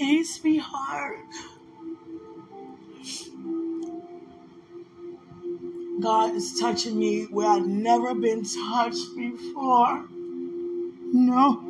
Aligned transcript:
Hey, 0.00 0.22
hard. 0.56 1.18
God 6.00 6.34
is 6.34 6.58
touching 6.58 6.98
me 6.98 7.24
where 7.24 7.46
I've 7.46 7.66
never 7.66 8.14
been 8.14 8.42
touched 8.42 9.14
before. 9.14 10.06
No. 11.12 11.69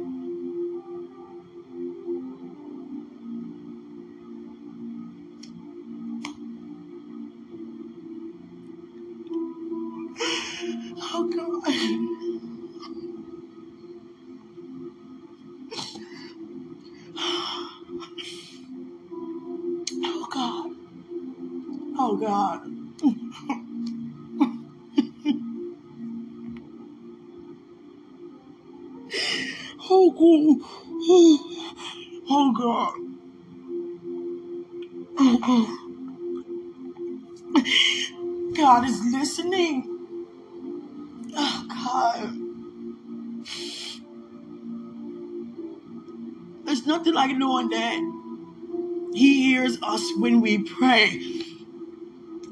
When 50.20 50.40
we 50.40 50.58
pray. 50.62 51.08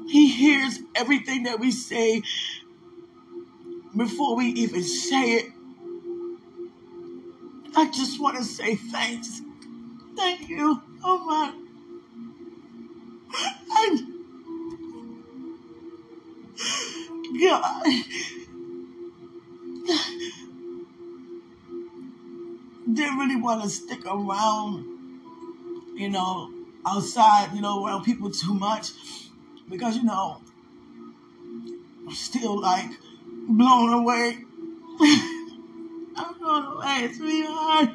He 0.07 0.27
hears 0.27 0.79
everything 0.95 1.43
that 1.43 1.59
we 1.59 1.71
say 1.71 2.23
before 3.95 4.35
we 4.35 4.47
even 4.47 4.83
say 4.83 5.33
it. 5.33 5.51
I 7.75 7.89
just 7.91 8.19
want 8.19 8.37
to 8.37 8.43
say 8.43 8.75
thanks. 8.75 9.41
Thank 10.15 10.49
you. 10.49 10.81
Oh 11.03 11.19
my. 11.25 11.53
God. 17.39 17.83
Didn't 22.91 23.17
really 23.17 23.35
want 23.35 23.63
to 23.63 23.69
stick 23.69 24.05
around, 24.05 24.85
you 25.95 26.09
know, 26.09 26.51
outside, 26.85 27.53
you 27.53 27.61
know, 27.61 27.85
around 27.85 28.03
people 28.03 28.31
too 28.31 28.53
much. 28.53 28.91
Because, 29.69 29.97
you 29.97 30.03
know, 30.03 30.41
I'm 32.07 32.11
still 32.11 32.59
like 32.59 32.89
blown 33.47 33.93
away. 33.93 34.39
I'm 35.01 36.37
blown 36.39 36.65
away, 36.77 37.11
sweetheart. 37.13 37.89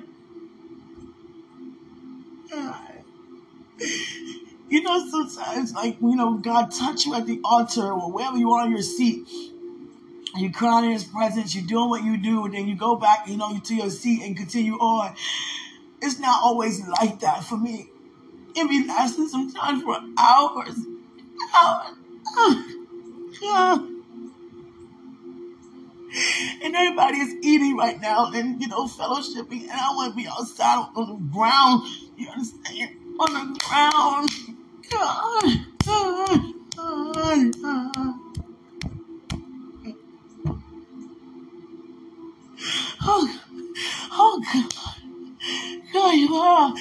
You 4.66 4.82
know, 4.82 5.08
sometimes, 5.08 5.74
like, 5.74 5.98
you 6.00 6.16
know, 6.16 6.38
God 6.38 6.70
touch 6.72 7.04
you 7.04 7.14
at 7.14 7.26
the 7.26 7.38
altar 7.44 7.92
or 7.92 8.10
wherever 8.10 8.36
you 8.36 8.50
are 8.52 8.62
on 8.62 8.70
your 8.70 8.82
seat. 8.82 9.28
You 10.36 10.50
cry 10.50 10.84
in 10.84 10.90
his 10.90 11.04
presence, 11.04 11.54
you're 11.54 11.66
doing 11.66 11.90
what 11.90 12.02
you 12.02 12.16
do, 12.16 12.44
and 12.46 12.54
then 12.54 12.66
you 12.66 12.74
go 12.74 12.96
back, 12.96 13.28
you 13.28 13.36
know, 13.36 13.56
to 13.56 13.74
your 13.74 13.90
seat 13.90 14.22
and 14.22 14.36
continue 14.36 14.74
on. 14.74 15.14
It's 16.02 16.18
not 16.18 16.42
always 16.42 16.84
like 16.88 17.20
that 17.20 17.44
for 17.44 17.56
me. 17.56 17.90
It 18.56 18.68
be 18.70 18.86
lasting 18.86 19.28
sometimes 19.28 19.82
for 19.82 19.96
hours. 20.18 20.76
Hours. 21.56 21.96
Oh, 22.36 23.90
and 26.62 26.74
everybody 26.76 27.18
is 27.18 27.34
eating 27.42 27.76
right 27.76 28.00
now 28.00 28.30
and, 28.32 28.60
you 28.60 28.68
know, 28.68 28.86
fellowshipping, 28.86 29.62
and 29.62 29.72
I 29.72 29.90
want 29.94 30.12
to 30.12 30.16
be 30.16 30.28
outside 30.28 30.86
on 30.96 31.08
the 31.08 31.34
ground. 31.34 31.82
You 32.16 32.28
understand? 32.30 32.90
On 33.20 33.52
the 33.54 33.60
ground. 33.60 34.30
Oh, 35.86 36.54
God. 36.76 37.52
God. 37.52 37.52
God. 37.62 38.14
Oh, 43.02 43.40
oh 44.12 44.42
God. 44.52 44.72
God, 45.92 46.12
you 46.14 46.34
are 46.36 46.74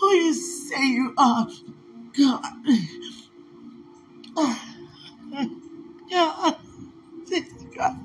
who 0.00 0.12
you 0.14 0.34
say 0.34 0.86
you 0.86 1.14
are. 1.18 1.48
God. 2.16 2.44
God. 6.10 6.56
God. 7.76 7.98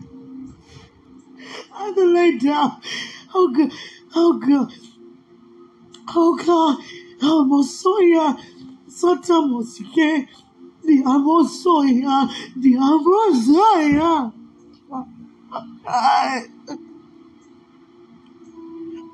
I 1.73 1.85
have 1.85 1.95
to 1.95 2.05
lay 2.05 2.37
down. 2.37 2.81
Oh, 3.33 3.53
God. 3.55 3.71
Oh, 4.15 4.33
God. 4.39 4.73
Oh, 6.15 6.35
God. 6.37 6.77
Oh, 7.23 7.45
Mosoya. 7.49 8.37
Santa 8.89 9.33
Mosike. 9.33 10.27
Diamo 10.85 11.45
Soya. 11.47 12.29
Diamo 12.57 13.33
Soya. 13.45 14.33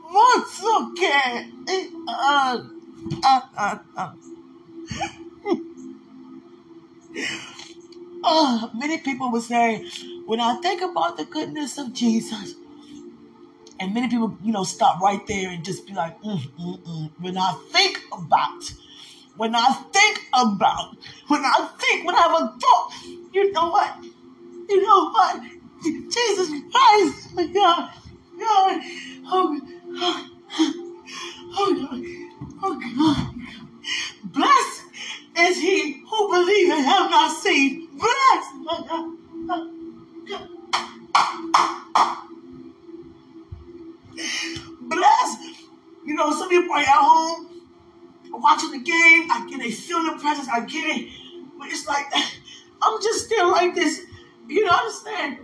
Ay, 0.10 0.16
Mosuke. 0.16 1.46
Ah, 2.08 2.62
ah, 3.24 3.50
ah, 3.58 3.84
ah. 3.96 4.14
Oh, 8.24 8.72
many 8.76 8.98
people 8.98 9.32
will 9.32 9.42
say, 9.42 9.86
when 10.26 10.40
I 10.40 10.60
think 10.62 10.82
about 10.82 11.18
the 11.18 11.26
goodness 11.26 11.78
of 11.78 11.94
Jesus, 11.94 12.56
and 13.80 13.94
many 13.94 14.10
people, 14.10 14.38
you 14.44 14.52
know, 14.52 14.64
stop 14.64 15.00
right 15.02 15.26
there 15.28 15.50
and 15.50 15.64
just 15.64 15.88
be 15.88 15.94
like, 15.94 16.20
mm, 16.22 16.38
mm, 16.60 16.80
mm. 16.84 17.12
when 17.20 17.38
I 17.38 17.54
think 17.72 18.02
about, 18.12 18.74
when 19.38 19.56
I 19.56 19.72
think 19.94 20.28
about, 20.34 20.98
when 21.28 21.42
I 21.46 21.70
think, 21.80 22.06
when 22.06 22.16
I 22.16 22.20
have 22.20 22.34
a 22.34 22.60
thought, 22.60 22.92
you 23.34 23.52
know 23.54 23.70
what? 23.70 24.04
You 24.68 24.82
know 24.82 25.10
what? 25.12 25.42
Jesus 25.82 26.50
Christ, 26.72 27.34
my 27.36 27.48
God, 27.48 27.90
God, 28.38 28.82
oh, 29.32 29.62
oh, 29.92 30.30
God, 31.58 32.04
oh, 32.64 32.80
God. 32.98 33.36
Blessed 34.24 34.84
is 35.38 35.58
he 35.58 36.04
who 36.08 36.28
believes 36.30 36.72
and 36.72 36.86
have 36.86 37.10
not 37.10 37.32
seen. 37.32 37.88
Blessed, 37.98 38.56
my 38.64 38.86
God. 38.88 39.70
Blessed. 44.82 45.40
You 46.06 46.16
know, 46.16 46.32
some 46.32 46.50
people 46.50 46.74
are 46.74 46.80
at 46.80 46.88
home 46.88 47.62
watching 48.32 48.72
the 48.72 48.80
game. 48.80 49.30
I 49.32 49.48
get 49.50 49.66
a 49.66 49.72
feeling 49.72 50.16
the 50.16 50.22
presence. 50.22 50.48
I 50.52 50.62
get 50.62 50.98
it. 50.98 51.12
But 51.58 51.70
it's 51.70 51.88
like, 51.88 52.06
I'm 52.82 53.02
just 53.02 53.26
still 53.26 53.52
like 53.52 53.76
this. 53.76 54.02
You 54.48 54.66
know, 54.66 54.72
understand? 54.72 55.38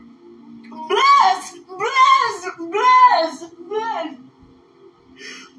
Blessed, 0.70 1.68
blessed, 1.68 2.58
blessed, 2.58 3.58
blessed. 3.68 4.25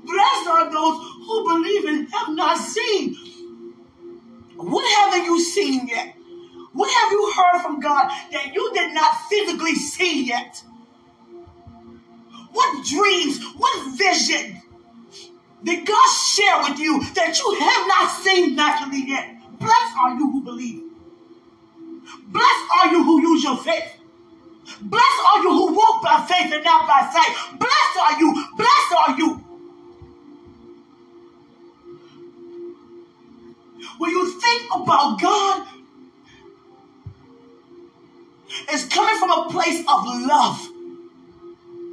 Blessed 0.07 0.49
are 0.49 0.71
those 0.73 0.99
who 1.27 1.45
believe 1.49 1.85
and 1.87 2.09
have 2.13 2.35
not 2.35 2.59
seen. 2.59 3.17
What 4.57 4.87
haven't 4.97 5.27
you 5.27 5.41
seen 5.41 5.89
yet? 5.89 6.15
What 6.73 6.93
have 6.93 7.13
you 7.13 7.33
heard 7.37 7.63
from 7.63 7.81
God 7.81 8.11
that 8.33 8.55
you 8.55 8.73
did 8.75 8.95
not 8.95 9.29
physically 9.29 9.75
see 9.75 10.25
yet? 10.25 10.63
What 12.53 12.87
dreams, 12.87 13.43
what 13.57 13.97
vision 13.97 14.63
did 15.65 15.87
God 15.87 16.09
share 16.11 16.63
with 16.63 16.79
you 16.79 17.03
that 17.15 17.39
you 17.39 17.57
have 17.61 17.89
not 17.89 18.11
seen 18.23 18.57
naturally 18.57 19.05
yet? 19.07 19.37
Blessed 19.59 19.97
are 20.01 20.19
you 20.19 20.31
who 20.31 20.43
believe. 20.43 20.83
Blessed 22.29 22.71
are 22.79 22.93
you 22.93 23.03
who 23.05 23.21
use 23.23 23.45
your 23.45 23.57
faith. 23.57 23.93
Blessed 24.81 25.21
are 25.29 25.43
you 25.43 25.51
who 25.51 25.75
walk 25.75 26.03
by 26.03 26.27
faith 26.29 26.53
and 26.53 26.65
not 26.65 26.87
by 26.87 27.09
sight. 27.13 27.59
Blessed 27.59 27.99
are 28.01 28.21
you. 28.21 28.47
Blessed 28.57 28.95
are 29.09 29.19
you. 29.19 29.46
When 33.99 34.11
you 34.11 34.41
think 34.41 34.63
about 34.75 35.21
God, 35.21 35.67
it's 38.69 38.87
coming 38.87 39.17
from 39.19 39.31
a 39.31 39.49
place 39.51 39.81
of 39.81 40.05
love. 40.27 40.69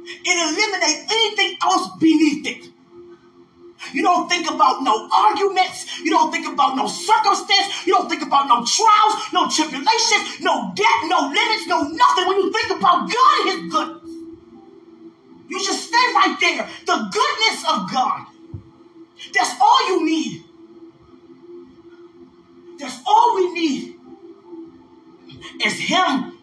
It 0.06 0.36
eliminates 0.36 1.12
anything 1.12 1.58
else 1.62 1.90
beneath 1.98 2.46
it. 2.46 2.70
You 3.92 4.02
don't 4.02 4.28
think 4.28 4.50
about 4.50 4.82
no 4.82 5.08
arguments. 5.12 6.00
You 6.00 6.10
don't 6.10 6.30
think 6.32 6.46
about 6.46 6.76
no 6.76 6.86
circumstance. 6.86 7.86
You 7.86 7.94
don't 7.94 8.08
think 8.08 8.22
about 8.22 8.48
no 8.48 8.64
trials, 8.64 9.14
no 9.32 9.48
tribulations, 9.48 10.40
no 10.40 10.72
debt, 10.74 11.00
no 11.04 11.28
limits, 11.28 11.66
no 11.66 11.82
nothing. 11.82 12.26
When 12.26 12.36
you 12.38 12.52
think 12.52 12.78
about 12.78 13.10
God 13.10 13.40
and 13.40 13.50
His 13.50 13.72
goodness, 13.72 14.12
you 15.48 15.58
just 15.58 15.88
stay 15.88 16.06
right 16.14 16.36
there. 16.40 16.68
The 16.86 17.10
goodness 17.12 17.64
of 17.70 17.92
God. 17.92 18.26
That's 19.34 19.60
all 19.60 19.88
you 19.88 20.06
need. 20.06 20.43
That's 22.84 23.00
all 23.06 23.34
we 23.34 23.50
need 23.54 23.94
is 25.64 25.80
Him. 25.80 26.38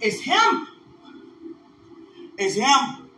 It's 0.00 0.20
Him. 0.20 0.68
It's 2.38 2.54
Him. 2.54 3.08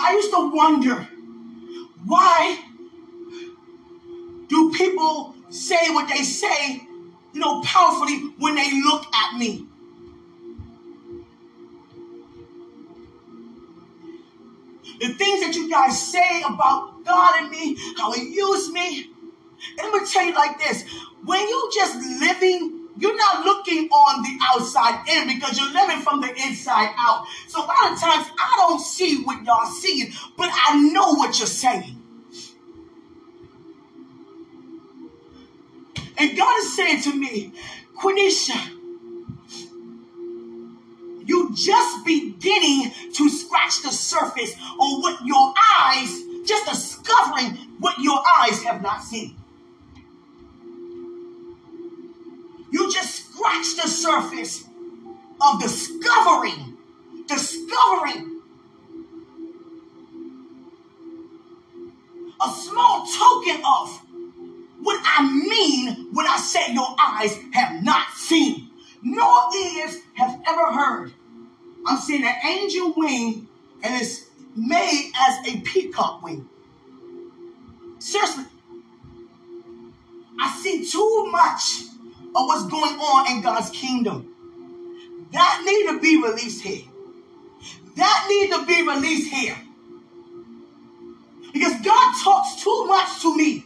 I 0.00 0.12
used 0.14 0.32
to 0.32 0.50
wonder 0.52 1.08
why 2.04 2.58
do 4.48 4.72
people 4.72 5.36
say 5.50 5.90
what 5.90 6.08
they 6.08 6.24
say, 6.24 6.82
you 7.32 7.38
know, 7.40 7.62
powerfully 7.62 8.34
when 8.38 8.56
they 8.56 8.82
look 8.82 9.06
at 9.14 9.38
me? 9.38 9.68
The 15.04 15.12
things 15.12 15.44
that 15.44 15.54
you 15.54 15.68
guys 15.68 16.00
say 16.00 16.42
about 16.42 17.04
God 17.04 17.42
and 17.42 17.50
me, 17.50 17.76
how 17.98 18.10
He 18.12 18.34
used 18.34 18.72
me. 18.72 19.10
And 19.76 19.80
I'm 19.80 19.92
gonna 19.92 20.06
tell 20.06 20.24
you 20.24 20.34
like 20.34 20.58
this: 20.58 20.84
when 21.24 21.46
you're 21.46 21.70
just 21.74 21.96
living 22.20 22.80
you're 22.96 23.16
not 23.16 23.44
looking 23.44 23.88
on 23.88 24.22
the 24.22 24.38
outside 24.42 25.06
in 25.08 25.26
because 25.26 25.58
you're 25.58 25.72
living 25.72 26.00
from 26.00 26.20
the 26.20 26.28
inside 26.46 26.94
out. 26.96 27.24
So 27.48 27.58
a 27.58 27.66
lot 27.66 27.92
of 27.92 28.00
times 28.00 28.28
I 28.38 28.54
don't 28.56 28.80
see 28.80 29.22
what 29.24 29.44
y'all 29.44 29.66
seeing, 29.66 30.12
but 30.38 30.48
I 30.50 30.80
know 30.80 31.14
what 31.14 31.38
you're 31.38 31.48
saying. 31.48 32.00
And 36.16 36.36
God 36.36 36.58
is 36.60 36.76
saying 36.76 37.02
to 37.02 37.14
me, 37.14 37.52
Quenisha, 38.00 38.73
just 41.54 42.04
beginning 42.04 42.92
to 43.12 43.28
scratch 43.28 43.82
the 43.82 43.90
surface 43.90 44.54
on 44.78 45.00
what 45.00 45.24
your 45.24 45.54
eyes, 45.76 46.22
just 46.46 46.68
discovering 46.68 47.56
what 47.78 47.98
your 47.98 48.20
eyes 48.40 48.62
have 48.64 48.82
not 48.82 49.02
seen. 49.02 49.36
You 52.70 52.92
just 52.92 53.32
scratch 53.32 53.76
the 53.76 53.88
surface 53.88 54.64
of 55.40 55.62
discovering, 55.62 56.76
discovering 57.28 58.40
a 62.44 62.48
small 62.50 63.06
token 63.06 63.62
of 63.64 64.00
what 64.82 65.00
I 65.04 65.22
mean 65.32 66.08
when 66.12 66.26
I 66.26 66.36
say 66.36 66.72
your 66.74 66.94
eyes 67.00 67.38
have 67.52 67.82
not 67.82 68.08
seen, 68.14 68.70
nor 69.02 69.50
ears 69.56 69.98
have 70.14 70.42
ever 70.46 70.72
heard. 70.72 71.12
I'm 71.86 71.98
seeing 71.98 72.24
an 72.24 72.34
angel 72.46 72.94
wing, 72.96 73.48
and 73.82 74.00
it's 74.00 74.26
made 74.56 75.12
as 75.28 75.48
a 75.48 75.60
peacock 75.60 76.22
wing. 76.22 76.48
Seriously, 77.98 78.44
I 80.40 80.60
see 80.62 80.88
too 80.90 81.28
much 81.30 81.82
of 82.34 82.46
what's 82.46 82.66
going 82.66 82.98
on 82.98 83.32
in 83.32 83.42
God's 83.42 83.70
kingdom. 83.70 84.34
That 85.32 85.62
need 85.64 85.86
to 85.92 86.00
be 86.00 86.22
released 86.22 86.62
here. 86.62 86.84
That 87.96 88.26
need 88.28 88.50
to 88.52 88.66
be 88.66 88.82
released 88.82 89.32
here. 89.32 89.56
Because 91.52 91.80
God 91.82 92.14
talks 92.22 92.62
too 92.62 92.84
much 92.86 93.22
to 93.22 93.36
me 93.36 93.64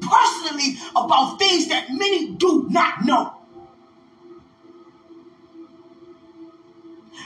personally 0.00 0.76
about 0.90 1.38
things 1.38 1.68
that 1.68 1.86
many 1.90 2.32
do 2.32 2.66
not 2.70 3.04
know. 3.04 3.32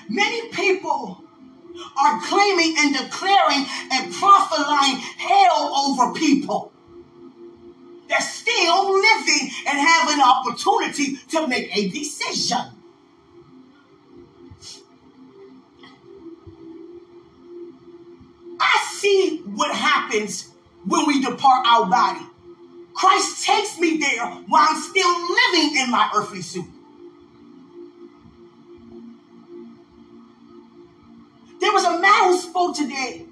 Many 0.09 0.49
people 0.51 1.23
are 2.01 2.21
claiming 2.23 2.75
and 2.79 2.97
declaring 2.97 3.67
and 3.93 4.13
prophesying 4.13 4.97
hell 5.19 5.75
over 5.75 6.13
people 6.15 6.73
they're 8.09 8.21
still 8.21 8.93
living 8.93 9.51
and 9.67 9.79
have 9.79 10.11
an 10.11 10.21
opportunity 10.21 11.17
to 11.29 11.47
make 11.47 11.77
a 11.77 11.89
decision. 11.91 12.59
I 18.61 18.87
see 18.93 19.43
what 19.45 19.75
happens 19.75 20.51
when 20.87 21.07
we 21.07 21.23
depart 21.23 21.67
our 21.67 21.87
body. 21.87 22.25
Christ 22.95 23.45
takes 23.45 23.79
me 23.79 23.99
there 23.99 24.27
while 24.27 24.67
I'm 24.71 24.81
still 24.81 25.13
living 25.13 25.77
in 25.77 25.91
my 25.91 26.11
earthly 26.15 26.43
suit. 26.43 26.65
Was 31.79 31.97
a 31.97 32.01
man 32.01 32.25
who 32.25 32.39
spoke 32.39 32.77
today 32.77 33.25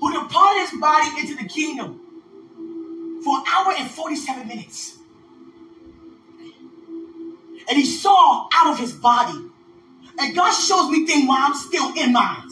who 0.00 0.12
departed 0.12 0.68
his 0.70 0.80
body 0.80 1.08
into 1.20 1.34
the 1.34 1.48
kingdom 1.48 2.00
for 3.24 3.38
an 3.38 3.44
hour 3.48 3.74
and 3.76 3.90
47 3.90 4.46
minutes. 4.46 4.98
And 7.68 7.76
he 7.76 7.84
saw 7.84 8.48
out 8.54 8.72
of 8.72 8.78
his 8.78 8.92
body. 8.92 9.36
And 10.20 10.34
God 10.34 10.52
shows 10.52 10.90
me 10.90 11.06
things 11.06 11.28
while 11.28 11.38
I'm 11.40 11.54
still 11.54 11.92
in 11.96 12.12
mine. 12.12 12.48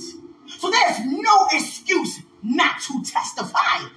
So 0.59 0.71
there's 0.71 1.01
no 1.07 1.47
excuse 1.53 2.21
not 2.43 2.81
to 2.83 3.03
testify. 3.05 3.89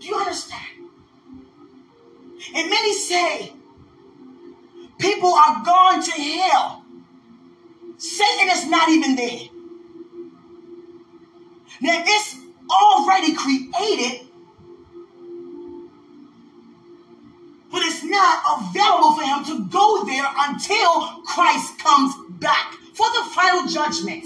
Do 0.00 0.06
you 0.06 0.16
understand? 0.16 0.88
And 2.54 2.70
many 2.70 2.92
say 2.94 3.52
people 4.98 5.34
are 5.34 5.62
gone 5.64 6.02
to 6.02 6.10
hell. 6.12 6.85
Satan 7.98 8.50
is 8.50 8.66
not 8.68 8.88
even 8.88 9.16
there. 9.16 9.40
Now 11.80 12.02
it's 12.06 12.36
already 12.70 13.34
created 13.34 14.26
but 17.70 17.82
it's 17.84 18.02
not 18.04 18.42
available 18.58 19.14
for 19.14 19.22
him 19.22 19.44
to 19.44 19.68
go 19.68 20.04
there 20.04 20.24
until 20.38 21.20
Christ 21.26 21.78
comes 21.78 22.14
back 22.40 22.72
for 22.94 23.06
the 23.10 23.30
final 23.34 23.66
judgment. 23.66 24.24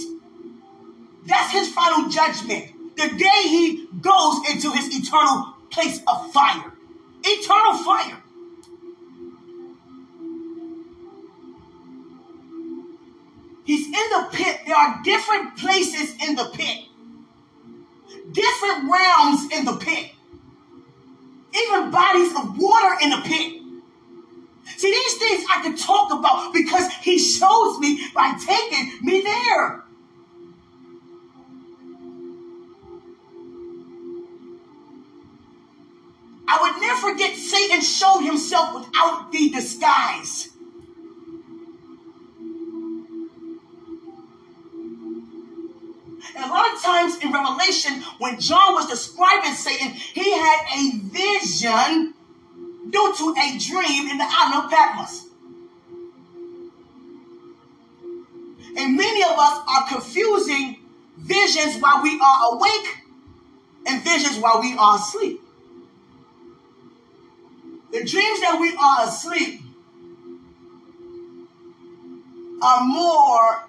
That's 1.27 1.53
his 1.53 1.69
final 1.69 2.09
judgment. 2.09 2.97
The 2.97 3.09
day 3.09 3.49
he 3.49 3.89
goes 4.01 4.37
into 4.51 4.71
his 4.71 4.97
eternal 4.97 5.55
place 5.71 6.01
of 6.07 6.33
fire. 6.33 6.73
Eternal 7.25 7.83
fire. 7.83 8.23
He's 13.71 13.87
in 13.87 13.93
the 13.93 14.29
pit. 14.33 14.61
There 14.67 14.75
are 14.75 15.01
different 15.05 15.57
places 15.57 16.17
in 16.27 16.35
the 16.35 16.51
pit, 16.53 16.79
different 18.33 18.91
realms 18.91 19.53
in 19.53 19.65
the 19.65 19.77
pit 19.77 20.11
even 21.55 21.91
bodies 21.91 22.31
of 22.37 22.59
water 22.59 22.97
in 23.03 23.11
the 23.11 23.21
pit. 23.25 23.63
See, 24.77 24.91
these 24.91 25.19
things 25.19 25.45
I 25.51 25.63
can 25.63 25.77
talk 25.77 26.13
about 26.13 26.53
because 26.53 26.91
he 27.03 27.19
shows 27.19 27.79
me 27.79 28.09
by 28.15 28.39
taking 28.45 28.99
me 29.03 29.21
there. 29.23 29.83
I 36.49 36.59
would 36.63 36.81
never 36.81 37.13
forget 37.13 37.37
Satan 37.37 37.81
showed 37.81 38.21
himself 38.21 38.75
without 38.75 39.31
the 39.31 39.51
disguise. 39.51 40.51
Times 46.91 47.17
in 47.23 47.33
Revelation, 47.33 48.03
when 48.19 48.39
John 48.41 48.75
was 48.75 48.89
describing 48.89 49.55
Satan, 49.55 49.93
he 49.93 50.33
had 50.33 50.61
a 50.77 50.91
vision 51.05 52.15
due 52.91 53.15
to 53.19 53.35
a 53.39 53.59
dream 53.59 54.09
in 54.09 54.19
the 54.19 54.27
island 54.29 54.65
of 54.65 54.71
Patmos. 54.71 55.27
And 58.77 58.97
many 58.97 59.23
of 59.23 59.39
us 59.39 59.61
are 59.69 59.89
confusing 59.89 60.79
visions 61.19 61.81
while 61.81 62.03
we 62.03 62.21
are 62.21 62.55
awake 62.55 62.97
and 63.87 64.03
visions 64.03 64.39
while 64.39 64.61
we 64.61 64.77
are 64.77 64.97
asleep. 64.97 65.41
The 67.93 68.05
dreams 68.05 68.41
that 68.41 68.59
we 68.61 68.77
are 68.77 69.09
asleep 69.09 69.61
are 72.63 72.85
more 72.85 73.69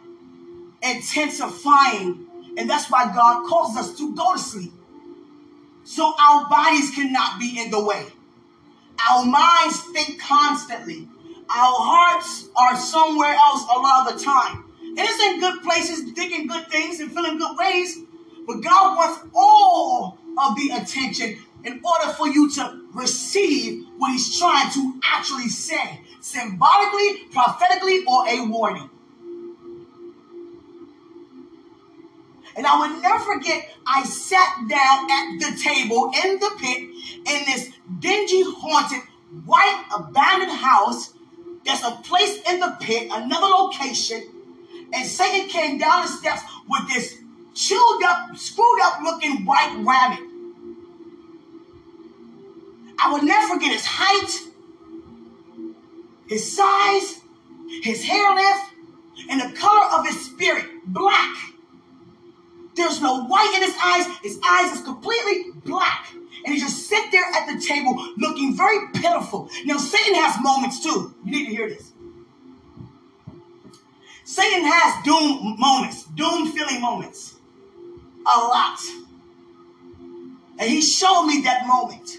intensifying 0.83 2.20
and 2.57 2.69
that's 2.69 2.89
why 2.89 3.13
God 3.13 3.47
calls 3.47 3.77
us 3.77 3.97
to 3.97 4.15
go 4.15 4.33
to 4.33 4.39
sleep. 4.39 4.71
So 5.83 6.13
our 6.19 6.47
bodies 6.49 6.91
cannot 6.91 7.39
be 7.39 7.59
in 7.59 7.71
the 7.71 7.83
way. 7.83 8.05
Our 9.09 9.25
minds 9.25 9.81
think 9.93 10.21
constantly. 10.21 11.07
Our 11.49 11.75
hearts 11.79 12.47
are 12.55 12.77
somewhere 12.77 13.33
else 13.33 13.63
a 13.63 13.79
lot 13.79 14.07
of 14.07 14.17
the 14.17 14.23
time. 14.23 14.65
And 14.81 14.99
it's 14.99 15.23
in 15.23 15.39
good 15.39 15.61
places, 15.63 16.11
thinking 16.13 16.47
good 16.47 16.67
things 16.67 16.99
and 16.99 17.11
feeling 17.11 17.37
good 17.37 17.57
ways. 17.57 17.97
But 18.45 18.61
God 18.61 18.97
wants 18.97 19.27
all 19.33 20.19
of 20.37 20.55
the 20.55 20.71
attention 20.75 21.39
in 21.63 21.81
order 21.83 22.13
for 22.13 22.27
you 22.27 22.49
to 22.51 22.81
receive 22.93 23.85
what 23.97 24.11
He's 24.11 24.37
trying 24.37 24.71
to 24.73 24.99
actually 25.03 25.49
say, 25.49 26.01
symbolically, 26.19 27.25
prophetically, 27.31 28.03
or 28.05 28.27
a 28.27 28.45
warning. 28.47 28.89
And 32.55 32.67
I 32.67 32.77
will 32.79 33.01
never 33.01 33.23
forget, 33.23 33.69
I 33.87 34.03
sat 34.03 34.67
down 34.67 35.09
at 35.09 35.39
the 35.39 35.57
table 35.61 36.11
in 36.23 36.39
the 36.39 36.51
pit 36.59 36.79
in 36.79 37.45
this 37.45 37.69
dingy, 37.99 38.43
haunted, 38.43 39.01
white, 39.45 39.85
abandoned 39.95 40.51
house. 40.51 41.13
There's 41.65 41.83
a 41.83 41.91
place 42.03 42.41
in 42.49 42.59
the 42.59 42.75
pit, 42.81 43.09
another 43.11 43.47
location. 43.47 44.23
And 44.93 45.07
Satan 45.07 45.47
came 45.47 45.77
down 45.77 46.03
the 46.03 46.07
steps 46.07 46.41
with 46.67 46.87
this 46.89 47.17
chewed 47.53 48.03
up, 48.03 48.35
screwed 48.35 48.81
up 48.81 49.01
looking 49.03 49.45
white 49.45 49.73
rabbit. 49.79 50.27
I 53.03 53.11
will 53.11 53.23
never 53.23 53.53
forget 53.53 53.71
his 53.71 53.85
height, 53.85 54.51
his 56.27 56.55
size, 56.55 57.21
his 57.81 58.03
hair 58.03 58.35
length, 58.35 58.73
and 59.29 59.41
the 59.41 59.57
color 59.57 59.85
of 59.97 60.05
his 60.05 60.25
spirit, 60.25 60.65
black. 60.85 61.50
There's 62.75 63.01
no 63.01 63.25
white 63.25 63.53
in 63.55 63.63
his 63.63 63.75
eyes. 63.83 64.05
His 64.21 64.39
eyes 64.47 64.77
is 64.77 64.83
completely 64.83 65.51
black. 65.65 66.13
And 66.45 66.53
he 66.53 66.59
just 66.59 66.87
sit 66.87 67.11
there 67.11 67.25
at 67.35 67.47
the 67.47 67.61
table 67.61 67.93
looking 68.17 68.55
very 68.55 68.87
pitiful. 68.93 69.49
Now, 69.65 69.77
Satan 69.77 70.15
has 70.15 70.41
moments 70.41 70.81
too. 70.83 71.13
You 71.23 71.31
need 71.31 71.45
to 71.47 71.51
hear 71.51 71.69
this. 71.69 71.91
Satan 74.23 74.63
has 74.63 75.03
doom 75.03 75.55
moments, 75.59 76.05
doom 76.05 76.51
feeling 76.51 76.81
moments. 76.81 77.35
A 78.25 78.39
lot. 78.39 78.79
And 80.57 80.69
he 80.69 80.81
showed 80.81 81.25
me 81.25 81.41
that 81.41 81.67
moment. 81.67 82.17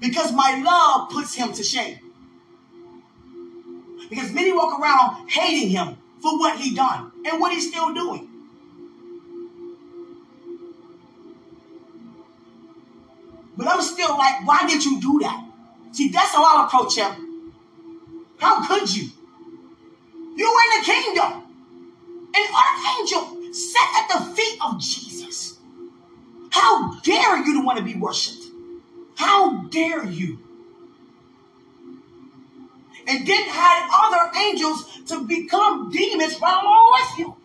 Because 0.00 0.32
my 0.32 0.60
love 0.64 1.10
puts 1.10 1.34
him 1.34 1.52
to 1.52 1.62
shame. 1.62 1.98
Because 4.10 4.32
many 4.32 4.52
walk 4.52 4.78
around 4.80 5.28
hating 5.30 5.70
him 5.70 5.96
for 6.20 6.38
what 6.38 6.58
he 6.58 6.74
done 6.74 7.12
and 7.24 7.40
what 7.40 7.52
he's 7.52 7.68
still 7.68 7.94
doing. 7.94 8.28
But 13.56 13.68
I'm 13.68 13.80
still 13.82 14.16
like, 14.16 14.46
why 14.46 14.66
did 14.66 14.84
you 14.84 15.00
do 15.00 15.20
that? 15.20 15.44
See, 15.92 16.08
that's 16.08 16.34
how 16.34 16.44
I 16.44 16.66
approach 16.66 16.96
him. 16.96 17.52
How 18.38 18.66
could 18.66 18.94
you? 18.94 19.08
You 20.36 20.52
were 20.52 20.62
in 20.74 20.80
the 20.80 20.84
kingdom. 20.84 21.42
An 22.36 22.46
archangel 22.52 23.54
sat 23.54 23.88
at 24.00 24.08
the 24.08 24.34
feet 24.34 24.58
of 24.64 24.80
Jesus. 24.80 25.58
How 26.50 27.00
dare 27.00 27.38
you 27.38 27.60
to 27.60 27.64
want 27.64 27.78
to 27.78 27.84
be 27.84 27.94
worshiped? 27.94 28.44
How 29.16 29.62
dare 29.68 30.04
you? 30.04 30.40
And 33.06 33.26
then 33.26 33.44
had 33.48 33.88
other 33.92 34.36
angels 34.38 34.84
to 35.06 35.24
become 35.26 35.90
demons 35.90 36.40
right 36.40 36.62
along 36.62 36.92
with 36.92 37.18
you. 37.18 37.36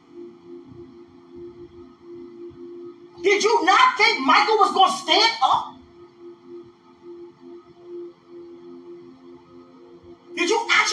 Did 3.21 3.43
you 3.43 3.65
not 3.65 3.97
think 3.97 4.25
Michael 4.25 4.55
was 4.57 4.73
going 4.73 4.91
to 4.91 4.97
stand 4.97 5.33
up? 5.43 5.78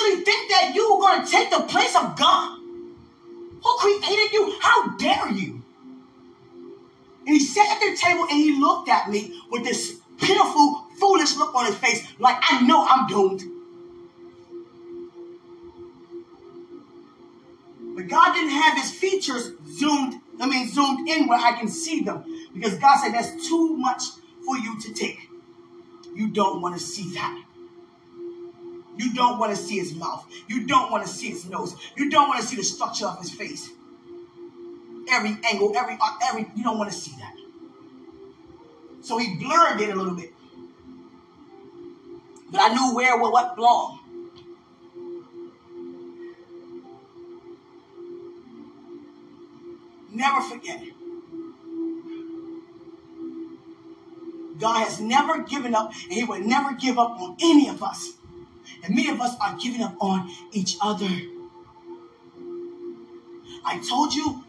Actually 0.06 0.24
think 0.24 0.50
that 0.50 0.72
you 0.74 0.94
were 0.94 1.00
going 1.00 1.24
to 1.24 1.30
take 1.30 1.50
the 1.50 1.60
place 1.60 1.94
of 1.96 2.16
God? 2.16 2.58
Who 2.58 3.76
created 3.78 4.32
you? 4.32 4.58
How 4.60 4.96
dare 4.96 5.30
you? 5.30 5.62
And 7.26 7.34
he 7.34 7.40
sat 7.40 7.66
at 7.68 7.80
the 7.80 7.96
table 7.96 8.22
and 8.22 8.38
he 8.38 8.58
looked 8.58 8.88
at 8.88 9.10
me 9.10 9.40
with 9.50 9.64
this 9.64 9.98
pitiful, 10.18 10.86
foolish 10.98 11.36
look 11.36 11.54
on 11.54 11.66
his 11.66 11.74
face, 11.76 12.06
like 12.18 12.36
I 12.48 12.62
know 12.62 12.86
I'm 12.88 13.06
doomed. 13.08 13.42
But 17.96 18.08
God 18.08 18.34
didn't 18.34 18.50
have 18.50 18.76
his 18.78 18.92
features 18.92 19.52
zoomed, 19.66 20.20
I 20.38 20.46
mean, 20.46 20.68
zoomed 20.68 21.08
in 21.08 21.26
where 21.26 21.38
I 21.38 21.52
can 21.52 21.66
see 21.66 22.02
them. 22.02 22.24
Because 22.54 22.74
God 22.78 23.00
said 23.00 23.12
that's 23.12 23.48
too 23.48 23.76
much 23.76 24.02
for 24.44 24.56
you 24.56 24.78
to 24.80 24.92
take. 24.92 25.28
You 26.14 26.28
don't 26.28 26.60
want 26.60 26.78
to 26.78 26.80
see 26.80 27.14
that. 27.14 27.45
You 28.96 29.12
don't 29.14 29.38
want 29.38 29.54
to 29.54 29.56
see 29.56 29.78
his 29.78 29.94
mouth. 29.94 30.26
You 30.48 30.66
don't 30.66 30.90
want 30.90 31.04
to 31.06 31.08
see 31.08 31.30
his 31.30 31.46
nose. 31.48 31.76
You 31.96 32.10
don't 32.10 32.28
want 32.28 32.40
to 32.40 32.46
see 32.46 32.56
the 32.56 32.64
structure 32.64 33.06
of 33.06 33.18
his 33.20 33.30
face. 33.30 33.70
Every 35.10 35.36
angle, 35.50 35.76
every 35.76 35.96
uh, 36.00 36.18
every 36.28 36.50
you 36.56 36.64
don't 36.64 36.78
want 36.78 36.90
to 36.90 36.96
see 36.96 37.12
that. 37.18 37.34
So 39.02 39.18
he 39.18 39.36
blurred 39.36 39.80
it 39.80 39.90
a 39.90 39.94
little 39.94 40.14
bit. 40.14 40.32
But 42.50 42.60
I 42.60 42.74
knew 42.74 42.94
where 42.94 43.18
what 43.18 43.54
belonged. 43.54 44.00
Never 50.12 50.40
forget 50.40 50.82
it. 50.82 50.94
God 54.58 54.84
has 54.84 55.00
never 55.00 55.42
given 55.42 55.74
up, 55.74 55.92
and 56.04 56.12
He 56.12 56.24
will 56.24 56.40
never 56.40 56.74
give 56.74 56.98
up 56.98 57.20
on 57.20 57.36
any 57.42 57.68
of 57.68 57.82
us. 57.82 58.12
And 58.84 58.94
many 58.94 59.08
of 59.08 59.20
us 59.20 59.34
are 59.40 59.56
giving 59.56 59.82
up 59.82 59.96
on 60.00 60.30
each 60.52 60.76
other. 60.80 61.08
I 63.64 63.80
told 63.88 64.14
you 64.14 64.44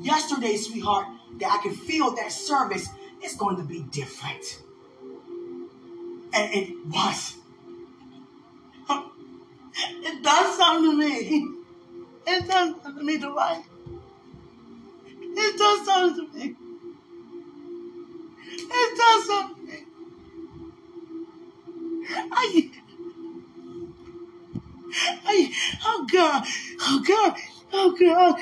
yesterday, 0.00 0.56
sweetheart, 0.56 1.06
that 1.38 1.58
I 1.58 1.62
can 1.62 1.74
feel 1.74 2.10
that 2.16 2.32
service 2.32 2.88
is 3.22 3.34
going 3.34 3.56
to 3.56 3.62
be 3.62 3.82
different. 3.90 4.62
And 6.32 6.54
it 6.54 6.86
was. 6.86 7.36
It 10.04 10.22
does 10.22 10.58
something 10.58 10.90
to 10.90 10.96
me. 10.98 11.48
It 12.26 12.46
does 12.46 12.74
something 12.82 12.94
to 12.94 13.02
me, 13.02 13.18
Dwight. 13.18 13.64
It 15.18 15.58
does 15.58 15.86
something 15.86 16.26
to 16.26 16.38
me. 16.38 16.56
It 18.48 18.98
does 18.98 19.26
something 19.26 19.66
to 19.66 19.72
me. 19.72 19.78
I, 22.32 22.70
God, 26.22 26.46
oh 26.82 27.02
God, 27.04 27.36
oh 27.72 27.96
God. 27.98 28.38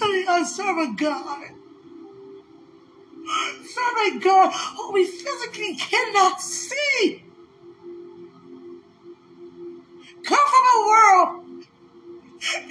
Mean, 0.00 0.28
I 0.28 0.44
serve 0.44 0.78
a 0.78 0.94
God. 0.96 1.48
Serve 3.64 3.98
a 4.06 4.18
God 4.20 4.52
who 4.52 4.92
we 4.92 5.04
physically 5.04 5.74
cannot 5.76 6.40
see. 6.40 7.24
Come 10.24 10.46
from 10.52 10.64
a 10.74 10.86
world 10.88 11.66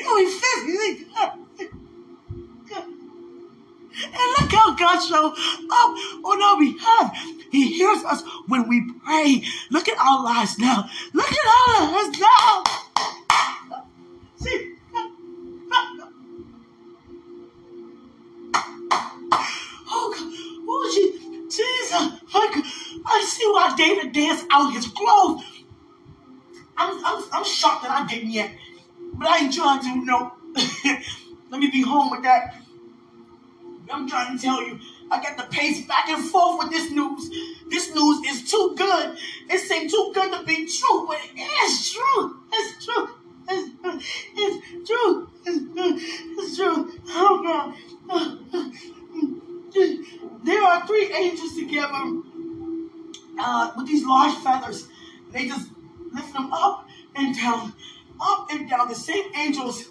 who 0.02 0.16
we 0.16 0.32
physically 0.32 1.06
cannot 1.06 1.40
and 4.04 4.14
look 4.40 4.52
how 4.52 4.76
God 4.76 5.00
showed 5.00 5.34
up 5.72 6.26
on 6.26 6.42
our 6.42 6.60
behalf. 6.60 7.18
He 7.52 7.74
hears 7.78 8.04
us 8.04 8.24
when 8.48 8.68
we 8.68 8.92
pray. 9.06 9.44
Look 9.72 9.88
at 9.88 9.98
our 10.00 10.24
lives 10.24 10.58
now. 10.60 10.90
Look 11.14 11.32
at 11.32 11.80
our 11.80 11.92
lives 11.92 12.20
now. 12.20 12.64
See? 14.38 14.74
Oh, 19.92 20.14
God. 20.14 20.34
Oh, 20.72 20.92
Jesus. 21.50 22.20
I 23.06 23.26
see 23.26 23.46
why 23.48 23.74
David 23.76 24.14
danced 24.14 24.46
out 24.52 24.72
his 24.74 24.88
clothes. 24.88 25.44
I'm, 26.78 27.04
I'm, 27.04 27.24
I'm 27.34 27.44
shocked 27.44 27.84
that 27.84 27.92
I 27.92 28.08
didn't 28.08 28.30
yet. 28.30 28.52
But 29.14 29.28
I 29.28 29.40
ain't 29.40 29.54
trying 29.54 29.82
to, 29.82 30.06
know. 30.06 30.32
Let 31.50 31.60
me 31.60 31.70
be 31.72 31.82
home 31.82 32.12
with 32.12 32.24
that. 32.24 32.56
I'm 33.92 34.08
trying 34.08 34.38
to 34.38 34.44
tell 34.44 34.62
you, 34.62 34.80
I 35.10 35.22
got 35.22 35.38
to 35.38 35.46
pace 35.48 35.86
back 35.88 36.10
and 36.10 36.24
forth 36.30 36.60
with 36.60 36.70
this 36.72 36.92
news. 36.92 37.30
This 37.70 37.94
news 37.94 38.26
is 38.28 38.50
too 38.50 38.74
good. 38.78 39.18
It 39.50 39.60
seems 39.60 39.92
too 39.92 40.12
good 40.14 40.32
to 40.34 40.44
be 40.44 40.68
true, 40.68 41.08
but 41.08 41.18
it 41.36 41.40
is 41.40 41.92
true. 41.92 42.38
It's 42.54 42.86
true. 42.86 43.10
It's, 43.50 43.82
true. 43.82 44.00
it's 44.36 44.88
true. 44.88 45.30
It's, 45.46 45.74
true. 45.74 45.98
it's 46.38 46.58
true. 46.58 46.94
Oh 47.10 47.42
God. 47.44 47.76
There 50.44 50.64
are 50.64 50.88
three 50.88 51.14
angels 51.14 51.56
together 51.56 52.22
uh, 53.40 53.72
with 53.78 53.88
these 53.88 54.06
large 54.06 54.36
feathers. 54.38 54.88
They 55.32 55.48
just 55.48 55.70
lift 56.12 56.34
them 56.34 56.52
up 56.52 56.88
and 57.16 57.36
down, 57.36 57.74
up 58.20 58.48
and 58.52 58.70
down. 58.70 58.88
The 58.88 58.96
same 58.96 59.26
angels 59.36 59.86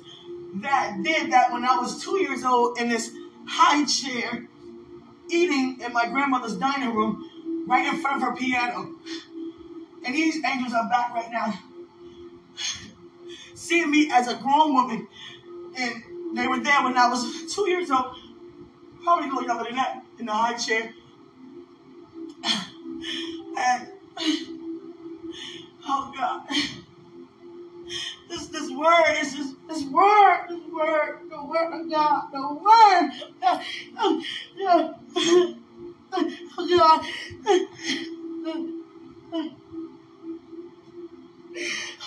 that 0.57 1.01
did 1.03 1.33
that 1.33 1.53
when 1.53 1.65
I 1.65 1.77
was 1.77 2.03
two 2.03 2.21
years 2.21 2.45
old 2.45 2.79
in 2.79 2.89
this 2.89 3.11
high 3.49 3.85
chair 3.85 4.47
eating 5.31 5.81
in 5.81 5.93
my 5.93 6.07
grandmother's 6.07 6.57
dining 6.57 6.95
room 6.95 7.65
right 7.67 7.87
in 7.93 8.01
front 8.01 8.23
of 8.23 8.29
her 8.29 8.37
piano. 8.37 8.95
And 10.05 10.15
these 10.15 10.43
angels 10.45 10.73
are 10.73 10.89
back 10.89 11.15
right 11.15 11.31
now, 11.31 11.53
seeing 13.55 13.91
me 13.91 14.11
as 14.13 14.29
a 14.29 14.37
grown 14.37 14.75
woman. 14.75 15.09
And 15.77 16.37
they 16.37 16.47
were 16.49 16.61
there 16.61 16.83
when 16.83 16.97
I 16.97 17.09
was 17.09 17.55
two 17.55 17.69
years 17.69 17.91
old, 17.91 18.17
probably 19.03 19.29
a 19.29 19.33
little 19.33 19.45
younger 19.45 19.65
than 19.65 19.77
that, 19.77 20.03
in 20.19 20.27
the 20.27 20.33
high 20.33 20.55
chair. 20.55 20.95
And, 23.59 23.89
oh 25.87 26.13
God, 26.17 26.43
this 28.29 28.47
this 28.49 28.71
word 28.71 29.17
is 29.21 29.35
just 29.35 29.57
this 29.69 29.85
word 29.85 30.47
word, 30.79 31.19
the 31.31 31.45
word 31.45 31.81
of 31.81 31.91
God, 31.91 32.23
the 32.33 32.55
word. 32.55 33.11
Oh, 33.99 34.23
God. 34.59 34.95
Oh, 36.59 36.69
God. 36.69 37.07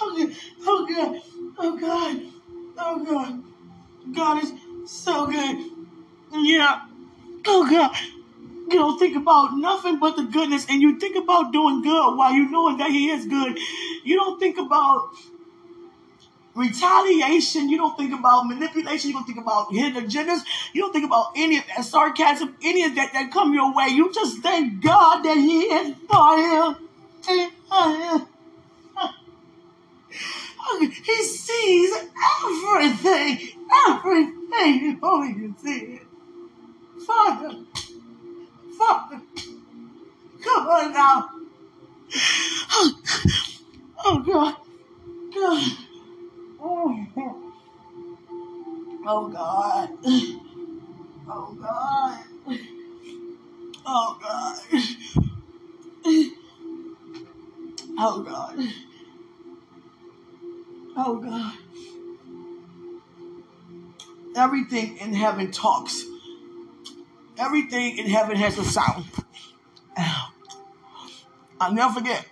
Oh, 0.02 0.88
God. 0.88 1.22
Oh, 1.60 1.78
God. 1.78 2.22
Oh, 2.78 3.06
God. 3.06 3.44
God 4.14 4.44
is 4.44 4.54
so 4.86 5.28
good. 5.28 5.72
Yeah. 6.34 6.82
Oh, 7.46 7.70
God. 7.70 7.96
You 8.70 8.78
don't 8.78 8.98
think 8.98 9.18
about 9.18 9.58
nothing 9.58 10.00
but 10.00 10.16
the 10.16 10.24
goodness, 10.24 10.66
and 10.70 10.82
you 10.82 10.98
think 10.98 11.18
about 11.18 11.52
doing 11.52 11.82
good 11.82 12.16
while 12.16 12.34
you 12.34 12.50
knowing 12.50 12.78
that 12.78 12.92
He 12.92 13.10
is 13.10 13.26
good. 13.26 13.60
You 14.04 14.16
don't 14.16 14.40
think 14.40 14.58
about 14.58 15.10
retaliation. 16.56 17.70
You 17.70 17.78
don't 17.78 17.98
think 17.98 18.14
about 18.18 18.48
manipulation. 18.48 19.10
You 19.10 19.16
don't 19.16 19.26
think 19.26 19.40
about 19.40 19.72
hidden 19.74 20.06
agendas. 20.06 20.42
You 20.74 20.82
don't 20.82 20.94
think 20.94 21.06
about 21.06 21.32
any 21.36 21.58
of 21.58 21.64
that 21.68 21.86
sarcasm, 21.86 22.56
any 22.64 22.84
of 22.86 22.96
that 22.96 23.14
that 23.14 23.32
come 23.32 23.54
your 23.54 23.74
way. 23.74 23.88
You 23.88 24.12
just 24.14 24.40
thank 24.42 24.82
God 24.84 25.24
that 25.24 25.38
He 25.38 25.62
is 25.64 25.96
for 26.10 26.38
you. 26.38 28.28
He 30.80 31.24
sees 31.24 31.94
everything, 32.44 33.50
everything 33.88 34.42
Oh, 35.02 35.24
you 35.24 35.56
see 35.62 35.98
it. 35.98 36.02
Father, 37.06 37.64
Father, 38.78 39.22
come 40.44 40.68
on 40.68 40.94
now. 40.94 41.30
Oh, 42.72 43.02
oh 44.06 44.20
God, 44.20 44.56
God. 45.34 45.78
Oh, 46.62 47.08
God. 47.16 47.36
Oh 51.34 51.56
God. 51.56 52.20
Oh 53.86 54.18
God. 54.22 54.60
Oh 57.98 58.24
God. 58.24 58.68
Oh 60.96 61.18
God. 61.18 61.54
Everything 64.36 64.98
in 64.98 65.14
heaven 65.14 65.52
talks. 65.52 66.06
Everything 67.38 67.98
in 67.98 68.08
heaven 68.08 68.38
has 68.38 68.58
a 68.58 68.64
sound. 68.64 69.06
I'll 71.60 71.74
never 71.74 71.94
forget. 71.94 72.26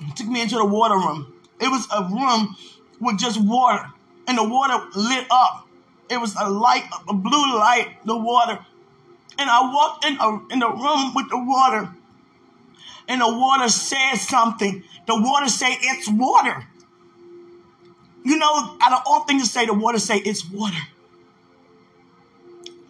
It 0.00 0.16
took 0.16 0.28
me 0.28 0.42
into 0.42 0.56
the 0.56 0.66
water 0.66 0.96
room. 0.96 1.32
It 1.60 1.68
was 1.68 1.86
a 1.90 2.02
room 2.02 2.56
with 3.04 3.18
just 3.18 3.40
water, 3.40 3.90
and 4.26 4.38
the 4.38 4.48
water 4.48 4.84
lit 4.96 5.26
up. 5.30 5.68
It 6.10 6.18
was 6.18 6.34
a 6.40 6.48
light, 6.48 6.84
a 7.08 7.14
blue 7.14 7.56
light, 7.56 7.96
the 8.04 8.16
water. 8.16 8.58
And 9.38 9.50
I 9.50 9.72
walked 9.72 10.04
in, 10.04 10.16
a, 10.20 10.52
in 10.52 10.58
the 10.60 10.68
room 10.68 11.14
with 11.14 11.28
the 11.30 11.38
water, 11.38 11.90
and 13.08 13.20
the 13.20 13.28
water 13.28 13.68
said 13.68 14.16
something. 14.16 14.84
The 15.06 15.20
water 15.20 15.48
say 15.48 15.76
it's 15.80 16.08
water. 16.08 16.64
You 18.24 18.38
know, 18.38 18.76
out 18.80 18.92
of 18.92 19.02
all 19.06 19.24
things 19.24 19.42
to 19.42 19.48
say, 19.48 19.66
the 19.66 19.74
water 19.74 19.98
say 19.98 20.16
it's 20.16 20.48
water. 20.48 20.78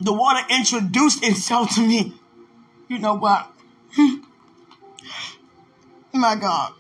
The 0.00 0.12
water 0.12 0.40
introduced 0.50 1.25
itself 1.25 1.75
to 1.76 1.80
me. 1.80 2.14
You 2.88 2.99
know 2.99 3.16
what? 3.16 3.50
My 6.12 6.37
God. 6.37 6.75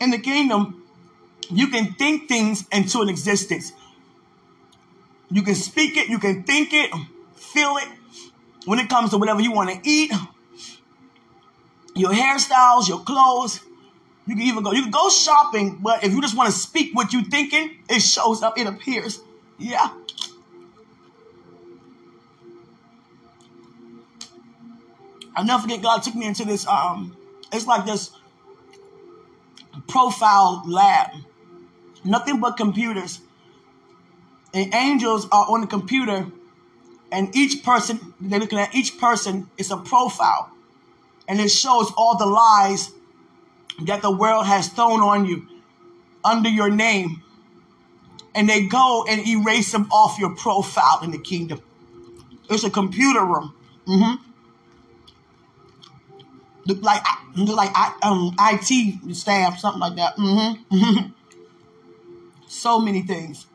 In 0.00 0.10
the 0.10 0.18
kingdom, 0.18 0.81
you 1.50 1.68
can 1.68 1.94
think 1.94 2.28
things 2.28 2.64
into 2.72 3.00
an 3.00 3.08
existence. 3.08 3.72
You 5.30 5.42
can 5.42 5.54
speak 5.54 5.96
it, 5.96 6.08
you 6.08 6.18
can 6.18 6.42
think 6.42 6.72
it, 6.72 6.90
feel 7.34 7.76
it. 7.76 7.88
When 8.64 8.78
it 8.78 8.88
comes 8.88 9.10
to 9.10 9.18
whatever 9.18 9.40
you 9.40 9.52
want 9.52 9.70
to 9.70 9.88
eat, 9.88 10.12
your 11.94 12.12
hairstyles, 12.12 12.88
your 12.88 13.00
clothes, 13.00 13.60
you 14.26 14.36
can 14.36 14.44
even 14.44 14.62
go. 14.62 14.72
You 14.72 14.82
can 14.82 14.90
go 14.90 15.08
shopping, 15.08 15.78
but 15.82 16.04
if 16.04 16.12
you 16.12 16.20
just 16.20 16.36
want 16.36 16.52
to 16.52 16.56
speak 16.56 16.94
what 16.94 17.12
you're 17.12 17.24
thinking, 17.24 17.78
it 17.88 18.00
shows 18.00 18.42
up. 18.42 18.56
It 18.56 18.66
appears. 18.66 19.20
Yeah. 19.58 19.92
I'll 25.34 25.44
never 25.44 25.62
forget. 25.62 25.82
God 25.82 26.02
took 26.02 26.14
me 26.14 26.26
into 26.26 26.44
this. 26.44 26.66
Um, 26.66 27.16
it's 27.52 27.66
like 27.66 27.84
this 27.84 28.10
profile 29.88 30.62
lab. 30.66 31.10
Nothing 32.04 32.40
but 32.40 32.56
computers. 32.56 33.20
And 34.54 34.72
angels 34.74 35.26
are 35.32 35.46
on 35.48 35.62
the 35.62 35.66
computer, 35.66 36.26
and 37.10 37.34
each 37.34 37.64
person 37.64 38.14
they're 38.20 38.38
looking 38.38 38.58
at 38.58 38.74
each 38.74 38.98
person 38.98 39.48
is 39.56 39.70
a 39.70 39.76
profile, 39.76 40.50
and 41.26 41.40
it 41.40 41.50
shows 41.50 41.90
all 41.96 42.18
the 42.18 42.26
lies 42.26 42.90
that 43.86 44.02
the 44.02 44.10
world 44.10 44.46
has 44.46 44.68
thrown 44.68 45.00
on 45.00 45.24
you 45.24 45.46
under 46.24 46.48
your 46.48 46.70
name. 46.70 47.22
And 48.34 48.48
they 48.48 48.66
go 48.66 49.04
and 49.08 49.26
erase 49.26 49.72
them 49.72 49.90
off 49.90 50.18
your 50.18 50.34
profile 50.34 51.00
in 51.02 51.10
the 51.10 51.18
kingdom. 51.18 51.60
It's 52.48 52.64
a 52.64 52.70
computer 52.70 53.24
room. 53.24 53.54
Mm-hmm. 53.86 54.22
Look 56.66 56.82
like 56.82 57.02
look 57.36 57.56
like 57.56 57.74
um, 58.04 58.34
IT 58.38 59.14
staff, 59.16 59.58
something 59.58 59.80
like 59.80 59.96
that. 59.96 60.16
Mm-hmm. 60.16 61.08
so 62.52 62.78
many 62.78 63.02
things. 63.02 63.46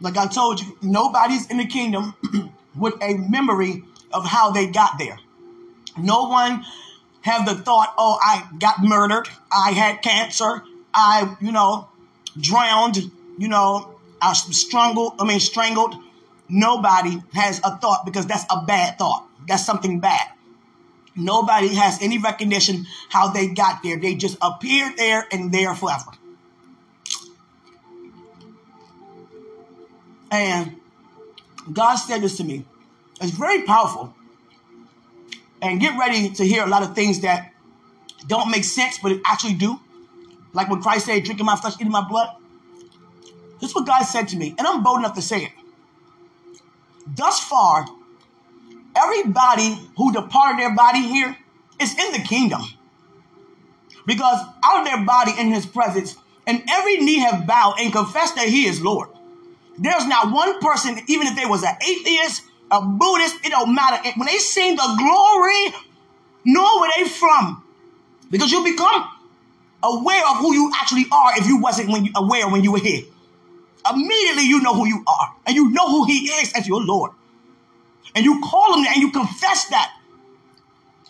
Like 0.00 0.16
I 0.16 0.26
told 0.26 0.60
you, 0.60 0.76
nobody's 0.80 1.50
in 1.50 1.58
the 1.58 1.66
kingdom 1.66 2.14
with 2.76 2.94
a 3.02 3.14
memory 3.14 3.84
of 4.12 4.24
how 4.24 4.50
they 4.50 4.66
got 4.66 4.98
there. 4.98 5.18
No 5.98 6.28
one 6.28 6.64
have 7.22 7.46
the 7.46 7.54
thought, 7.54 7.94
oh, 7.98 8.18
I 8.20 8.48
got 8.58 8.82
murdered, 8.82 9.28
I 9.50 9.72
had 9.72 10.02
cancer, 10.02 10.62
I, 10.92 11.36
you 11.40 11.52
know, 11.52 11.88
drowned, 12.40 13.10
you 13.38 13.48
know, 13.48 13.94
I 14.20 14.32
strangled, 14.32 15.14
I 15.18 15.24
mean, 15.24 15.40
strangled. 15.40 15.94
Nobody 16.48 17.22
has 17.32 17.60
a 17.64 17.76
thought 17.78 18.04
because 18.04 18.26
that's 18.26 18.44
a 18.50 18.64
bad 18.66 18.98
thought. 18.98 19.26
That's 19.48 19.64
something 19.64 20.00
bad. 20.00 20.28
Nobody 21.16 21.68
has 21.74 22.00
any 22.02 22.18
recognition 22.18 22.86
how 23.08 23.28
they 23.28 23.48
got 23.48 23.82
there. 23.82 23.98
They 23.98 24.14
just 24.14 24.36
appeared 24.40 24.96
there 24.96 25.26
and 25.32 25.52
there 25.52 25.74
forever. 25.74 26.10
And 30.32 30.80
God 31.72 31.96
said 31.96 32.22
this 32.22 32.38
to 32.38 32.44
me. 32.44 32.64
It's 33.20 33.32
very 33.32 33.62
powerful 33.62 34.14
and 35.60 35.78
get 35.78 35.96
ready 35.98 36.30
to 36.30 36.44
hear 36.44 36.64
a 36.64 36.66
lot 36.66 36.82
of 36.82 36.94
things 36.94 37.20
that 37.20 37.52
don't 38.26 38.50
make 38.50 38.64
sense, 38.64 38.98
but 39.00 39.12
it 39.12 39.20
actually 39.26 39.54
do. 39.54 39.78
Like 40.54 40.70
when 40.70 40.82
Christ 40.82 41.06
said, 41.06 41.22
drinking 41.22 41.46
my 41.46 41.56
flesh, 41.56 41.74
eating 41.74 41.92
my 41.92 42.06
blood. 42.08 42.30
This 43.60 43.70
is 43.70 43.76
what 43.76 43.86
God 43.86 44.02
said 44.04 44.28
to 44.28 44.36
me, 44.36 44.54
and 44.58 44.66
I'm 44.66 44.82
bold 44.82 45.00
enough 45.00 45.14
to 45.14 45.22
say 45.22 45.44
it. 45.44 45.52
Thus 47.06 47.38
far, 47.40 47.86
everybody 48.96 49.78
who 49.96 50.12
departed 50.12 50.58
their 50.58 50.74
body 50.74 51.02
here 51.02 51.36
is 51.78 51.96
in 51.96 52.12
the 52.12 52.20
kingdom. 52.20 52.62
Because 54.06 54.44
out 54.64 54.80
of 54.80 54.84
their 54.86 55.04
body 55.04 55.32
in 55.38 55.52
his 55.52 55.66
presence, 55.66 56.16
and 56.46 56.62
every 56.68 56.96
knee 56.96 57.18
have 57.18 57.46
bowed 57.46 57.74
and 57.78 57.92
confessed 57.92 58.34
that 58.34 58.48
he 58.48 58.66
is 58.66 58.80
Lord. 58.80 59.10
There's 59.78 60.06
not 60.06 60.32
one 60.32 60.60
person, 60.60 60.98
even 61.08 61.26
if 61.26 61.36
they 61.36 61.46
was 61.46 61.62
an 61.62 61.74
atheist, 61.86 62.42
a 62.70 62.80
Buddhist, 62.80 63.36
it 63.44 63.50
don't 63.50 63.74
matter. 63.74 63.96
When 64.16 64.26
they 64.26 64.38
seen 64.38 64.76
the 64.76 64.94
glory, 64.98 65.74
know 66.44 66.80
where 66.80 66.90
they 66.96 67.08
from. 67.08 67.62
Because 68.30 68.50
you 68.50 68.64
become 68.64 69.08
aware 69.82 70.22
of 70.28 70.36
who 70.38 70.54
you 70.54 70.72
actually 70.74 71.06
are 71.12 71.38
if 71.38 71.46
you 71.46 71.60
wasn't 71.60 71.90
when 71.90 72.04
you, 72.04 72.12
aware 72.16 72.48
when 72.48 72.64
you 72.64 72.72
were 72.72 72.78
here. 72.78 73.02
Immediately 73.90 74.44
you 74.44 74.60
know 74.62 74.74
who 74.74 74.86
you 74.86 75.02
are. 75.06 75.34
And 75.46 75.56
you 75.56 75.70
know 75.70 75.90
who 75.90 76.04
he 76.04 76.28
is 76.28 76.52
as 76.54 76.68
your 76.68 76.82
Lord. 76.82 77.10
And 78.14 78.24
you 78.24 78.40
call 78.40 78.74
him 78.74 78.84
that 78.84 78.94
and 78.94 79.02
you 79.02 79.10
confess 79.10 79.66
that. 79.66 79.92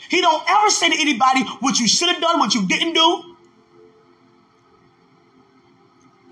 He 0.09 0.21
don't 0.21 0.43
ever 0.49 0.71
say 0.71 0.91
to 0.91 1.01
anybody 1.01 1.43
what 1.61 1.79
you 1.79 1.89
should 1.89 2.09
have 2.09 2.21
done, 2.21 2.39
what 2.39 2.55
you 2.55 2.67
didn't 2.67 2.95
do. 2.95 3.32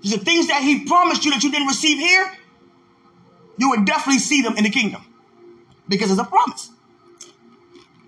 The 0.03 0.17
things 0.17 0.47
that 0.47 0.63
he 0.63 0.85
promised 0.85 1.23
you 1.25 1.31
that 1.31 1.43
you 1.43 1.51
didn't 1.51 1.67
receive 1.67 1.99
here, 1.99 2.31
you 3.57 3.69
would 3.69 3.85
definitely 3.85 4.19
see 4.19 4.41
them 4.41 4.57
in 4.57 4.63
the 4.63 4.69
kingdom 4.69 5.05
because 5.87 6.09
it's 6.09 6.19
a 6.19 6.23
promise. 6.23 6.71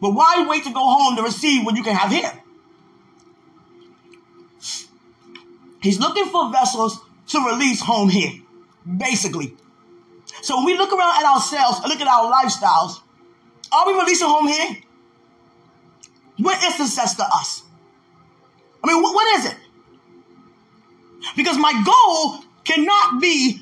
But 0.02 0.12
why 0.12 0.46
wait 0.50 0.64
to 0.64 0.74
go 0.74 0.82
home 0.82 1.16
to 1.16 1.24
receive 1.24 1.66
what 1.66 1.76
you 1.76 1.84
can 1.84 1.96
have 1.96 2.12
here? 2.12 2.32
He's 5.82 6.00
looking 6.00 6.26
for 6.26 6.52
vessels 6.52 7.00
to 7.28 7.40
release 7.46 7.82
home 7.82 8.10
here, 8.10 8.32
basically. 8.98 9.56
So 10.42 10.58
when 10.58 10.66
we 10.66 10.78
look 10.78 10.92
around 10.92 11.18
at 11.18 11.26
ourselves 11.26 11.80
and 11.80 11.90
look 11.90 12.02
at 12.02 12.08
our 12.08 12.32
lifestyles, 12.32 13.02
are 13.72 13.88
we 13.88 13.94
releasing 14.00 14.28
home 14.28 14.48
here? 14.48 14.78
What 16.38 16.64
is 16.64 16.76
success 16.76 17.16
to 17.16 17.24
us? 17.24 17.64
I 18.84 18.88
mean, 18.88 19.02
what, 19.02 19.14
what 19.14 19.40
is 19.40 19.46
it? 19.46 19.58
Because 21.36 21.58
my 21.58 21.74
goal 21.86 22.44
cannot 22.64 23.22
be 23.22 23.60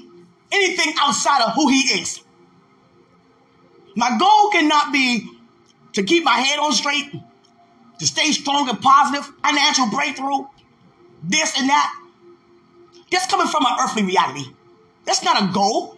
anything 0.51 0.93
outside 0.99 1.43
of 1.43 1.53
who 1.53 1.69
he 1.69 1.99
is. 1.99 2.21
My 3.95 4.17
goal 4.17 4.51
cannot 4.51 4.93
be 4.93 5.29
to 5.93 6.03
keep 6.03 6.23
my 6.23 6.35
head 6.35 6.59
on 6.59 6.71
straight, 6.71 7.11
to 7.99 8.07
stay 8.07 8.31
strong 8.31 8.69
and 8.69 8.79
positive, 8.81 9.25
financial 9.43 9.89
breakthrough, 9.89 10.45
this 11.23 11.57
and 11.59 11.69
that. 11.69 11.93
That's 13.11 13.27
coming 13.27 13.47
from 13.47 13.65
an 13.65 13.77
earthly 13.81 14.03
reality. 14.03 14.45
That's 15.05 15.23
not 15.23 15.41
a 15.41 15.53
goal. 15.53 15.97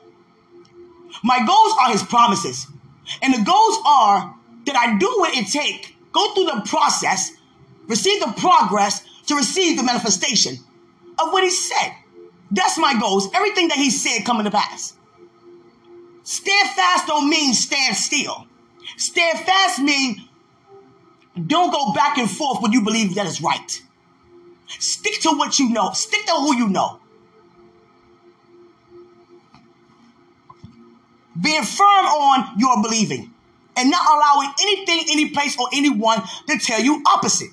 My 1.23 1.45
goals 1.45 1.76
are 1.80 1.91
his 1.91 2.04
promises. 2.04 2.65
And 3.21 3.34
the 3.34 3.43
goals 3.43 3.78
are 3.86 4.36
that 4.65 4.76
I 4.76 4.97
do 4.97 5.06
what 5.17 5.36
it 5.36 5.47
takes, 5.47 5.91
go 6.12 6.34
through 6.34 6.45
the 6.45 6.63
process, 6.65 7.32
receive 7.88 8.19
the 8.21 8.34
progress 8.38 9.04
to 9.28 9.36
receive 9.36 9.78
the 9.78 9.84
manifestation 9.84 10.58
of 11.19 11.32
what 11.32 11.43
he 11.43 11.49
said. 11.49 11.93
That's 12.52 12.78
my 12.78 12.99
goals. 12.99 13.30
Everything 13.34 13.69
that 13.69 13.78
he 13.78 13.89
said 13.89 14.26
coming 14.26 14.45
to 14.45 14.52
pass. 14.52 14.95
Steadfast 16.23 17.08
don't 17.08 17.30
mean 17.30 17.54
stand 17.54 17.95
still. 17.95 18.47
Steadfast 18.97 19.80
mean 19.80 20.28
don't 21.47 21.71
go 21.71 21.93
back 21.93 22.17
and 22.17 22.30
forth 22.30 22.62
when 22.62 22.71
you 22.71 22.82
believe 22.84 23.15
that 23.15 23.26
is 23.26 23.41
right. 23.41 23.82
Stick 24.67 25.19
to 25.21 25.30
what 25.32 25.60
you 25.60 25.69
know. 25.69 25.91
Stick 25.91 26.26
to 26.26 26.32
who 26.34 26.56
you 26.56 26.69
know. 26.69 26.99
Being 31.41 31.63
firm 31.63 32.06
on 32.06 32.60
your 32.60 32.82
believing 32.82 33.34
and 33.76 33.89
not 33.89 34.06
allowing 34.06 34.54
anything, 34.62 35.06
any 35.10 35.30
place, 35.32 35.58
or 35.60 35.67
anyone 35.73 36.21
to 36.47 36.58
tell 36.60 36.80
you 36.80 37.02
opposite. 37.08 37.49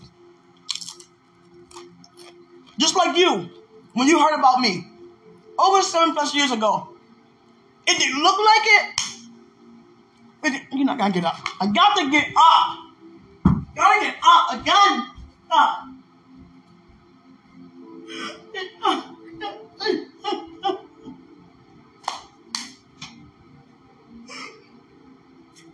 Just 2.81 2.97
like 2.97 3.15
you, 3.15 3.51
when 3.93 4.09
you 4.09 4.19
heard 4.19 4.39
about 4.39 4.59
me 4.59 4.87
over 5.59 5.83
seven 5.83 6.15
plus 6.15 6.35
years 6.35 6.51
ago, 6.51 6.89
it 7.87 7.99
didn't 7.99 8.23
look 8.23 8.39
like 8.39 8.67
it. 8.67 9.01
it 10.45 10.63
you're 10.73 10.87
not 10.87 10.97
gonna 10.97 11.13
get 11.13 11.27
up. 11.27 11.37
I 11.61 11.67
got 11.67 11.95
to 11.99 12.11
get 12.11 12.29
up. 12.35 12.79
Gotta 13.77 14.01
get 14.01 14.17
up 14.25 14.61
again. 14.63 15.11
Up. 15.51 15.89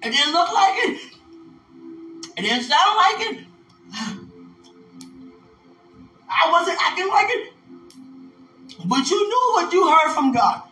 It 0.02 0.10
didn't 0.10 0.32
look 0.32 0.52
like 0.52 0.74
it. 0.76 1.00
It 2.36 2.42
didn't 2.42 2.64
sound 2.64 2.96
like 2.96 3.20
it. 3.30 4.25
I 6.28 6.50
wasn't 6.50 6.78
acting 6.80 7.08
like 7.08 7.26
it. 7.28 7.52
But 8.84 9.08
you 9.10 9.28
knew 9.28 9.52
what 9.54 9.72
you 9.72 9.88
heard 9.88 10.12
from 10.14 10.32
God. 10.32 10.62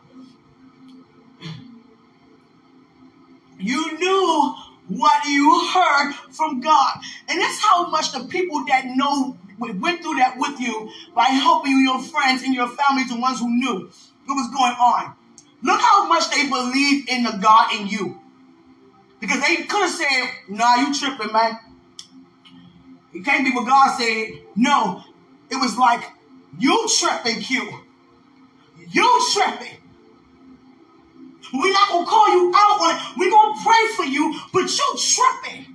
You 3.59 3.99
knew 3.99 4.55
what 4.89 5.25
you 5.27 5.69
heard 5.73 6.13
from 6.31 6.61
God. 6.61 6.99
And 7.29 7.41
that's 7.41 7.65
how 7.65 7.89
much 7.89 8.13
the 8.13 8.25
people 8.25 8.65
that 8.67 8.85
know 8.87 9.39
went 9.59 10.03
through 10.03 10.17
that 10.17 10.35
with 10.37 10.61
you 10.61 10.91
by 11.15 11.25
helping 11.25 11.73
you, 11.73 11.79
your 11.79 12.03
friends 12.03 12.43
and 12.43 12.55
your 12.55 12.69
families, 12.69 13.09
the 13.09 13.19
ones 13.19 13.39
who 13.39 13.49
knew 13.49 13.91
what 14.27 14.35
was 14.35 14.51
going 14.53 14.73
on. 14.73 15.15
Look 15.63 15.81
how 15.81 16.07
much 16.09 16.31
they 16.31 16.49
believe 16.49 17.09
in 17.09 17.23
the 17.23 17.39
God 17.41 17.73
in 17.75 17.87
you. 17.87 18.21
Because 19.21 19.41
they 19.41 19.57
could 19.57 19.83
have 19.83 19.91
said, 19.91 20.29
nah, 20.49 20.75
you 20.77 20.95
tripping, 20.95 21.33
man. 21.33 21.59
It 23.15 23.25
can't 23.25 23.45
be 23.45 23.53
what 23.53 23.67
God 23.67 23.97
said. 23.97 24.41
No, 24.57 25.03
it 25.55 25.61
was 25.61 25.79
like, 25.79 26.03
you 26.59 26.89
tripping, 26.99 27.41
Q. 27.41 27.81
You 28.91 29.31
tripping. 29.33 29.79
We're 31.53 31.73
not 31.73 31.89
gonna 31.89 32.07
call 32.07 32.29
you 32.29 32.53
out 32.55 32.81
on 32.81 32.97
it. 32.97 33.03
We're 33.17 33.31
gonna 33.31 33.63
pray 33.63 33.89
for 33.97 34.05
you, 34.05 34.35
but 34.53 34.63
you 34.63 34.97
tripping. 34.99 35.67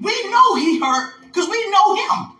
We 0.00 0.30
know 0.30 0.54
he 0.56 0.80
hurt 0.80 1.12
because 1.22 1.48
we 1.48 1.70
know 1.70 1.94
him. 1.94 2.32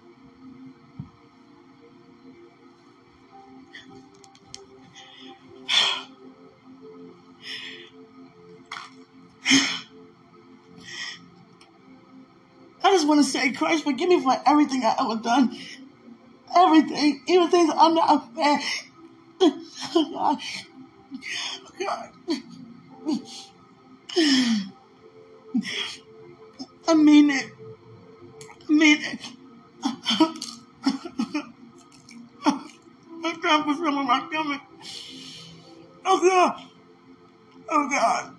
I 12.85 12.92
just 12.92 13.07
want 13.07 13.25
to 13.25 13.31
say, 13.31 13.53
Christ, 13.53 13.85
forgive 13.85 14.09
me 14.09 14.21
for 14.23 14.35
everything 14.47 14.83
I 14.85 14.97
ever 15.01 15.21
done. 15.23 15.57
Everything, 16.55 17.23
even 17.29 17.51
things 17.51 17.73
I'm 17.77 17.95
not 17.95 18.35
bad. 18.35 18.61
God. 19.95 20.38
God. 21.79 22.11
I 26.88 26.95
mean 26.95 27.31
it. 27.31 27.47
I 28.68 28.73
mean 28.73 28.99
it. 29.01 29.21
I 33.25 33.33
can't 33.42 33.64
put 33.64 33.77
some 33.77 33.99
of 33.99 34.07
my 34.07 34.29
stomach. 34.29 34.61
Oh 36.05 36.21
God. 36.21 36.62
Oh 37.71 37.88
God. 37.88 38.35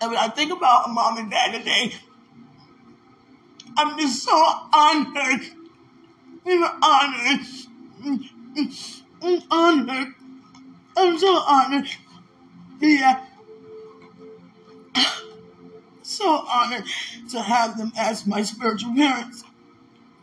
I 0.00 0.08
mean, 0.08 0.16
I 0.16 0.28
think 0.28 0.52
about 0.52 0.90
mom 0.90 1.18
and 1.18 1.30
dad 1.30 1.52
today. 1.52 1.94
I'm 3.76 3.98
just 3.98 4.22
so 4.22 4.32
honored. 4.72 5.40
I'm 6.46 6.64
honored. 6.82 7.46
I'm 9.22 9.42
honored. 9.50 10.14
I'm 10.96 11.18
so 11.18 11.34
honored. 11.46 11.88
Yeah. 12.80 13.24
So 16.02 16.28
honored 16.28 16.84
to 17.30 17.42
have 17.42 17.76
them 17.76 17.92
as 17.96 18.26
my 18.26 18.42
spiritual 18.42 18.94
parents. 18.94 19.44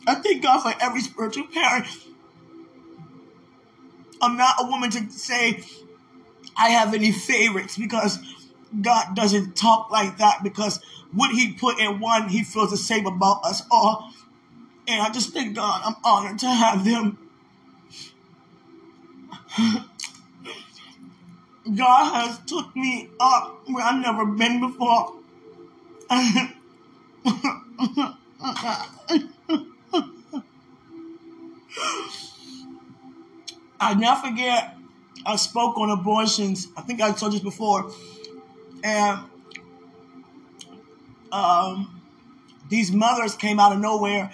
I 0.08 0.16
thank 0.16 0.42
God 0.44 0.62
for 0.62 0.74
every 0.82 1.02
spiritual 1.02 1.48
parent. 1.54 1.88
I'm 4.22 4.38
not 4.38 4.56
a 4.60 4.66
woman 4.66 4.90
to 4.92 5.10
say 5.12 5.64
I 6.58 6.70
have 6.70 6.94
any 6.94 7.12
favorites 7.12 7.78
because 7.78 8.20
God 8.82 9.16
doesn't 9.16 9.56
talk 9.56 9.92
like 9.92 10.18
that 10.18 10.44
because 10.44 10.80
what 11.12 11.32
he 11.32 11.54
put 11.54 11.80
in 11.80 12.00
one, 12.00 12.30
he 12.30 12.44
feels 12.44 12.72
the 12.72 12.78
same 12.78 13.06
about 13.06 13.44
us 13.46 13.62
all. 13.70 14.12
And 14.88 15.02
I 15.02 15.10
just 15.12 15.34
thank 15.34 15.56
God 15.56 15.82
I'm 15.86 15.96
honored 16.04 16.40
to 16.40 16.48
have 16.48 16.84
them. 16.84 17.18
God 21.76 22.14
has 22.14 22.40
took 22.46 22.76
me 22.76 23.10
up 23.20 23.62
where 23.68 23.84
I've 23.86 24.02
never 24.02 24.26
been 24.26 24.60
before. 24.60 25.14
I 33.80 33.94
never 33.96 34.28
forget 34.28 34.78
I 35.26 35.36
spoke 35.38 35.78
on 35.78 35.90
abortions. 35.90 36.68
I 36.76 36.82
think 36.82 37.02
I 37.02 37.12
told 37.14 37.34
this 37.34 37.42
before. 37.42 37.92
And 38.84 39.20
um, 41.32 42.02
these 42.70 42.92
mothers 42.92 43.36
came 43.36 43.60
out 43.60 43.72
of 43.72 43.80
nowhere. 43.80 44.32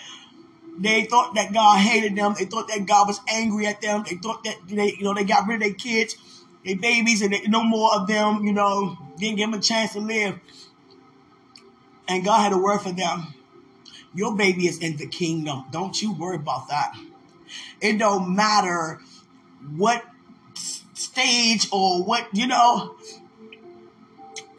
They 0.77 1.05
thought 1.05 1.35
that 1.35 1.53
God 1.53 1.79
hated 1.79 2.15
them. 2.15 2.35
They 2.37 2.45
thought 2.45 2.67
that 2.69 2.85
God 2.85 3.07
was 3.07 3.19
angry 3.29 3.67
at 3.67 3.81
them. 3.81 4.03
They 4.09 4.15
thought 4.15 4.43
that 4.43 4.55
they, 4.67 4.93
you 4.97 5.03
know, 5.03 5.13
they 5.13 5.23
got 5.23 5.47
rid 5.47 5.55
of 5.55 5.61
their 5.61 5.73
kids, 5.73 6.15
their 6.65 6.77
babies, 6.77 7.21
and 7.21 7.33
they, 7.33 7.41
no 7.41 7.63
more 7.63 7.93
of 7.95 8.07
them. 8.07 8.45
You 8.45 8.53
know, 8.53 8.97
didn't 9.17 9.37
give 9.37 9.51
them 9.51 9.59
a 9.59 9.61
chance 9.61 9.93
to 9.93 9.99
live. 9.99 10.39
And 12.07 12.23
God 12.23 12.39
had 12.41 12.53
a 12.53 12.57
word 12.57 12.79
for 12.79 12.91
them. 12.91 13.33
Your 14.15 14.35
baby 14.35 14.67
is 14.67 14.79
in 14.79 14.97
the 14.97 15.05
kingdom. 15.05 15.65
Don't 15.71 16.01
you 16.01 16.13
worry 16.13 16.37
about 16.37 16.69
that. 16.69 16.97
It 17.81 17.97
don't 17.97 18.35
matter 18.35 18.99
what 19.75 20.03
stage 20.93 21.67
or 21.71 22.03
what 22.03 22.27
you 22.33 22.47
know 22.47 22.95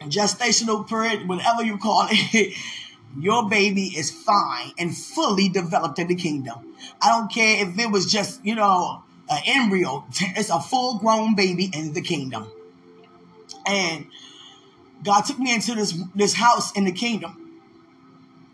gestational 0.05 0.87
period, 0.87 1.27
whatever 1.27 1.63
you 1.63 1.77
call 1.77 2.07
it, 2.09 2.55
your 3.19 3.49
baby 3.49 3.87
is 3.87 4.09
fine 4.11 4.71
and 4.77 4.95
fully 4.95 5.49
developed 5.49 5.99
in 5.99 6.07
the 6.07 6.15
kingdom. 6.15 6.75
I 7.01 7.09
don't 7.09 7.31
care 7.31 7.65
if 7.65 7.77
it 7.77 7.91
was 7.91 8.11
just, 8.11 8.43
you 8.45 8.55
know, 8.55 9.03
an 9.29 9.41
embryo. 9.45 10.05
It's 10.35 10.49
a 10.49 10.59
full 10.59 10.97
grown 10.97 11.35
baby 11.35 11.69
in 11.73 11.93
the 11.93 12.01
kingdom. 12.01 12.47
And 13.65 14.07
God 15.03 15.21
took 15.21 15.39
me 15.39 15.53
into 15.53 15.75
this, 15.75 15.97
this 16.15 16.33
house 16.33 16.71
in 16.73 16.85
the 16.85 16.91
kingdom. 16.91 17.61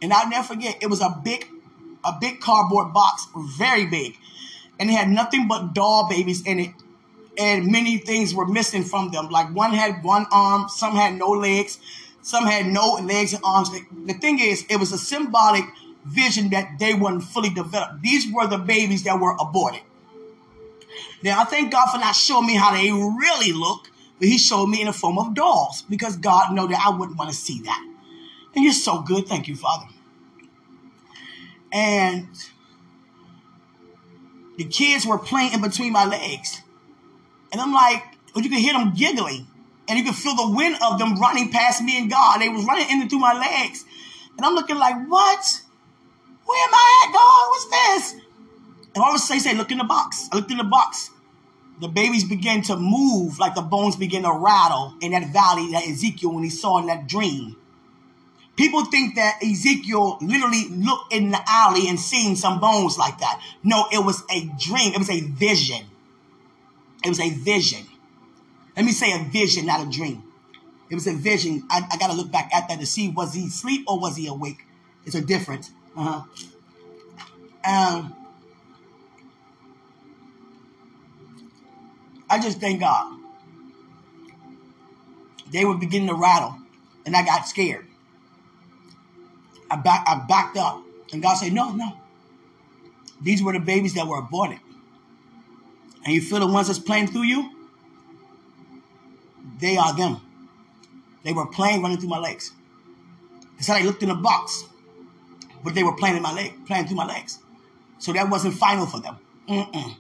And 0.01 0.13
I'll 0.13 0.29
never 0.29 0.47
forget, 0.47 0.77
it 0.81 0.88
was 0.88 1.01
a 1.01 1.19
big, 1.23 1.47
a 2.03 2.13
big 2.19 2.39
cardboard 2.39 2.93
box, 2.93 3.27
very 3.57 3.86
big. 3.86 4.17
And 4.79 4.89
it 4.89 4.93
had 4.93 5.10
nothing 5.10 5.47
but 5.47 5.73
doll 5.73 6.07
babies 6.10 6.45
in 6.45 6.60
it 6.60 6.71
and 7.38 7.71
many 7.71 7.97
things 7.97 8.34
were 8.34 8.47
missing 8.47 8.84
from 8.84 9.12
them. 9.12 9.30
Like 9.30 9.54
one 9.54 9.73
had 9.73 10.04
one 10.04 10.26
arm, 10.32 10.69
some 10.69 10.95
had 10.95 11.15
no 11.15 11.30
legs, 11.30 11.80
some 12.21 12.45
had 12.45 12.67
no 12.67 13.00
legs 13.04 13.34
and 13.34 13.43
arms. 13.43 13.69
The 13.71 14.13
thing 14.13 14.39
is, 14.39 14.65
it 14.69 14.78
was 14.78 14.91
a 14.91 14.97
symbolic 14.97 15.65
vision 16.06 16.50
that 16.50 16.80
they 16.80 16.93
weren't 16.93 17.23
fully 17.23 17.50
developed. 17.50 18.02
These 18.02 18.32
were 18.34 18.47
the 18.47 18.58
babies 18.58 19.04
that 19.04 19.19
were 19.19 19.36
aborted. 19.39 19.82
Now 21.23 21.41
I 21.41 21.43
thank 21.45 21.71
God 21.71 21.91
for 21.91 21.97
not 21.97 22.15
showing 22.15 22.47
me 22.47 22.56
how 22.56 22.71
they 22.71 22.91
really 22.91 23.52
look, 23.52 23.89
but 24.19 24.28
He 24.28 24.38
showed 24.38 24.67
me 24.67 24.82
in 24.82 24.88
the 24.88 24.93
form 24.93 25.17
of 25.17 25.34
dolls 25.34 25.84
because 25.84 26.17
God 26.17 26.54
know 26.54 26.67
that 26.67 26.80
I 26.86 26.95
wouldn't 26.95 27.17
want 27.17 27.30
to 27.30 27.36
see 27.36 27.62
that. 27.62 27.93
And 28.56 28.63
you're 28.63 28.73
so 28.73 29.02
good, 29.02 29.28
thank 29.28 29.47
you, 29.47 29.56
Father. 29.56 29.88
And 31.71 32.28
the 34.58 34.63
kids 34.63 35.06
were 35.06 35.19
playing 35.19 35.54
in 35.54 35.62
between 35.62 35.91
my 35.91 36.06
legs, 36.06 36.62
and 37.51 37.62
I'm 37.62 37.73
like, 37.73 38.03
you 38.36 38.49
can 38.49 38.60
hear 38.60 38.73
them 38.73 38.93
giggling, 38.95 39.47
and 39.88 39.97
you 39.97 40.05
can 40.05 40.13
feel 40.13 40.36
the 40.36 40.55
wind 40.55 40.77
of 40.81 40.99
them 40.99 41.19
running 41.19 41.51
past 41.51 41.81
me 41.81 41.99
and 41.99 42.10
God. 42.10 42.39
They 42.41 42.49
was 42.49 42.65
running 42.65 42.89
in 42.89 43.01
and 43.01 43.10
through 43.10 43.19
my 43.19 43.33
legs, 43.33 43.83
and 44.38 44.45
I'm 44.45 44.53
looking 44.53 44.77
like, 44.77 44.95
what? 45.07 45.62
Where 46.45 46.67
am 46.67 46.73
I 46.73 47.05
at, 47.05 47.13
God? 47.13 47.49
What's 47.49 47.65
this? 47.69 48.21
And 48.95 49.03
all 49.03 49.10
of 49.10 49.15
a 49.15 49.19
sudden, 49.19 49.41
say, 49.41 49.53
look 49.53 49.71
in 49.71 49.77
the 49.77 49.83
box. 49.83 50.29
I 50.31 50.38
looked 50.38 50.49
in 50.49 50.57
the 50.57 50.63
box. 50.63 51.12
The 51.79 51.88
babies 51.88 52.23
began 52.23 52.63
to 52.63 52.77
move 52.77 53.38
like 53.38 53.53
the 53.53 53.62
bones 53.62 53.95
began 53.95 54.23
to 54.23 54.31
rattle 54.31 54.95
in 55.01 55.12
that 55.12 55.31
valley 55.31 55.71
that 55.73 55.88
Ezekiel 55.88 56.33
when 56.33 56.43
he 56.43 56.49
saw 56.49 56.79
in 56.79 56.88
that 56.88 57.07
dream. 57.07 57.55
People 58.55 58.86
think 58.86 59.15
that 59.15 59.38
Ezekiel 59.43 60.17
literally 60.19 60.67
looked 60.69 61.13
in 61.13 61.29
the 61.29 61.39
alley 61.47 61.88
and 61.88 61.99
seen 61.99 62.36
some 62.36 62.60
bones 62.60 62.97
like 62.97 63.19
that. 63.19 63.39
No, 63.63 63.86
it 63.91 64.03
was 64.03 64.23
a 64.31 64.49
dream. 64.57 64.93
It 64.93 64.97
was 64.97 65.12
a 65.12 65.21
vision. 65.21 65.86
It 67.03 67.10
was 67.10 67.19
a 67.19 67.29
vision. 67.29 67.86
Let 68.75 68.86
me 68.86 68.91
say 68.91 69.12
a 69.13 69.23
vision, 69.23 69.65
not 69.65 69.86
a 69.86 69.89
dream. 69.89 70.23
It 70.89 70.95
was 70.95 71.07
a 71.07 71.13
vision. 71.13 71.63
I, 71.69 71.88
I 71.91 71.97
got 71.97 72.12
to 72.12 72.15
look 72.15 72.31
back 72.31 72.49
at 72.53 72.69
that 72.69 72.79
to 72.79 72.86
see 72.86 73.10
was 73.10 73.33
he 73.33 73.47
asleep 73.47 73.86
or 73.88 73.99
was 73.99 74.15
he 74.15 74.27
awake? 74.27 74.60
It's 75.05 75.15
a 75.15 75.21
difference. 75.21 75.71
Uh-huh. 75.95 76.23
Um, 77.65 78.15
I 82.29 82.39
just 82.39 82.60
thank 82.60 82.79
God. 82.79 83.19
They 85.51 85.65
were 85.65 85.75
beginning 85.75 86.10
to 86.10 86.13
rattle, 86.13 86.57
and 87.05 87.15
I 87.15 87.23
got 87.25 87.47
scared. 87.47 87.88
I 89.71 89.77
back, 89.77 90.05
I 90.07 90.23
backed 90.27 90.57
up, 90.57 90.83
and 91.12 91.21
God 91.21 91.36
said, 91.36 91.53
"No, 91.53 91.71
no. 91.71 91.97
These 93.21 93.41
were 93.41 93.53
the 93.53 93.60
babies 93.60 93.93
that 93.95 94.07
were 94.07 94.19
aborted, 94.19 94.60
and 96.08 96.15
you 96.15 96.22
feel 96.22 96.39
the 96.39 96.48
ones 96.48 96.67
that's 96.67 96.80
playing 96.80 97.08
through 97.08 97.24
you. 97.24 97.52
They 99.60 99.76
are 99.76 99.93
them. 99.93 100.22
They 101.24 101.34
were 101.34 101.46
playing, 101.48 101.82
running 101.82 101.98
through 101.98 102.08
my 102.08 102.20
legs. 102.20 102.54
That's 103.56 103.67
how 103.67 103.76
I 103.76 103.82
looked 103.82 104.02
in 104.04 104.08
the 104.08 104.15
box, 104.15 104.63
but 105.65 105.76
they 105.76 105.84
were 105.84 105.98
playing 105.98 106.15
in 106.15 106.24
my 106.24 106.32
leg, 106.32 106.65
playing 106.65 106.88
through 106.88 106.96
my 106.96 107.06
legs. 107.06 107.39
So 108.00 108.13
that 108.13 108.30
wasn't 108.30 108.54
final 108.54 108.86
for 108.86 109.02
them. 109.02 109.17
Mm-mm. 109.50 109.98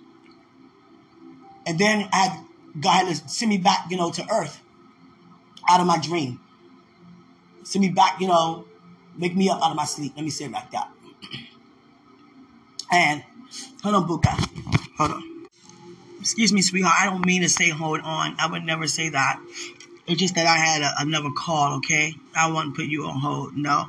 And 1.65 1.77
then 1.77 2.07
I 2.13 2.15
had, 2.15 2.45
God 2.79 3.05
had 3.05 3.13
to 3.13 3.29
send 3.29 3.49
me 3.49 3.57
back, 3.57 3.87
you 3.89 3.97
know, 3.97 4.09
to 4.09 4.25
earth 4.31 4.61
out 5.69 5.81
of 5.81 5.87
my 5.87 5.97
dream. 5.97 6.39
Send 7.63 7.81
me 7.81 7.89
back, 7.89 8.21
you 8.21 8.27
know, 8.27 8.65
make 9.17 9.35
me 9.35 9.49
up 9.49 9.61
out 9.61 9.71
of 9.71 9.75
my 9.75 9.83
sleep. 9.83 10.13
Let 10.15 10.23
me 10.23 10.31
say 10.31 10.45
it 10.45 10.51
like 10.51 10.71
that. 10.71 10.89
And 12.89 13.21
hold 13.83 13.95
on, 13.95 14.07
Buka. 14.07 14.31
Hold 14.97 15.11
on. 15.11 15.36
Excuse 16.27 16.51
me, 16.51 16.61
sweetheart. 16.61 16.93
I 16.99 17.05
don't 17.05 17.25
mean 17.25 17.41
to 17.43 17.47
say 17.47 17.69
hold 17.69 18.01
on. 18.01 18.35
I 18.37 18.51
would 18.51 18.65
never 18.65 18.85
say 18.85 19.07
that. 19.07 19.39
It's 20.07 20.19
just 20.19 20.35
that 20.35 20.45
I 20.45 20.57
had 20.57 20.81
a, 20.81 20.93
another 20.99 21.29
call, 21.31 21.77
okay? 21.77 22.15
I 22.35 22.51
wouldn't 22.51 22.75
put 22.75 22.87
you 22.87 23.05
on 23.05 23.17
hold. 23.17 23.55
No. 23.55 23.85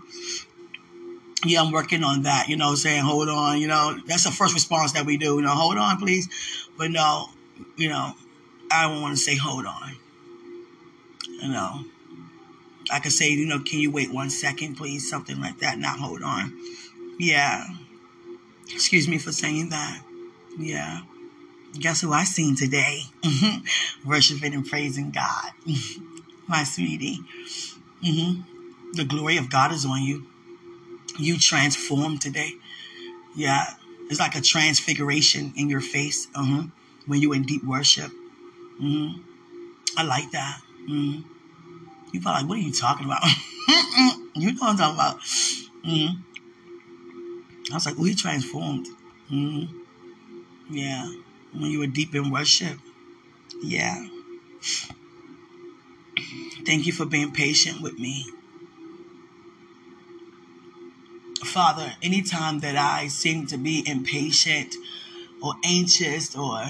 Yeah, 1.45 1.63
I'm 1.63 1.73
working 1.73 2.05
on 2.05 2.23
that, 2.23 2.49
you 2.49 2.57
know, 2.57 2.77
saying 2.77 3.03
hold 3.03 3.29
on, 3.29 3.59
you 3.59 3.67
know. 3.67 3.99
That's 4.07 4.23
the 4.23 4.31
first 4.31 4.55
response 4.55 4.93
that 4.93 5.05
we 5.05 5.17
do, 5.17 5.35
you 5.35 5.43
know, 5.43 5.51
hold 5.51 5.79
on, 5.79 5.99
please. 5.99 6.29
But 6.79 6.93
no, 6.93 7.27
you 7.77 7.89
know, 7.89 8.13
I 8.71 8.89
don't 8.89 9.03
want 9.03 9.17
to 9.17 9.21
say 9.21 9.35
hold 9.35 9.67
on. 9.67 9.97
You 11.43 11.49
know, 11.49 11.85
I 12.93 13.01
could 13.01 13.13
say, 13.13 13.31
you 13.31 13.47
know, 13.47 13.59
can 13.59 13.81
you 13.81 13.91
wait 13.91 14.13
one 14.13 14.31
second, 14.31 14.77
please? 14.77 15.11
Something 15.11 15.41
like 15.41 15.59
that, 15.59 15.77
not 15.77 15.99
hold 15.99 16.23
on. 16.23 16.57
Yeah. 17.19 17.67
Excuse 18.71 19.09
me 19.09 19.19
for 19.19 19.33
saying 19.33 19.71
that. 19.71 20.05
Yeah. 20.57 21.01
Guess 21.79 22.01
who 22.01 22.13
I 22.13 22.25
seen 22.25 22.57
today? 22.57 23.03
Worshiping 24.07 24.55
and 24.55 24.67
praising 24.67 25.11
God. 25.11 25.53
My 26.47 26.65
sweetie. 26.65 27.21
Mm-hmm. 28.05 28.93
The 28.95 29.05
glory 29.05 29.37
of 29.37 29.51
God 29.51 29.73
is 29.73 29.85
on 29.85 30.03
you. 30.03 30.27
You 31.19 31.39
transformed 31.39 32.21
today. 32.21 32.53
Yeah. 33.37 33.75
It's 34.11 34.21
like 34.21 34.35
a 34.35 34.41
transfiguration 34.41 35.53
in 35.57 35.69
your 35.69 35.81
face. 35.81 36.29
Uh-huh 36.35 36.65
when 37.09 37.21
you're 37.21 37.35
in 37.35 37.43
deep 37.43 37.65
worship. 37.65 38.13
Mm-hmm. 38.81 39.21
I 39.97 40.03
like 40.05 40.31
that. 40.33 40.61
Mm-hmm. 40.83 41.23
You 42.13 42.21
felt 42.21 42.37
like, 42.37 42.49
what 42.49 42.59
are 42.59 42.61
you 42.61 42.73
talking 42.73 43.07
about? 43.07 43.23
you 44.35 44.53
know 44.53 44.59
what 44.59 44.71
I'm 44.71 44.77
talking 44.77 44.95
about. 44.95 45.21
Mm-hmm. 45.85 46.21
I 47.73 47.75
was 47.75 47.87
like, 47.87 47.97
oh, 47.99 48.05
he 48.05 48.15
transformed. 48.15 48.87
Mm-hmm. 49.33 49.79
Yeah. 50.71 51.11
When 51.53 51.71
you 51.71 51.79
were 51.81 51.87
deep 51.87 52.15
in 52.15 52.31
worship. 52.31 52.79
Yeah. 53.63 54.07
Thank 56.67 56.87
you 56.87 56.93
for 56.93 57.07
being 57.07 57.33
patient 57.33 57.81
with 57.81 57.99
me. 57.99 58.27
Father, 61.45 61.95
anytime 62.03 62.61
that 62.61 62.77
I 62.77 63.09
seem 63.09 63.47
to 63.47 63.57
be 63.57 63.85
impatient 63.87 64.75
or 65.43 65.55
anxious 65.65 66.37
or 66.37 66.65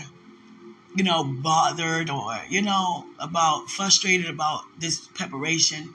you 0.98 1.04
know, 1.04 1.22
bothered 1.22 2.10
or, 2.10 2.40
you 2.48 2.62
know, 2.62 3.04
about 3.20 3.70
frustrated 3.70 4.28
about 4.28 4.62
this 4.78 5.06
preparation, 5.14 5.94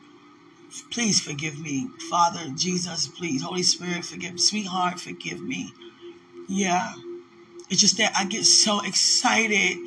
please 0.92 1.20
forgive 1.20 1.60
me. 1.60 1.90
Father, 2.10 2.50
Jesus, 2.56 3.08
please. 3.08 3.42
Holy 3.44 3.64
Spirit, 3.64 4.06
forgive. 4.06 4.34
Me, 4.34 4.40
sweetheart, 4.40 5.00
forgive 5.00 5.42
me. 5.42 5.74
Yeah. 6.48 6.94
It's 7.70 7.82
just 7.82 7.98
that 7.98 8.14
I 8.16 8.26
get 8.26 8.46
so 8.46 8.82
excited 8.82 9.78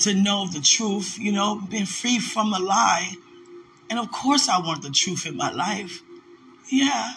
to 0.00 0.14
know 0.14 0.46
the 0.46 0.60
truth, 0.60 1.18
you 1.18 1.32
know, 1.32 1.60
being 1.68 1.86
free 1.86 2.18
from 2.18 2.52
a 2.52 2.58
lie. 2.58 3.14
And 3.88 3.98
of 3.98 4.12
course, 4.12 4.48
I 4.48 4.58
want 4.58 4.82
the 4.82 4.90
truth 4.90 5.26
in 5.26 5.36
my 5.36 5.50
life. 5.50 6.02
Yeah. 6.70 7.14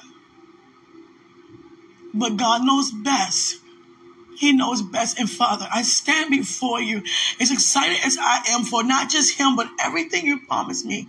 But 2.14 2.38
God 2.38 2.64
knows 2.64 2.92
best. 2.92 3.58
He 4.36 4.52
knows 4.52 4.82
best. 4.82 5.20
And 5.20 5.30
Father, 5.30 5.68
I 5.72 5.84
stand 5.84 6.32
before 6.32 6.82
you 6.82 7.04
as 7.40 7.52
excited 7.52 7.98
as 8.04 8.18
I 8.20 8.44
am 8.50 8.64
for 8.64 8.84
not 8.84 9.10
just 9.10 9.38
Him, 9.38 9.56
but 9.56 9.68
everything 9.80 10.26
you 10.26 10.40
promised 10.40 10.86
me. 10.86 11.08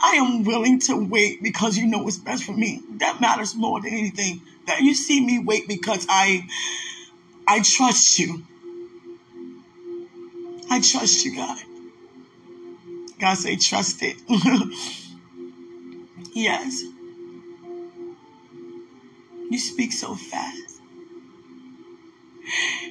I 0.00 0.16
am 0.16 0.44
willing 0.44 0.80
to 0.80 0.96
wait 0.96 1.42
because 1.42 1.78
you 1.78 1.86
know 1.86 2.02
what's 2.02 2.18
best 2.18 2.44
for 2.44 2.52
me. 2.52 2.82
That 2.98 3.20
matters 3.20 3.54
more 3.54 3.80
than 3.80 3.92
anything. 3.92 4.42
That 4.66 4.80
you 4.80 4.94
see 4.94 5.24
me 5.24 5.38
wait 5.38 5.68
because 5.68 6.06
I 6.08 6.46
I 7.46 7.62
trust 7.62 8.18
you. 8.18 8.42
I 10.70 10.80
trust 10.80 11.24
you, 11.24 11.36
God. 11.36 11.58
God 13.18 13.34
say 13.34 13.56
trust 13.56 14.02
it. 14.02 14.16
yes. 16.32 16.82
You 19.50 19.58
speak 19.58 19.92
so 19.92 20.14
fast 20.14 20.66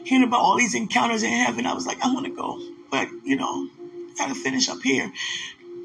hearing 0.05 0.23
about 0.23 0.39
all 0.39 0.57
these 0.57 0.75
encounters 0.75 1.23
in 1.23 1.31
heaven, 1.31 1.65
I 1.65 1.73
was 1.73 1.85
like, 1.85 2.03
I 2.03 2.13
want 2.13 2.25
to 2.27 2.31
go. 2.31 2.61
But, 2.91 3.09
you 3.23 3.35
know, 3.35 3.67
got 4.17 4.29
to 4.29 4.35
finish 4.35 4.69
up 4.69 4.81
here. 4.81 5.11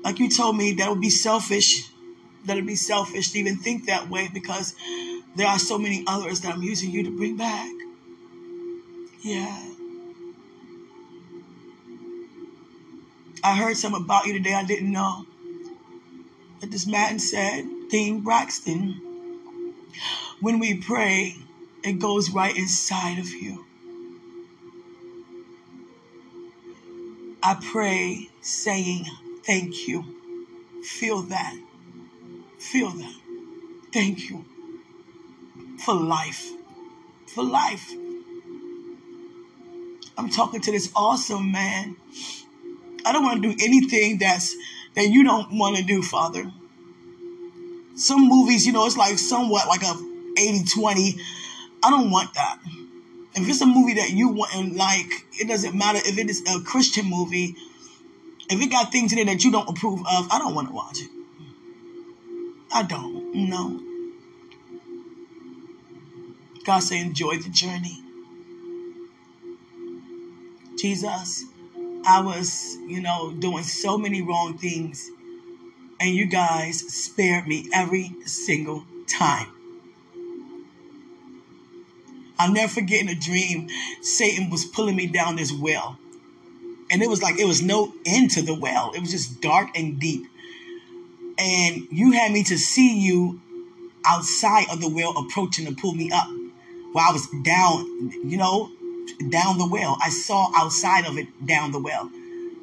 Like 0.05 0.19
you 0.19 0.31
told 0.31 0.57
me, 0.57 0.73
that 0.75 0.91
would 0.91 1.01
be 1.01 1.11
selfish. 1.11 1.89
That 2.45 2.55
would 2.55 2.67
be 2.67 2.77
selfish 2.77 3.33
to 3.33 3.39
even 3.39 3.57
think 3.57 3.87
that 3.87 4.09
way 4.09 4.29
because 4.33 4.75
there 5.37 5.47
are 5.47 5.59
so 5.59 5.79
many 5.79 6.05
others 6.07 6.43
that 6.43 6.55
I'm 6.55 6.63
using 6.63 6.91
you 6.91 7.03
to 7.05 7.17
bring 7.17 7.37
back. 7.37 7.69
Yeah. 9.23 9.63
I 13.45 13.57
heard 13.57 13.77
something 13.77 14.03
about 14.03 14.27
you 14.27 14.33
today 14.33 14.55
I 14.55 14.65
didn't 14.65 14.93
know. 14.93 15.27
That 16.61 16.71
this 16.71 16.87
man 16.87 17.19
said, 17.19 17.67
Dean 17.91 18.21
Braxton, 18.21 19.01
when 20.41 20.59
we 20.59 20.75
pray, 20.75 21.37
it 21.83 21.99
goes 21.99 22.31
right 22.31 22.57
inside 22.57 23.19
of 23.19 23.29
you. 23.29 23.65
I 27.43 27.59
pray 27.61 28.29
saying 28.43 29.07
thank 29.45 29.89
you. 29.89 30.05
Feel 30.83 31.23
that. 31.23 31.59
Feel 32.59 32.91
that. 32.91 33.15
Thank 33.93 34.29
you 34.29 34.45
for 35.79 35.95
life. 35.95 36.51
For 37.27 37.43
life. 37.43 37.93
I'm 40.21 40.29
talking 40.29 40.61
to 40.61 40.71
this 40.71 40.93
awesome 40.95 41.51
man. 41.51 41.97
I 43.07 43.13
don't 43.13 43.23
want 43.23 43.43
to 43.43 43.55
do 43.55 43.65
anything 43.65 44.19
that's 44.19 44.55
that 44.95 45.09
you 45.09 45.25
don't 45.25 45.57
want 45.57 45.79
to 45.79 45.83
do, 45.83 46.03
Father. 46.03 46.53
Some 47.95 48.29
movies, 48.29 48.67
you 48.67 48.75
know, 48.75 48.85
it's 48.85 48.99
like 48.99 49.19
somewhat 49.19 49.67
like 49.67 49.83
a 49.83 49.95
80 50.37 50.65
20. 50.75 51.17
I 51.83 51.89
don't 51.89 52.11
want 52.11 52.35
that. 52.35 52.59
If 53.35 53.49
it's 53.49 53.63
a 53.63 53.67
movie 53.67 53.95
that 53.95 54.11
you 54.11 54.29
want 54.29 54.55
and 54.55 54.77
like, 54.77 55.11
it 55.33 55.49
doesn't 55.49 55.75
matter 55.75 56.01
if 56.05 56.19
it 56.19 56.29
is 56.29 56.43
a 56.47 56.61
Christian 56.61 57.09
movie. 57.09 57.57
If 58.51 58.61
it 58.61 58.71
got 58.71 58.93
things 58.93 59.15
in 59.15 59.19
it 59.21 59.25
that 59.25 59.43
you 59.43 59.51
don't 59.51 59.71
approve 59.71 60.01
of, 60.01 60.31
I 60.31 60.39
don't 60.39 60.55
want 60.55 60.69
to 60.69 60.75
watch 60.75 60.99
it. 61.01 61.11
I 62.71 62.83
don't. 62.83 63.49
No. 63.49 63.81
God 66.67 66.81
say, 66.81 67.01
enjoy 67.01 67.39
the 67.39 67.49
journey. 67.49 68.03
Jesus, 70.81 71.45
I 72.07 72.23
was, 72.23 72.79
you 72.87 73.03
know, 73.03 73.33
doing 73.33 73.65
so 73.65 73.99
many 73.99 74.23
wrong 74.23 74.57
things, 74.57 75.11
and 76.01 76.15
you 76.15 76.27
guys 76.27 76.81
spared 76.81 77.47
me 77.47 77.69
every 77.75 78.15
single 78.25 78.85
time. 79.07 79.49
I'll 82.39 82.53
never 82.53 82.73
forget 82.73 83.03
in 83.03 83.11
a 83.11 83.15
dream, 83.15 83.69
Satan 84.01 84.49
was 84.49 84.65
pulling 84.65 84.97
me 84.97 85.07
down 85.07 85.37
this 85.37 85.53
well. 85.53 85.99
And 86.91 87.03
it 87.03 87.11
was 87.11 87.23
like 87.23 87.39
it 87.39 87.45
was 87.45 87.61
no 87.61 87.93
end 88.07 88.31
to 88.33 88.43
the 88.43 88.55
well. 88.55 88.93
It 88.95 89.01
was 89.01 89.11
just 89.11 89.43
dark 89.43 89.77
and 89.77 90.01
deep. 90.01 90.25
And 91.37 91.87
you 91.91 92.13
had 92.13 92.33
me 92.33 92.43
to 92.45 92.57
see 92.57 92.99
you 92.99 93.43
outside 94.07 94.65
of 94.73 94.81
the 94.81 94.89
well 94.89 95.13
approaching 95.19 95.67
to 95.67 95.75
pull 95.75 95.93
me 95.93 96.11
up. 96.11 96.29
While 96.93 97.11
I 97.11 97.13
was 97.13 97.29
down, 97.45 98.11
you 98.25 98.39
know, 98.39 98.71
down 99.29 99.59
the 99.59 99.69
well. 99.69 99.99
I 100.03 100.11
saw 100.11 100.51
outside 100.57 101.07
of 101.07 101.19
it 101.19 101.47
down 101.47 101.73
the 101.73 101.81
well. 101.81 102.11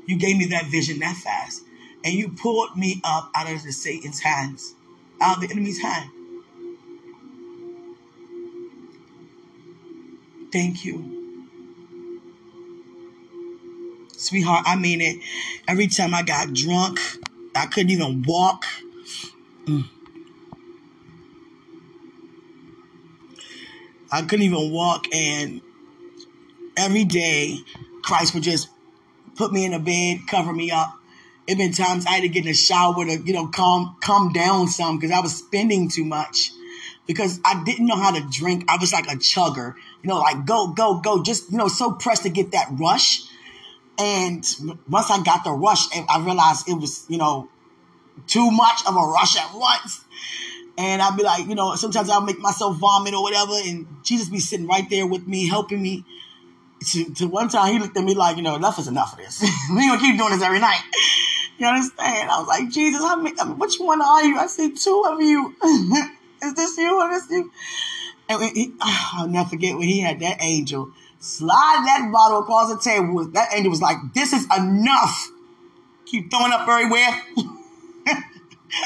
You 0.06 0.17
gave 0.17 0.38
me 0.38 0.45
that 0.47 0.65
vision 0.65 1.00
that 1.00 1.17
fast. 1.17 1.63
And 2.04 2.13
you 2.13 2.30
pulled 2.30 2.78
me 2.78 3.02
up 3.04 3.32
out 3.36 3.52
of 3.52 3.63
the 3.63 3.71
Satan's 3.71 4.19
hands, 4.19 4.76
out 5.19 5.38
of 5.38 5.41
the 5.41 5.52
enemy's 5.52 5.82
hand. 5.82 6.10
Thank 10.52 10.86
you. 10.86 11.17
Sweetheart, 14.15 14.63
I 14.65 14.76
mean 14.76 15.02
it. 15.02 15.17
Every 15.67 15.88
time 15.88 16.13
I 16.13 16.23
got 16.23 16.54
drunk, 16.54 17.00
I 17.56 17.67
couldn't 17.67 17.91
even 17.91 18.23
walk. 18.26 18.65
Mm. 19.65 19.86
I 24.12 24.21
couldn't 24.21 24.45
even 24.45 24.71
walk, 24.71 25.06
and 25.13 25.62
every 26.77 27.03
day, 27.03 27.57
Christ 28.03 28.33
would 28.33 28.43
just 28.43 28.69
put 29.35 29.51
me 29.51 29.65
in 29.65 29.73
a 29.73 29.79
bed, 29.79 30.19
cover 30.27 30.53
me 30.53 30.71
up. 30.71 30.93
It 31.47 31.57
been 31.57 31.71
times 31.71 32.05
I 32.05 32.11
had 32.11 32.21
to 32.21 32.29
get 32.29 32.43
in 32.43 32.51
a 32.51 32.53
shower 32.53 33.05
to, 33.05 33.17
you 33.17 33.33
know, 33.33 33.47
calm 33.47 33.97
calm 34.01 34.33
down 34.33 34.67
some 34.67 34.97
because 34.97 35.11
I 35.11 35.21
was 35.21 35.35
spending 35.35 35.89
too 35.89 36.05
much. 36.05 36.51
Because 37.05 37.39
I 37.45 37.63
didn't 37.63 37.87
know 37.87 37.95
how 37.95 38.11
to 38.11 38.27
drink. 38.29 38.65
I 38.67 38.75
was 38.77 38.91
like 38.91 39.07
a 39.07 39.15
chugger, 39.15 39.75
you 40.03 40.09
know, 40.09 40.19
like 40.19 40.45
go, 40.45 40.67
go, 40.67 40.99
go, 40.99 41.23
just, 41.23 41.49
you 41.49 41.57
know, 41.57 41.69
so 41.69 41.93
pressed 41.93 42.23
to 42.23 42.29
get 42.29 42.51
that 42.51 42.67
rush. 42.73 43.23
And 43.97 44.45
once 44.89 45.09
I 45.09 45.23
got 45.23 45.45
the 45.45 45.51
rush, 45.51 45.87
I 45.93 46.21
realized 46.21 46.67
it 46.67 46.73
was, 46.73 47.05
you 47.07 47.17
know, 47.17 47.47
too 48.27 48.51
much 48.51 48.81
of 48.85 48.95
a 48.95 48.99
rush 48.99 49.37
at 49.37 49.55
once. 49.55 50.03
And 50.77 51.01
I'd 51.01 51.15
be 51.15 51.23
like, 51.23 51.47
you 51.47 51.55
know, 51.55 51.75
sometimes 51.75 52.09
I'll 52.09 52.21
make 52.21 52.39
myself 52.39 52.75
vomit 52.77 53.13
or 53.13 53.23
whatever. 53.23 53.53
And 53.53 53.87
Jesus 54.03 54.27
be 54.27 54.39
sitting 54.39 54.67
right 54.67 54.87
there 54.89 55.07
with 55.07 55.25
me, 55.25 55.47
helping 55.47 55.81
me 55.81 56.03
to, 56.85 57.13
to 57.15 57.27
one 57.27 57.49
time 57.49 57.73
he 57.73 57.79
looked 57.79 57.97
at 57.97 58.03
me 58.03 58.13
like, 58.13 58.37
you 58.37 58.43
know, 58.43 58.55
enough 58.55 58.79
is 58.79 58.87
enough 58.87 59.13
of 59.13 59.19
this. 59.19 59.41
we 59.71 59.87
gonna 59.87 59.99
keep 59.99 60.17
doing 60.17 60.31
this 60.31 60.41
every 60.41 60.59
night. 60.59 60.81
You 61.57 61.67
understand? 61.67 62.29
I 62.29 62.39
was 62.39 62.47
like, 62.47 62.69
Jesus, 62.69 63.01
how 63.01 63.15
many, 63.15 63.39
I 63.39 63.45
mean, 63.45 63.57
which 63.57 63.77
one 63.77 64.01
are 64.01 64.23
you? 64.23 64.37
I 64.37 64.47
see 64.47 64.71
two 64.71 65.03
of 65.07 65.19
you. 65.21 65.55
is 66.43 66.53
this 66.53 66.77
you 66.77 67.01
or 67.01 67.09
this 67.09 67.29
you? 67.29 67.51
And 68.29 68.55
he, 68.55 68.73
I'll 68.81 69.27
never 69.27 69.49
forget 69.49 69.77
when 69.77 69.87
he 69.87 70.01
had 70.01 70.19
that 70.19 70.37
angel 70.41 70.91
slide 71.19 71.83
that 71.85 72.09
bottle 72.13 72.39
across 72.39 72.71
the 72.71 72.79
table. 72.79 73.25
That 73.25 73.49
angel 73.53 73.71
was 73.71 73.81
like, 73.81 73.97
this 74.13 74.33
is 74.33 74.45
enough. 74.55 75.31
Keep 76.05 76.29
throwing 76.29 76.53
up 76.53 76.67
everywhere. 76.67 77.21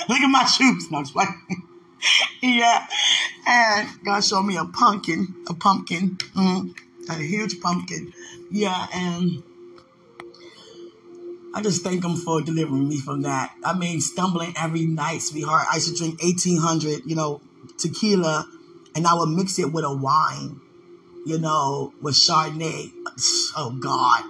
Look 0.10 0.20
at 0.20 0.28
my 0.28 0.46
shoes. 0.46 0.90
No, 0.90 1.02
just 1.02 1.16
like, 1.16 1.28
yeah. 2.42 2.88
And 3.46 3.90
God 4.06 4.24
showed 4.24 4.44
me 4.44 4.56
a 4.56 4.66
pumpkin, 4.66 5.36
a 5.50 5.54
pumpkin. 5.54 6.18
Mm 6.36 6.74
a 7.10 7.16
huge 7.16 7.60
pumpkin. 7.60 8.14
Yeah, 8.50 8.88
and 8.94 9.44
I 11.54 11.62
just 11.62 11.84
thank 11.84 12.04
him 12.04 12.16
for 12.16 12.42
delivering 12.42 12.88
me 12.88 13.00
from 13.00 13.24
that. 13.24 13.54
I 13.64 13.78
mean, 13.78 14.00
stumbling 14.00 14.54
every 14.58 14.86
night, 14.86 15.22
sweetheart. 15.22 15.68
I 15.70 15.76
used 15.76 15.90
to 15.90 15.96
drink 15.96 16.22
1800, 16.24 17.06
you 17.06 17.16
know, 17.16 17.42
tequila, 17.78 18.48
and 18.96 19.06
I 19.06 19.14
would 19.16 19.30
mix 19.30 19.60
it 19.60 19.72
with 19.72 19.84
a 19.84 19.94
wine, 19.94 20.62
you 21.26 21.38
know, 21.40 21.94
with 22.02 22.16
Chardonnay. 22.16 22.92
Oh, 23.58 23.78
God. 23.80 24.24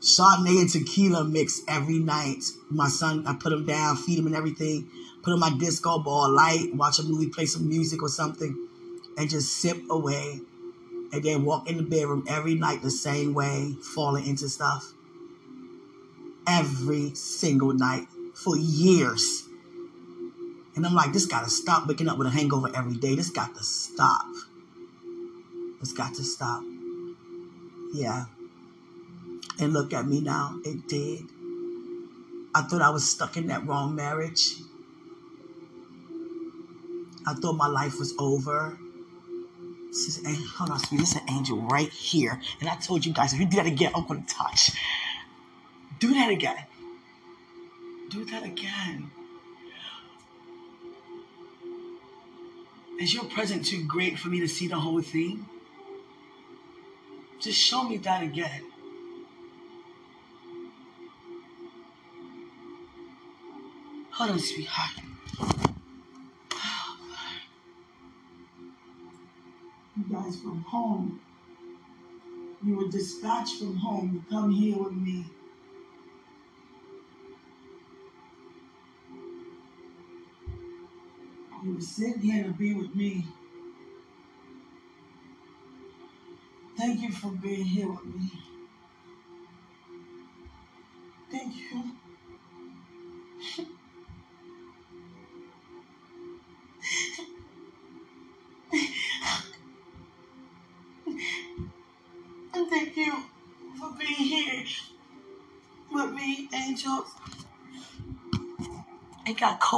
Chardonnay 0.00 0.60
and 0.60 0.70
tequila 0.70 1.24
mix 1.24 1.62
every 1.66 1.98
night. 1.98 2.44
My 2.70 2.88
son, 2.88 3.26
I 3.26 3.34
put 3.34 3.52
him 3.52 3.66
down, 3.66 3.96
feed 3.96 4.18
him 4.18 4.26
and 4.26 4.36
everything, 4.36 4.88
put 5.22 5.32
him 5.32 5.40
my 5.40 5.50
disco 5.58 5.98
ball, 5.98 6.30
light, 6.30 6.74
watch 6.74 7.00
a 7.00 7.02
movie, 7.02 7.28
play 7.28 7.46
some 7.46 7.68
music 7.68 8.02
or 8.02 8.08
something, 8.08 8.68
and 9.16 9.28
just 9.28 9.50
sip 9.56 9.78
away 9.90 10.40
and 11.12 11.22
then 11.22 11.44
walk 11.44 11.68
in 11.68 11.76
the 11.76 11.82
bedroom 11.82 12.24
every 12.28 12.54
night 12.54 12.82
the 12.82 12.90
same 12.90 13.34
way, 13.34 13.74
falling 13.94 14.26
into 14.26 14.48
stuff. 14.48 14.92
Every 16.46 17.14
single 17.14 17.72
night 17.72 18.06
for 18.34 18.56
years. 18.56 19.44
And 20.76 20.86
I'm 20.86 20.94
like, 20.94 21.12
this 21.12 21.26
gotta 21.26 21.50
stop 21.50 21.88
waking 21.88 22.08
up 22.08 22.18
with 22.18 22.26
a 22.26 22.30
hangover 22.30 22.70
every 22.74 22.96
day. 22.96 23.14
This 23.14 23.30
got 23.30 23.54
to 23.54 23.64
stop. 23.64 24.26
It's 25.80 25.92
got 25.92 26.14
to 26.14 26.24
stop. 26.24 26.62
Yeah. 27.92 28.26
And 29.58 29.72
look 29.72 29.92
at 29.92 30.06
me 30.06 30.20
now. 30.20 30.58
It 30.64 30.86
did. 30.88 31.24
I 32.54 32.62
thought 32.62 32.82
I 32.82 32.90
was 32.90 33.08
stuck 33.08 33.36
in 33.36 33.48
that 33.48 33.66
wrong 33.66 33.94
marriage. 33.94 34.54
I 37.26 37.34
thought 37.34 37.54
my 37.54 37.66
life 37.68 37.98
was 37.98 38.14
over. 38.18 38.78
This 39.88 40.18
is 40.18 40.50
hold 40.56 40.70
on, 40.70 40.78
sweetie. 40.78 41.02
This 41.02 41.12
is 41.12 41.22
an 41.22 41.30
angel 41.30 41.58
right 41.62 41.90
here. 41.90 42.40
And 42.60 42.68
I 42.68 42.76
told 42.76 43.04
you 43.06 43.12
guys, 43.12 43.32
if 43.32 43.40
you 43.40 43.46
do 43.46 43.56
that 43.56 43.66
again, 43.66 43.92
I'm 43.94 44.06
gonna 44.06 44.24
touch. 44.28 44.70
Do 45.98 46.12
that 46.14 46.30
again. 46.30 46.64
Do 48.10 48.24
that 48.26 48.44
again. 48.44 49.10
Is 53.00 53.14
your 53.14 53.24
present 53.24 53.64
too 53.64 53.84
great 53.86 54.18
for 54.18 54.28
me 54.28 54.40
to 54.40 54.48
see 54.48 54.66
the 54.66 54.76
whole 54.76 55.00
thing? 55.00 55.46
Just 57.40 57.58
show 57.58 57.84
me 57.84 57.96
that 57.98 58.22
again. 58.22 58.64
Hold 64.10 64.30
on, 64.30 64.38
sweetheart. 64.40 65.77
Guys 70.04 70.40
from 70.40 70.62
home. 70.62 71.20
You 72.64 72.76
were 72.76 72.88
dispatched 72.88 73.58
from 73.58 73.76
home 73.76 74.24
to 74.24 74.34
come 74.34 74.52
here 74.52 74.76
with 74.76 74.92
me. 74.92 75.24
You 81.64 81.74
were 81.74 81.80
sent 81.80 82.20
here 82.20 82.44
to 82.44 82.52
be 82.52 82.74
with 82.74 82.94
me. 82.94 83.26
Thank 86.76 87.02
you 87.02 87.12
for 87.12 87.30
being 87.30 87.64
here 87.64 87.88
with 87.88 88.04
me. 88.04 88.30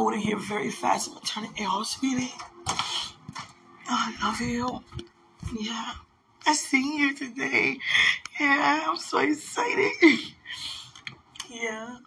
It 0.09 0.15
in 0.15 0.21
here 0.21 0.39
very 0.39 0.71
fast. 0.71 1.09
I'm 1.09 1.15
gonna 1.15 1.27
turn 1.27 1.47
air 1.59 1.69
off, 1.69 1.87
sweetie. 1.87 2.33
I 3.87 4.15
love 4.23 4.41
you. 4.41 4.83
Yeah. 5.61 5.93
I 6.47 6.55
seen 6.55 6.99
you 6.99 7.15
today. 7.15 7.79
Yeah, 8.41 8.87
I'm 8.89 8.97
so 8.97 9.19
excited. 9.19 9.93
yeah. 11.51 11.99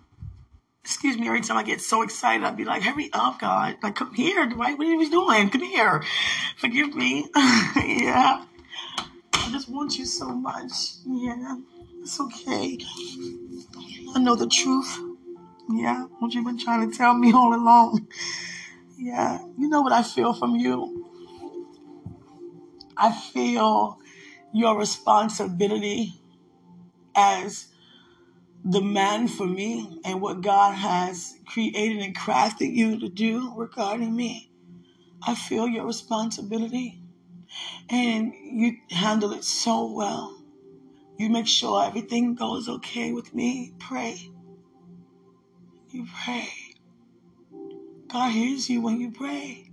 Excuse 0.83 1.17
me, 1.17 1.27
every 1.27 1.41
time 1.41 1.57
I 1.57 1.63
get 1.63 1.81
so 1.81 2.01
excited, 2.01 2.43
I'd 2.43 2.57
be 2.57 2.65
like, 2.65 2.81
hurry 2.81 3.09
up, 3.13 3.39
God. 3.39 3.77
Like, 3.83 3.95
come 3.95 4.13
here, 4.15 4.49
right? 4.55 4.77
What 4.77 4.87
are 4.87 4.91
you 4.91 5.09
doing? 5.09 5.49
Come 5.49 5.61
here. 5.61 6.03
Forgive 6.57 6.95
me. 6.95 7.27
yeah. 7.35 8.43
I 9.33 9.51
just 9.51 9.69
want 9.69 9.97
you 9.97 10.05
so 10.05 10.29
much. 10.29 10.71
Yeah. 11.05 11.57
It's 12.01 12.19
okay. 12.19 12.79
I 14.15 14.19
know 14.19 14.35
the 14.35 14.47
truth. 14.47 15.12
Yeah, 15.69 16.05
what 16.19 16.33
you've 16.33 16.45
been 16.45 16.59
trying 16.59 16.89
to 16.89 16.97
tell 16.97 17.13
me 17.13 17.33
all 17.33 17.53
along. 17.53 18.07
Yeah, 18.97 19.39
you 19.57 19.69
know 19.69 19.81
what 19.81 19.93
I 19.93 20.03
feel 20.03 20.33
from 20.33 20.55
you. 20.55 21.09
I 22.97 23.11
feel 23.11 23.99
your 24.53 24.77
responsibility 24.77 26.13
as 27.15 27.67
the 28.63 28.81
man 28.81 29.27
for 29.27 29.45
me 29.45 29.99
and 30.05 30.21
what 30.21 30.41
God 30.41 30.73
has 30.75 31.35
created 31.45 32.01
and 32.01 32.15
crafted 32.15 32.73
you 32.73 32.99
to 32.99 33.09
do 33.09 33.53
regarding 33.55 34.15
me. 34.15 34.51
I 35.25 35.35
feel 35.35 35.67
your 35.67 35.85
responsibility 35.85 37.01
and 37.89 38.33
you 38.33 38.77
handle 38.91 39.33
it 39.33 39.43
so 39.43 39.91
well. 39.91 40.41
You 41.17 41.29
make 41.29 41.47
sure 41.47 41.83
everything 41.83 42.35
goes 42.35 42.69
okay 42.69 43.11
with 43.11 43.33
me. 43.33 43.73
Pray. 43.79 44.29
You 45.93 46.07
pray. 46.25 46.49
God 48.11 48.31
hears 48.31 48.67
you 48.67 48.81
when 48.81 48.99
you 48.99 49.11
pray. 49.11 49.69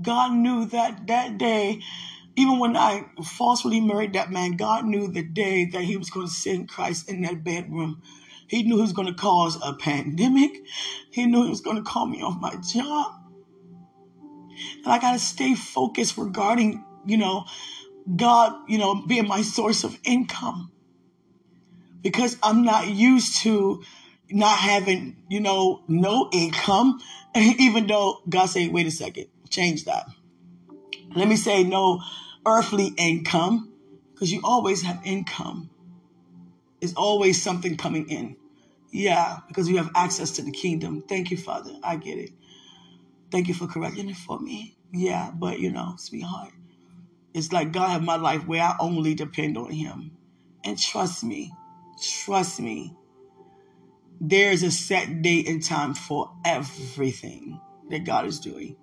God 0.00 0.32
knew 0.32 0.64
that 0.64 1.06
that 1.08 1.36
day, 1.36 1.82
even 2.36 2.58
when 2.58 2.74
I 2.74 3.04
falsely 3.22 3.78
married 3.80 4.14
that 4.14 4.32
man, 4.32 4.52
God 4.52 4.86
knew 4.86 5.08
the 5.08 5.22
day 5.22 5.66
that 5.66 5.82
he 5.82 5.98
was 5.98 6.08
going 6.08 6.26
to 6.26 6.32
send 6.32 6.70
Christ 6.70 7.10
in 7.10 7.20
that 7.20 7.44
bedroom. 7.44 8.00
He 8.46 8.62
knew 8.62 8.76
he 8.76 8.80
was 8.80 8.94
going 8.94 9.08
to 9.08 9.14
cause 9.14 9.58
a 9.62 9.74
pandemic. 9.74 10.52
He 11.10 11.26
knew 11.26 11.44
he 11.44 11.50
was 11.50 11.60
going 11.60 11.76
to 11.76 11.82
call 11.82 12.06
me 12.06 12.22
off 12.22 12.40
my 12.40 12.54
job. 12.56 13.12
And 14.84 14.86
I 14.86 14.98
got 14.98 15.12
to 15.12 15.18
stay 15.18 15.54
focused 15.54 16.16
regarding, 16.16 16.82
you 17.04 17.18
know, 17.18 17.44
God, 18.16 18.54
you 18.68 18.78
know, 18.78 19.04
being 19.06 19.28
my 19.28 19.42
source 19.42 19.84
of 19.84 19.98
income. 20.02 20.72
Because 22.02 22.36
I'm 22.42 22.64
not 22.64 22.88
used 22.88 23.42
to 23.42 23.82
not 24.30 24.58
having, 24.58 25.16
you 25.28 25.40
know, 25.40 25.82
no 25.88 26.28
income, 26.32 27.00
even 27.36 27.86
though 27.86 28.22
God 28.28 28.46
said, 28.46 28.72
wait 28.72 28.86
a 28.86 28.90
second, 28.90 29.26
change 29.48 29.84
that. 29.84 30.06
Let 31.14 31.28
me 31.28 31.36
say 31.36 31.64
no 31.64 32.00
earthly 32.46 32.92
income, 32.96 33.72
because 34.12 34.32
you 34.32 34.40
always 34.44 34.82
have 34.82 35.00
income. 35.04 35.70
There's 36.80 36.94
always 36.94 37.42
something 37.42 37.76
coming 37.76 38.08
in. 38.08 38.36
Yeah, 38.92 39.38
because 39.48 39.68
you 39.68 39.76
have 39.76 39.90
access 39.94 40.32
to 40.32 40.42
the 40.42 40.50
kingdom. 40.50 41.02
Thank 41.08 41.30
you, 41.30 41.36
Father. 41.36 41.72
I 41.82 41.96
get 41.96 42.18
it. 42.18 42.30
Thank 43.30 43.48
you 43.48 43.54
for 43.54 43.66
correcting 43.66 44.08
it 44.08 44.16
for 44.16 44.40
me. 44.40 44.76
Yeah, 44.92 45.30
but 45.32 45.60
you 45.60 45.70
know, 45.70 45.94
sweetheart, 45.98 46.52
it's 47.34 47.52
like 47.52 47.72
God 47.72 47.90
have 47.90 48.02
my 48.02 48.16
life 48.16 48.46
where 48.46 48.62
I 48.62 48.76
only 48.80 49.14
depend 49.14 49.56
on 49.56 49.70
Him. 49.70 50.12
And 50.64 50.78
trust 50.78 51.22
me, 51.22 51.52
trust 52.00 52.60
me, 52.60 52.96
there's 54.20 54.62
a 54.62 54.70
set 54.70 55.22
date 55.22 55.48
and 55.48 55.62
time 55.62 55.94
for 55.94 56.30
everything 56.44 57.60
that 57.90 58.04
God 58.04 58.26
is 58.26 58.40
doing. 58.40 58.76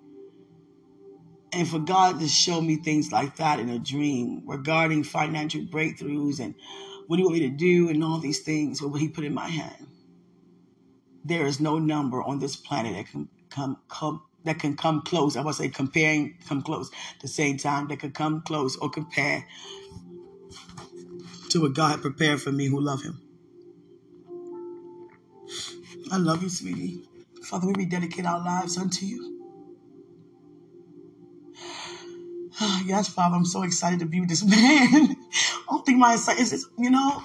And 1.52 1.66
for 1.66 1.78
God 1.78 2.20
to 2.20 2.28
show 2.28 2.60
me 2.60 2.76
things 2.76 3.10
like 3.12 3.36
that 3.36 3.58
in 3.58 3.68
a 3.70 3.78
dream 3.78 4.42
regarding 4.46 5.04
financial 5.04 5.62
breakthroughs 5.62 6.40
and 6.40 6.54
what 7.06 7.16
do 7.16 7.22
you 7.22 7.28
want 7.28 7.40
me 7.40 7.48
to 7.48 7.56
do 7.56 7.88
and 7.88 8.04
all 8.04 8.18
these 8.18 8.40
things, 8.40 8.82
what 8.82 9.00
He 9.00 9.08
put 9.08 9.24
in 9.24 9.34
my 9.34 9.48
hand. 9.48 9.86
There 11.24 11.46
is 11.46 11.60
no 11.60 11.78
number 11.78 12.22
on 12.22 12.38
this 12.38 12.56
planet 12.56 12.94
that 12.96 13.10
can 13.10 13.28
come, 13.50 13.78
come 13.88 14.22
that 14.44 14.58
can 14.58 14.76
come 14.76 15.02
close. 15.02 15.36
I 15.36 15.42
would 15.42 15.54
say 15.54 15.68
comparing, 15.68 16.38
come 16.48 16.62
close. 16.62 16.90
At 17.16 17.20
the 17.22 17.28
same 17.28 17.58
time, 17.58 17.88
that 17.88 17.98
could 18.00 18.14
come 18.14 18.42
close 18.42 18.76
or 18.76 18.90
compare 18.90 19.46
to 21.50 21.62
what 21.62 21.74
God 21.74 22.02
prepared 22.02 22.40
for 22.40 22.52
me 22.52 22.66
who 22.66 22.80
love 22.80 23.02
Him. 23.02 23.20
I 26.10 26.16
love 26.16 26.42
you, 26.42 26.48
sweetie. 26.48 27.02
Father, 27.44 27.66
we 27.66 27.74
rededicate 27.74 28.26
our 28.26 28.40
lives 28.40 28.78
unto 28.78 29.06
you. 29.06 29.48
yes, 32.86 33.08
Father, 33.08 33.36
I'm 33.36 33.44
so 33.44 33.62
excited 33.62 34.00
to 34.00 34.06
be 34.06 34.20
with 34.20 34.28
this 34.28 34.44
man. 34.46 34.56
I 34.60 35.16
don't 35.70 35.86
think 35.86 35.98
my 35.98 36.14
excitement 36.14 36.52
is, 36.52 36.66
you 36.78 36.90
know, 36.90 37.22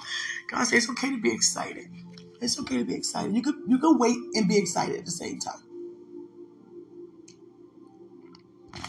God 0.50 0.64
says 0.64 0.84
it's 0.84 0.90
okay 0.90 1.10
to 1.10 1.20
be 1.20 1.32
excited. 1.32 1.86
It's 2.40 2.58
okay 2.60 2.78
to 2.78 2.84
be 2.84 2.94
excited. 2.94 3.34
You 3.34 3.42
could 3.42 3.56
you 3.66 3.78
could 3.78 3.98
wait 3.98 4.16
and 4.34 4.48
be 4.48 4.58
excited 4.58 4.96
at 4.96 5.04
the 5.04 5.10
same 5.10 5.38
time. 5.38 5.62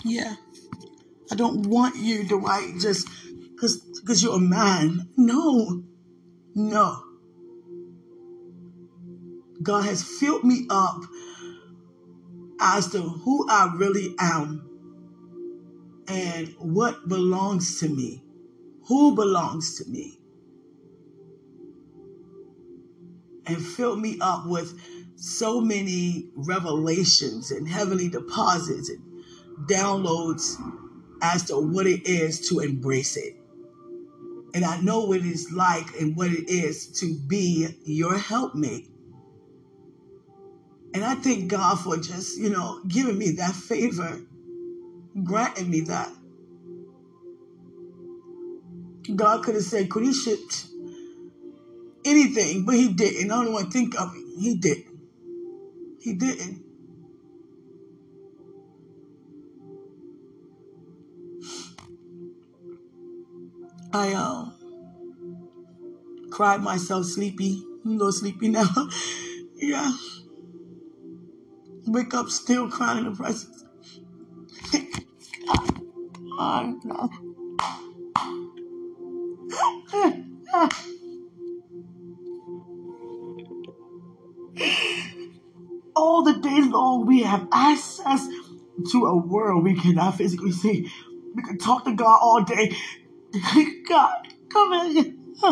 Yeah. 0.04 0.36
I 1.32 1.36
don't 1.36 1.66
want 1.68 1.96
you 1.98 2.28
to 2.28 2.38
write 2.38 2.76
just 2.80 3.08
because 3.56 3.78
because 4.02 4.22
you're 4.22 4.36
a 4.36 4.40
man. 4.40 5.10
No. 5.18 5.84
No. 6.54 7.04
God 9.64 9.86
has 9.86 10.04
filled 10.04 10.44
me 10.44 10.68
up 10.70 11.02
as 12.60 12.92
to 12.92 13.02
who 13.02 13.48
I 13.50 13.74
really 13.76 14.16
am 14.20 14.70
and 16.08 16.54
what 16.60 17.08
belongs 17.08 17.80
to 17.80 17.90
me. 17.90 18.24
Who 18.88 19.16
belongs 19.16 19.78
to 19.78 19.90
me. 19.90 20.20
And 23.48 23.64
filled 23.64 24.00
me 24.00 24.18
up 24.22 24.46
with 24.46 24.80
so 25.16 25.62
many 25.62 26.30
revelations 26.36 27.52
and 27.52 27.68
heavenly 27.68 28.10
deposits 28.10 28.90
and 28.90 29.02
downloads 29.68 30.56
as 31.22 31.44
to 31.46 31.58
what 31.58 31.88
it 31.88 32.08
is 32.08 32.50
to 32.50 32.60
embrace 32.60 33.18
it. 33.18 33.36
And 34.56 34.64
I 34.64 34.80
know 34.80 35.02
what 35.02 35.18
it 35.18 35.26
is 35.26 35.52
like 35.52 36.00
and 36.00 36.16
what 36.16 36.32
it 36.32 36.50
is 36.50 36.88
to 37.02 37.20
be 37.28 37.68
your 37.84 38.18
helpmate. 38.18 38.90
And 40.94 41.04
I 41.04 41.16
thank 41.16 41.50
God 41.50 41.78
for 41.78 41.98
just, 41.98 42.38
you 42.40 42.50
know, 42.50 42.82
giving 42.88 43.18
me 43.18 43.32
that 43.32 43.54
favor, 43.54 44.22
granting 45.26 45.70
me 45.70 45.82
that. 45.82 46.10
God 49.14 49.44
could 49.44 49.56
have 49.56 49.66
said, 49.66 49.90
could 49.90 50.04
he 50.04 50.14
shipped 50.14 50.68
anything, 52.06 52.66
but 52.66 52.76
he 52.76 52.94
didn't. 52.94 53.30
I 53.30 53.44
don't 53.44 53.52
want 53.52 53.72
to 53.72 53.78
think 53.78 54.00
of 54.00 54.14
it. 54.16 54.40
He 54.40 54.56
didn't. 54.56 55.00
He 56.00 56.14
didn't. 56.14 56.65
I 63.96 64.12
um 64.12 64.54
cried 66.30 66.62
myself 66.62 67.06
sleepy. 67.06 67.64
I'm 67.86 67.92
a 67.92 67.94
little 67.94 68.12
sleepy 68.12 68.50
now. 68.50 68.68
yeah. 69.56 69.96
Wake 71.88 72.14
up 72.14 72.28
still 72.28 72.70
crying 72.70 73.06
in 73.06 73.14
the 73.14 73.18
presence. 73.18 73.64
I 76.38 76.74
know. 76.84 77.10
All 85.96 86.24
the 86.24 86.34
day 86.34 86.62
long, 86.64 87.06
we 87.06 87.24
have 87.24 87.48
access 87.54 88.28
to 88.92 89.06
a 89.06 89.16
world 89.16 89.64
we 89.64 89.74
cannot 89.80 90.18
physically 90.18 90.52
see. 90.52 90.92
We 91.34 91.44
can 91.44 91.58
talk 91.58 91.86
to 91.86 91.94
God 91.94 92.20
all 92.22 92.44
day. 92.44 92.76
God, 93.90 94.28
come 94.50 94.74
in. 94.74 95.36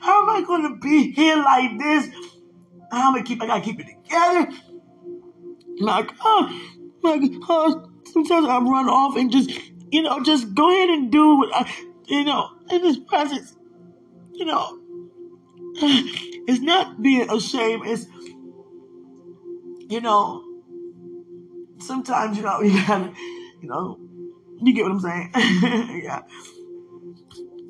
How 0.00 0.22
am 0.22 0.30
I 0.30 0.42
to 0.62 0.76
be 0.80 1.12
here 1.12 1.36
like 1.36 1.78
this? 1.78 2.08
I'm 2.90 3.14
gonna 3.14 3.24
keep? 3.24 3.42
I 3.42 3.46
gotta 3.46 3.60
keep 3.60 3.78
it 3.80 3.86
together. 3.86 4.50
My 5.78 6.02
God, 6.02 6.52
my 7.02 7.18
God. 7.46 7.86
Sometimes 8.12 8.46
I 8.48 8.58
run 8.58 8.88
off 8.88 9.16
and 9.16 9.30
just, 9.30 9.50
you 9.92 10.02
know, 10.02 10.20
just 10.22 10.52
go 10.54 10.68
ahead 10.70 10.90
and 10.90 11.12
do 11.12 11.36
what 11.36 11.54
I, 11.54 11.72
you 12.06 12.24
know, 12.24 12.50
in 12.70 12.82
this 12.82 12.98
presence. 12.98 13.54
You 14.32 14.46
know, 14.46 14.78
it's 15.76 16.60
not 16.60 17.00
being 17.00 17.30
ashamed. 17.30 17.86
It's, 17.86 18.06
you 19.88 20.00
know, 20.00 20.44
sometimes 21.82 22.36
you 22.36 22.42
know 22.42 22.60
you 22.62 22.86
gotta, 22.86 23.12
you 23.60 23.68
know, 23.68 23.98
you 24.62 24.74
get 24.74 24.84
what 24.84 24.92
I'm 24.92 25.00
saying? 25.00 25.30
yeah. 26.04 26.22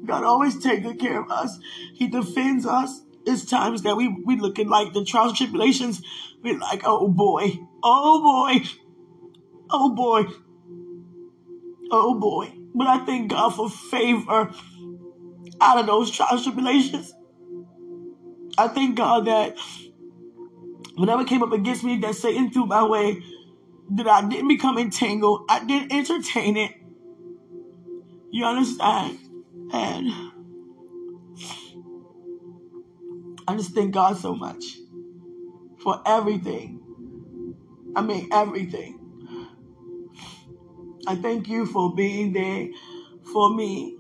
God 0.05 0.25
always 0.25 0.61
take 0.63 0.83
good 0.83 0.99
care 0.99 1.21
of 1.21 1.31
us. 1.31 1.59
He 1.95 2.09
defends 2.09 2.67
us. 2.67 3.03
It's 3.27 3.45
times 3.45 3.83
that 3.83 3.97
we 3.97 4.09
we 4.09 4.37
looking 4.37 4.69
like 4.69 4.93
the 4.93 5.05
trials 5.05 5.31
and 5.31 5.37
tribulations. 5.37 6.03
We're 6.43 6.59
like, 6.59 6.83
oh 6.85 7.09
boy, 7.09 7.59
oh 7.83 8.23
boy, 8.23 8.67
oh 9.71 9.91
boy, 9.95 10.25
oh 11.91 12.19
boy. 12.19 12.53
But 12.75 12.87
I 12.87 13.05
thank 13.05 13.31
God 13.31 13.51
for 13.51 13.69
favor 13.69 14.53
out 15.61 15.79
of 15.79 15.87
those 15.87 16.11
trials 16.11 16.47
and 16.47 16.55
tribulations. 16.55 17.13
I 18.57 18.69
thank 18.69 18.97
God 18.97 19.27
that 19.27 19.57
whatever 20.97 21.25
came 21.25 21.43
up 21.43 21.53
against 21.53 21.85
me 21.85 21.99
that 21.99 22.15
Satan 22.15 22.51
threw 22.51 22.67
my 22.67 22.85
way, 22.85 23.23
that 23.91 24.09
I 24.09 24.28
didn't 24.28 24.49
become 24.49 24.78
entangled. 24.78 25.47
I 25.49 25.64
didn't 25.64 25.93
entertain 25.93 26.57
it. 26.57 26.72
You 28.30 28.45
understand? 28.47 29.18
And 29.72 30.11
I 33.49 33.57
just 33.57 33.74
thank 33.74 33.95
God 33.95 34.16
so 34.18 34.34
much. 34.34 34.78
for 35.82 36.03
everything. 36.07 36.80
I 37.97 38.03
mean, 38.03 38.28
everything. 38.32 39.12
I 41.07 41.16
thank 41.16 41.49
you 41.49 41.66
for 41.66 41.95
being 41.95 42.32
there 42.32 42.68
for 43.32 43.55
me, 43.55 43.99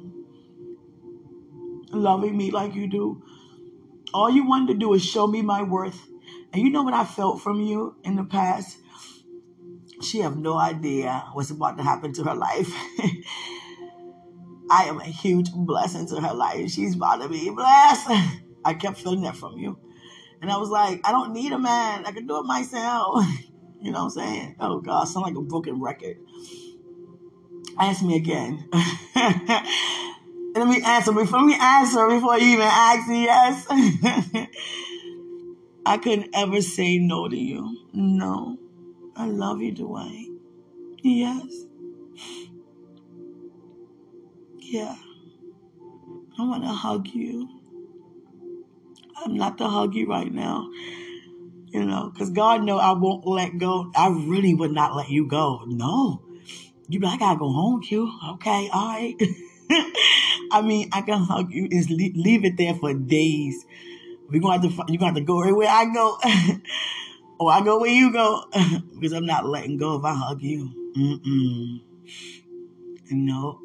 loving 1.92 2.36
me 2.36 2.50
like 2.50 2.74
you 2.74 2.88
do. 2.88 3.22
All 4.14 4.30
you 4.30 4.46
wanted 4.46 4.74
to 4.74 4.78
do 4.78 4.94
is 4.94 5.04
show 5.04 5.26
me 5.26 5.42
my 5.42 5.62
worth. 5.62 6.08
And 6.52 6.62
you 6.62 6.70
know 6.70 6.82
what 6.82 6.94
I 6.94 7.04
felt 7.04 7.42
from 7.42 7.60
you 7.60 7.96
in 8.04 8.16
the 8.16 8.24
past? 8.24 8.78
She 10.00 10.20
have 10.20 10.36
no 10.36 10.58
idea 10.58 11.24
what's 11.32 11.50
about 11.50 11.76
to 11.78 11.84
happen 11.84 12.12
to 12.14 12.24
her 12.24 12.34
life. 12.34 12.72
I 14.70 14.84
am 14.84 15.00
a 15.00 15.04
huge 15.04 15.50
blessing 15.52 16.06
to 16.08 16.20
her 16.20 16.32
life. 16.32 16.70
She's 16.70 16.94
about 16.94 17.20
to 17.22 17.28
be 17.28 17.50
blessed. 17.50 18.06
I 18.64 18.74
kept 18.74 18.98
feeling 18.98 19.22
that 19.22 19.36
from 19.36 19.58
you. 19.58 19.78
And 20.40 20.50
I 20.50 20.56
was 20.56 20.70
like, 20.70 21.00
I 21.04 21.12
don't 21.12 21.32
need 21.32 21.52
a 21.52 21.58
man. 21.58 22.06
I 22.06 22.12
can 22.12 22.26
do 22.26 22.38
it 22.38 22.44
myself. 22.44 23.24
You 23.82 23.92
know 23.92 24.04
what 24.04 24.04
I'm 24.04 24.10
saying? 24.10 24.56
Oh 24.60 24.80
God, 24.80 25.04
sound 25.04 25.24
like 25.24 25.36
a 25.36 25.40
broken 25.40 25.80
record. 25.80 26.18
Ask 27.78 28.02
me 28.02 28.14
again. 28.14 28.68
Let 30.54 30.68
me 30.68 30.82
answer 30.84 31.12
before 31.12 31.40
me 31.40 31.56
answer 31.58 32.06
before 32.08 32.38
you 32.38 32.52
even 32.52 32.68
ask 32.70 33.08
me 33.08 33.24
yes. 33.24 33.66
I 35.86 35.96
couldn't 35.96 36.28
ever 36.34 36.60
say 36.60 36.98
no 36.98 37.26
to 37.26 37.36
you. 37.36 37.74
No. 37.94 38.59
I 39.16 39.26
love 39.26 39.60
you, 39.60 39.72
Dwayne. 39.72 40.38
Yes. 41.02 41.64
Yeah. 44.58 44.96
I 46.38 46.42
want 46.42 46.62
to 46.62 46.70
hug 46.70 47.08
you. 47.08 47.48
I'm 49.16 49.36
not 49.36 49.58
to 49.58 49.68
hug 49.68 49.94
you 49.94 50.06
right 50.06 50.32
now. 50.32 50.68
You 51.68 51.84
know, 51.84 52.10
because 52.12 52.30
God 52.30 52.64
know 52.64 52.78
I 52.78 52.92
won't 52.92 53.26
let 53.26 53.58
go. 53.58 53.90
I 53.94 54.08
really 54.08 54.54
would 54.54 54.72
not 54.72 54.96
let 54.96 55.08
you 55.08 55.26
go. 55.26 55.62
No. 55.66 56.22
You 56.88 57.00
I 57.06 57.16
gotta 57.16 57.38
go 57.38 57.52
home, 57.52 57.80
Q. 57.80 58.10
Okay, 58.30 58.68
all 58.72 58.88
right. 58.88 59.14
I 60.50 60.60
mean, 60.62 60.88
I 60.92 61.02
can 61.02 61.22
hug 61.22 61.52
you. 61.52 61.68
and 61.70 61.88
leave, 61.90 62.44
it 62.44 62.56
there 62.56 62.74
for 62.74 62.92
days. 62.92 63.64
We 64.28 64.40
gonna 64.40 64.60
have 64.60 64.62
to. 64.62 64.92
You 64.92 64.98
gonna 64.98 65.12
have 65.12 65.14
to 65.14 65.20
go 65.20 65.40
everywhere 65.42 65.68
I 65.68 65.84
go, 65.94 66.18
or 67.40 67.52
I 67.52 67.62
go 67.62 67.80
where 67.80 67.90
you 67.90 68.12
go, 68.12 68.44
because 68.94 69.12
I'm 69.14 69.26
not 69.26 69.46
letting 69.46 69.78
go 69.78 69.96
if 69.98 70.04
I 70.04 70.14
hug 70.14 70.42
you. 70.42 70.70
Mm-mm. 70.96 71.82
No. 73.12 73.60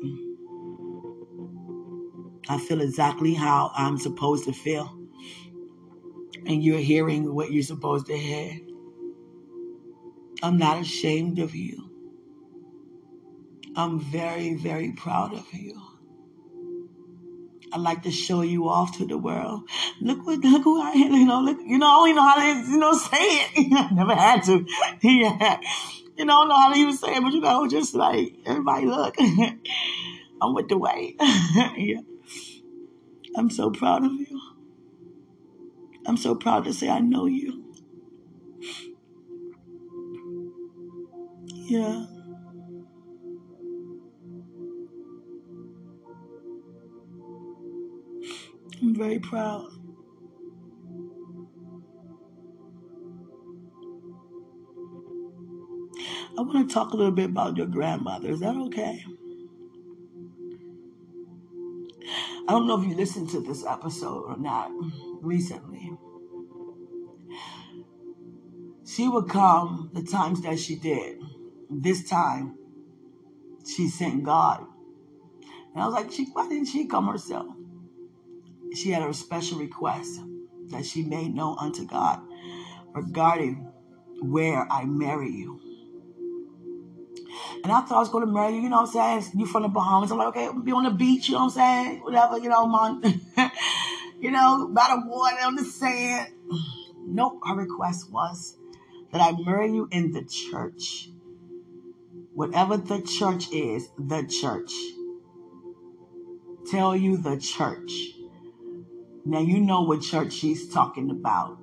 I 2.50 2.60
feel 2.60 2.82
exactly 2.82 3.36
how 3.36 3.72
I'm 3.76 3.98
supposed 4.00 4.46
to 4.46 4.54
feel 4.54 4.92
and 6.46 6.64
you're 6.64 6.80
hearing 6.80 7.34
what 7.34 7.52
you're 7.52 7.64
supposed 7.64 8.08
to 8.08 8.18
hear. 8.18 8.60
I'm 10.44 10.58
not 10.58 10.82
ashamed 10.82 11.40
of 11.40 11.56
you. 11.56 11.92
I'm 13.76 14.00
very, 14.00 14.56
very 14.56 14.94
proud 14.94 15.34
of 15.34 15.46
you. 15.54 15.82
I 17.74 17.78
like 17.78 18.04
to 18.04 18.12
show 18.12 18.42
you 18.42 18.70
off 18.70 18.98
to 18.98 19.06
the 19.06 19.18
world. 19.18 19.68
Look 20.02 20.26
what 20.26 20.40
look 20.40 20.64
who 20.64 20.82
I 20.82 20.92
am. 20.92 21.14
You 21.14 21.26
know, 21.26 21.42
look, 21.42 21.58
you 21.66 21.78
know, 21.78 21.88
I 21.88 21.96
only 21.96 22.14
know 22.14 22.22
how 22.22 22.36
to, 22.36 22.72
you 22.72 22.78
know, 22.78 22.94
say 22.94 23.18
it. 23.20 23.92
Never 23.94 24.16
had 24.16 24.44
to. 24.44 24.66
yeah. 25.02 25.60
You 26.18 26.26
know, 26.26 26.34
I 26.34 26.42
don't 26.42 26.50
know 26.50 26.56
how 26.56 26.74
to 26.74 26.80
even 26.80 26.96
say 26.96 27.16
it, 27.16 27.22
but 27.22 27.34
you 27.34 27.42
know, 27.42 27.68
just 27.68 27.96
like 27.96 28.34
everybody 28.46 28.86
look. 28.86 29.16
I'm 30.42 30.54
with 30.54 30.70
the 30.70 30.78
way. 30.78 31.16
yeah. 31.20 32.02
I'm 33.38 33.50
so 33.50 33.72
proud 33.72 34.06
of 34.06 34.12
you. 34.14 34.40
I'm 36.06 36.18
so 36.18 36.36
proud 36.36 36.66
to 36.66 36.74
say 36.74 36.90
I 36.90 37.00
know 37.00 37.26
you. 37.26 37.64
Yeah. 41.52 42.06
I'm 48.82 48.96
very 48.96 49.20
proud. 49.20 49.68
I 56.38 56.42
want 56.42 56.68
to 56.68 56.74
talk 56.74 56.92
a 56.92 56.98
little 56.98 57.14
bit 57.14 57.30
about 57.30 57.56
your 57.56 57.68
grandmother. 57.68 58.30
Is 58.30 58.42
that 58.42 58.56
okay? 58.56 59.06
I 62.48 62.52
don't 62.52 62.68
know 62.68 62.80
if 62.80 62.88
you 62.88 62.96
listened 62.96 63.30
to 63.30 63.40
this 63.40 63.66
episode 63.66 64.26
or 64.28 64.38
not 64.38 64.70
recently. 65.22 65.92
She 68.86 69.08
would 69.08 69.30
come 69.30 69.90
the 69.94 70.04
times 70.04 70.42
that 70.44 70.60
she 70.60 70.76
did. 70.76 71.18
This 71.70 72.08
time, 72.08 72.58
she 73.66 73.88
sent 73.88 74.24
God. 74.24 74.66
And 75.74 75.84
I 75.84 75.88
was 75.88 75.96
like, 75.96 76.12
she, 76.12 76.26
why 76.34 76.48
didn't 76.48 76.68
she 76.68 76.86
come 76.86 77.08
herself? 77.08 77.55
She 78.76 78.92
had 78.92 79.02
a 79.02 79.14
special 79.14 79.60
request 79.60 80.20
that 80.70 80.86
she 80.86 81.04
made 81.04 81.34
known 81.34 81.58
unto 81.60 81.86
God 81.86 82.22
regarding 82.94 83.68
where 84.22 84.68
I 84.72 84.86
marry 84.86 85.32
you. 85.32 85.60
And 87.64 87.72
I 87.72 87.82
thought 87.82 87.98
I 87.98 88.00
was 88.00 88.10
going 88.10 88.26
to 88.26 88.32
marry 88.32 88.56
you, 88.56 88.62
you 88.62 88.70
know 88.70 88.82
what 88.82 88.96
I'm 88.96 89.22
saying? 89.22 89.40
You 89.40 89.46
from 89.46 89.64
the 89.64 89.70
Bahamas. 89.70 90.12
I'm 90.12 90.18
like, 90.18 90.28
okay, 90.30 90.50
be 90.64 90.72
on 90.72 90.84
the 90.84 90.92
beach, 90.92 91.30
you 91.30 91.34
know 91.34 91.46
what 91.46 91.58
I'm 91.58 91.86
saying? 91.86 92.04
Whatever, 92.04 92.38
you 92.38 92.50
know, 92.50 92.68
man. 92.68 93.22
you 94.20 94.32
know, 94.32 94.70
by 94.74 94.88
the 94.90 95.08
water, 95.08 95.38
on 95.44 95.56
the 95.56 95.64
sand. 95.64 96.32
Nope, 97.08 97.40
her 97.46 97.56
request 97.56 98.12
was 98.12 98.58
that 99.12 99.22
I 99.22 99.32
marry 99.44 99.72
you 99.72 99.88
in 99.92 100.12
the 100.12 100.24
church. 100.24 101.10
Whatever 102.34 102.78
the 102.78 103.02
church 103.02 103.52
is, 103.52 103.90
the 103.98 104.24
church. 104.28 104.72
Tell 106.70 106.96
you 106.96 107.18
the 107.18 107.38
church. 107.38 107.92
Now 109.28 109.40
you 109.40 109.60
know 109.60 109.82
what 109.82 110.02
church 110.02 110.34
she's 110.34 110.70
talking 110.70 111.10
about. 111.10 111.58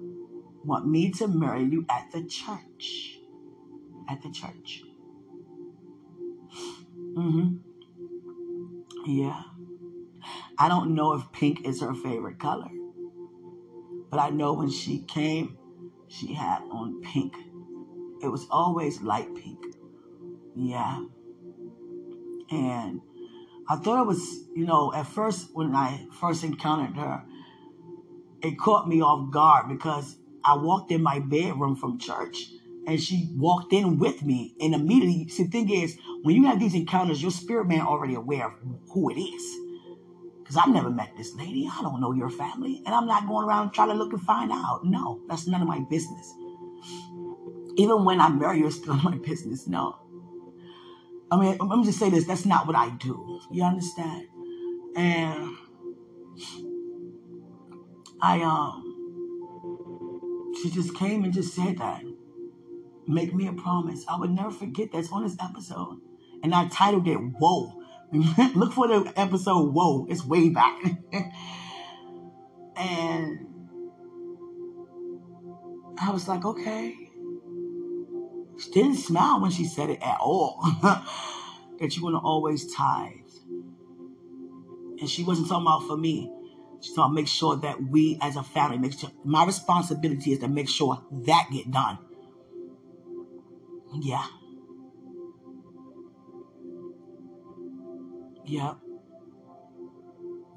Want 0.65 0.87
me 0.87 1.11
to 1.13 1.29
marry 1.29 1.63
you 1.63 1.87
at 1.89 2.11
the 2.13 2.25
church. 2.25 3.19
At 4.09 4.21
the 4.23 4.33
church. 4.33 4.83
Mm-hmm. 7.17 7.57
Yeah. 9.07 9.43
I 10.59 10.69
don't 10.69 10.95
know 10.95 11.15
if 11.15 11.31
pink 11.33 11.65
is 11.65 11.81
her 11.81 11.95
favorite 11.95 12.41
color. 12.41 12.71
But 14.11 14.19
I 14.19 14.31
know 14.31 14.55
when 14.55 14.71
she 14.71 14.99
came, 14.99 15.57
she 16.09 16.35
had 16.35 16.63
on 16.71 17.01
pink. 17.01 17.35
It 18.23 18.29
was 18.29 18.47
always 18.51 19.03
light 19.03 19.35
pink. 19.35 19.65
Yeah. 20.57 21.05
And 22.51 23.01
I 23.69 23.77
thought 23.77 24.03
it 24.03 24.07
was, 24.07 24.47
you 24.55 24.67
know, 24.67 24.93
at 24.93 25.07
first 25.07 25.51
when 25.55 25.75
I 25.75 26.07
first 26.21 26.45
encountered 26.45 26.97
her, 26.97 27.25
it 28.43 28.59
caught 28.59 28.89
me 28.89 29.01
off 29.01 29.31
guard 29.31 29.69
because 29.69 30.17
I 30.45 30.57
walked 30.57 30.91
in 30.91 31.03
my 31.03 31.21
bedroom 31.21 31.77
from 31.77 31.99
church 31.99 32.51
and 32.87 33.01
she 33.01 33.31
walked 33.37 33.73
in 33.73 33.99
with 33.99 34.23
me. 34.23 34.55
And 34.61 34.75
immediately, 34.75 35.29
see, 35.29 35.45
the 35.45 35.51
thing 35.51 35.71
is, 35.71 35.97
when 36.23 36.35
you 36.35 36.47
have 36.47 36.59
these 36.59 36.75
encounters, 36.75 37.23
your 37.23 37.31
spirit 37.31 37.69
man 37.69 37.83
already 37.83 38.15
aware 38.15 38.49
of 38.49 38.55
who 38.91 39.11
it 39.11 39.21
is. 39.21 39.59
Because 40.41 40.57
I've 40.57 40.75
never 40.75 40.91
met 40.91 41.17
this 41.17 41.35
lady. 41.37 41.69
I 41.71 41.83
don't 41.83 42.01
know 42.01 42.13
your 42.13 42.31
family. 42.31 42.83
And 42.85 42.95
I'm 42.95 43.07
not 43.07 43.29
going 43.29 43.47
around 43.47 43.71
trying 43.71 43.89
to 43.89 43.95
look 43.95 44.13
and 44.13 44.21
find 44.21 44.51
out. 44.51 44.81
No, 44.85 45.21
that's 45.29 45.47
none 45.47 45.63
of 45.63 45.69
my 45.69 45.81
business. 45.89 46.35
Even 47.77 48.05
when 48.05 48.21
I 48.21 48.29
marry 48.29 48.59
you, 48.59 48.67
it's 48.67 48.77
still 48.77 48.95
my 49.05 49.17
business. 49.19 49.69
No. 49.69 49.99
I 51.31 51.37
mean, 51.37 51.57
let 51.59 51.79
me 51.79 51.85
just 51.85 51.99
say 51.99 52.11
this. 52.11 52.27
That's 52.27 52.45
not 52.45 52.67
what 52.67 52.77
I 52.77 52.91
do. 52.91 53.41
You 53.51 53.63
understand? 53.63 54.27
And 54.97 55.57
I, 58.23 58.41
um, 58.43 58.93
she 60.63 60.71
just 60.71 60.97
came 60.97 61.25
and 61.25 61.33
just 61.33 61.55
said 61.55 61.79
that. 61.79 62.05
Make 63.09 63.35
me 63.35 63.49
a 63.49 63.53
promise. 63.53 64.05
I 64.09 64.17
would 64.17 64.31
never 64.31 64.53
forget 64.53 64.93
that's 64.93 65.11
on 65.11 65.25
this 65.25 65.37
episode. 65.43 66.01
And 66.45 66.55
I 66.55 66.69
titled 66.69 67.09
it 67.09 67.17
Whoa. 67.17 67.73
Look 68.55 68.73
for 68.73 68.87
the 68.87 69.13
episode 69.17 69.73
Whoa. 69.73 70.07
It's 70.09 70.25
way 70.25 70.51
back. 70.51 70.81
and 72.77 73.47
I 75.99 76.11
was 76.11 76.29
like, 76.29 76.45
okay. 76.45 76.97
She 78.63 78.71
didn't 78.71 78.97
smile 78.97 79.41
when 79.41 79.51
she 79.51 79.65
said 79.65 79.91
it 79.91 80.01
at 80.01 80.19
all. 80.21 80.63
that 81.81 81.97
you're 81.97 82.13
to 82.13 82.19
always 82.19 82.73
tithe. 82.73 83.11
And 85.01 85.11
she 85.11 85.25
wasn't 85.25 85.49
talking 85.49 85.67
about 85.67 85.89
for 85.89 85.97
me. 85.97 86.31
She's 86.83 86.95
talking 86.95 87.15
make 87.15 87.29
sure 87.29 87.57
that 87.57 87.81
we 87.81 88.19
as 88.21 88.35
a 88.35 88.43
family 88.43 88.77
make 88.77 88.99
sure 88.99 89.11
my 89.25 89.47
responsibility 89.47 90.33
is 90.33 90.41
to 90.41 90.49
make 90.49 90.69
sure 90.69 91.01
that 91.25 91.47
get 91.53 91.71
done. 91.71 91.99
Yeah. 94.01 94.27
Yep. 98.45 98.77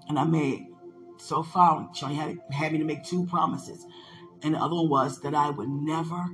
And 0.07 0.17
I 0.17 0.23
made 0.23 0.65
so 1.17 1.43
far 1.43 1.89
only 2.03 2.15
had, 2.15 2.37
had 2.51 2.73
me 2.73 2.79
to 2.79 2.85
make 2.85 3.03
two 3.03 3.27
promises. 3.27 3.85
And 4.41 4.55
the 4.55 4.57
other 4.57 4.75
one 4.75 4.89
was 4.89 5.21
that 5.21 5.35
I 5.35 5.51
would 5.51 5.69
never, 5.69 6.25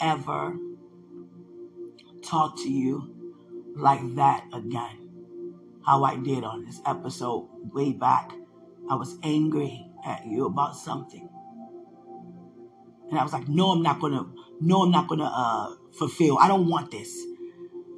ever 0.00 0.56
talk 2.22 2.56
to 2.58 2.70
you 2.70 3.34
like 3.76 4.14
that 4.14 4.44
again. 4.52 4.96
How 5.84 6.04
I 6.04 6.16
did 6.16 6.44
on 6.44 6.64
this 6.64 6.80
episode 6.86 7.48
way 7.72 7.92
back. 7.92 8.32
I 8.90 8.94
was 8.96 9.16
angry 9.22 9.86
at 10.04 10.26
you 10.26 10.46
about 10.46 10.76
something. 10.76 11.28
And 13.08 13.18
I 13.18 13.22
was 13.22 13.32
like, 13.32 13.48
no, 13.48 13.70
I'm 13.70 13.82
not 13.82 14.00
gonna, 14.00 14.26
no, 14.60 14.82
I'm 14.82 14.90
not 14.90 15.08
gonna 15.08 15.30
uh, 15.32 15.74
fulfill. 15.96 16.38
I 16.38 16.48
don't 16.48 16.68
want 16.68 16.90
this. 16.90 17.16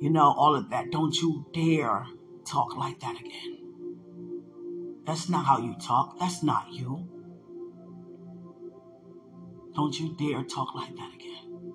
You 0.00 0.10
know, 0.10 0.34
all 0.36 0.54
of 0.54 0.70
that. 0.70 0.90
Don't 0.90 1.14
you 1.16 1.46
dare 1.54 2.06
talk 2.44 2.76
like 2.76 3.00
that 3.00 3.18
again. 3.18 3.58
That's 5.06 5.28
not 5.28 5.46
how 5.46 5.58
you 5.58 5.74
talk. 5.80 6.18
That's 6.18 6.42
not 6.42 6.72
you. 6.72 7.08
Don't 9.74 9.98
you 9.98 10.14
dare 10.18 10.44
talk 10.44 10.74
like 10.74 10.94
that 10.96 11.14
again. 11.14 11.72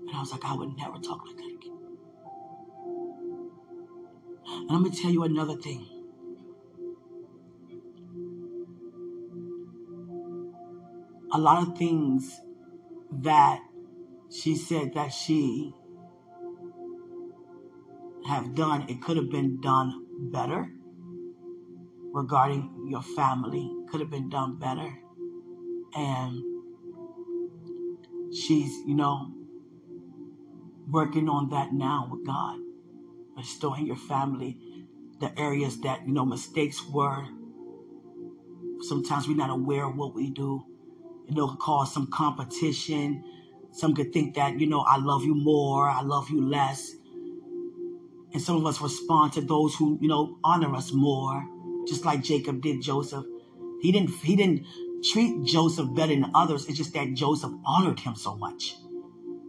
And 0.00 0.10
I 0.16 0.20
was 0.20 0.32
like, 0.32 0.44
I 0.44 0.54
would 0.54 0.76
never 0.76 0.98
talk 0.98 1.24
like 1.26 1.36
that 1.36 1.52
again. 1.54 1.78
And 4.46 4.70
I'm 4.70 4.82
going 4.82 4.92
to 4.92 5.00
tell 5.00 5.10
you 5.10 5.22
another 5.22 5.56
thing. 5.56 5.91
A 11.34 11.38
lot 11.38 11.66
of 11.66 11.78
things 11.78 12.40
that 13.10 13.60
she 14.30 14.54
said 14.54 14.94
that 14.94 15.12
she 15.12 15.74
have 18.26 18.54
done, 18.54 18.86
it 18.88 19.00
could 19.00 19.16
have 19.16 19.30
been 19.30 19.60
done 19.60 20.06
better 20.30 20.70
regarding 22.12 22.86
your 22.88 23.02
family, 23.02 23.70
could 23.90 24.00
have 24.00 24.10
been 24.10 24.28
done 24.28 24.58
better. 24.58 24.92
And 25.94 26.42
she's, 28.34 28.70
you 28.86 28.94
know, 28.94 29.32
working 30.88 31.28
on 31.28 31.48
that 31.50 31.72
now 31.72 32.08
with 32.10 32.26
God, 32.26 32.58
restoring 33.36 33.86
your 33.86 33.96
family, 33.96 34.58
the 35.20 35.38
areas 35.38 35.80
that, 35.80 36.06
you 36.06 36.12
know, 36.12 36.26
mistakes 36.26 36.82
were. 36.86 37.26
Sometimes 38.82 39.28
we're 39.28 39.36
not 39.36 39.50
aware 39.50 39.86
of 39.86 39.96
what 39.96 40.14
we 40.14 40.30
do. 40.30 40.64
You 41.28 41.34
know, 41.34 41.48
cause 41.56 41.92
some 41.92 42.08
competition. 42.08 43.24
Some 43.72 43.94
could 43.94 44.12
think 44.12 44.34
that, 44.34 44.60
you 44.60 44.66
know, 44.66 44.80
I 44.80 44.98
love 44.98 45.24
you 45.24 45.34
more, 45.34 45.88
I 45.88 46.02
love 46.02 46.28
you 46.30 46.46
less. 46.46 46.94
And 48.32 48.40
some 48.40 48.56
of 48.56 48.66
us 48.66 48.80
respond 48.80 49.32
to 49.34 49.40
those 49.40 49.74
who, 49.74 49.98
you 50.00 50.08
know, 50.08 50.38
honor 50.44 50.74
us 50.74 50.92
more, 50.92 51.44
just 51.86 52.04
like 52.04 52.22
Jacob 52.22 52.62
did 52.62 52.82
Joseph. 52.82 53.24
He 53.80 53.92
didn't 53.92 54.10
he 54.10 54.36
didn't 54.36 54.66
treat 55.04 55.44
Joseph 55.44 55.94
better 55.94 56.14
than 56.14 56.30
others. 56.34 56.66
It's 56.66 56.78
just 56.78 56.94
that 56.94 57.14
Joseph 57.14 57.52
honored 57.64 58.00
him 58.00 58.14
so 58.14 58.36
much. 58.36 58.76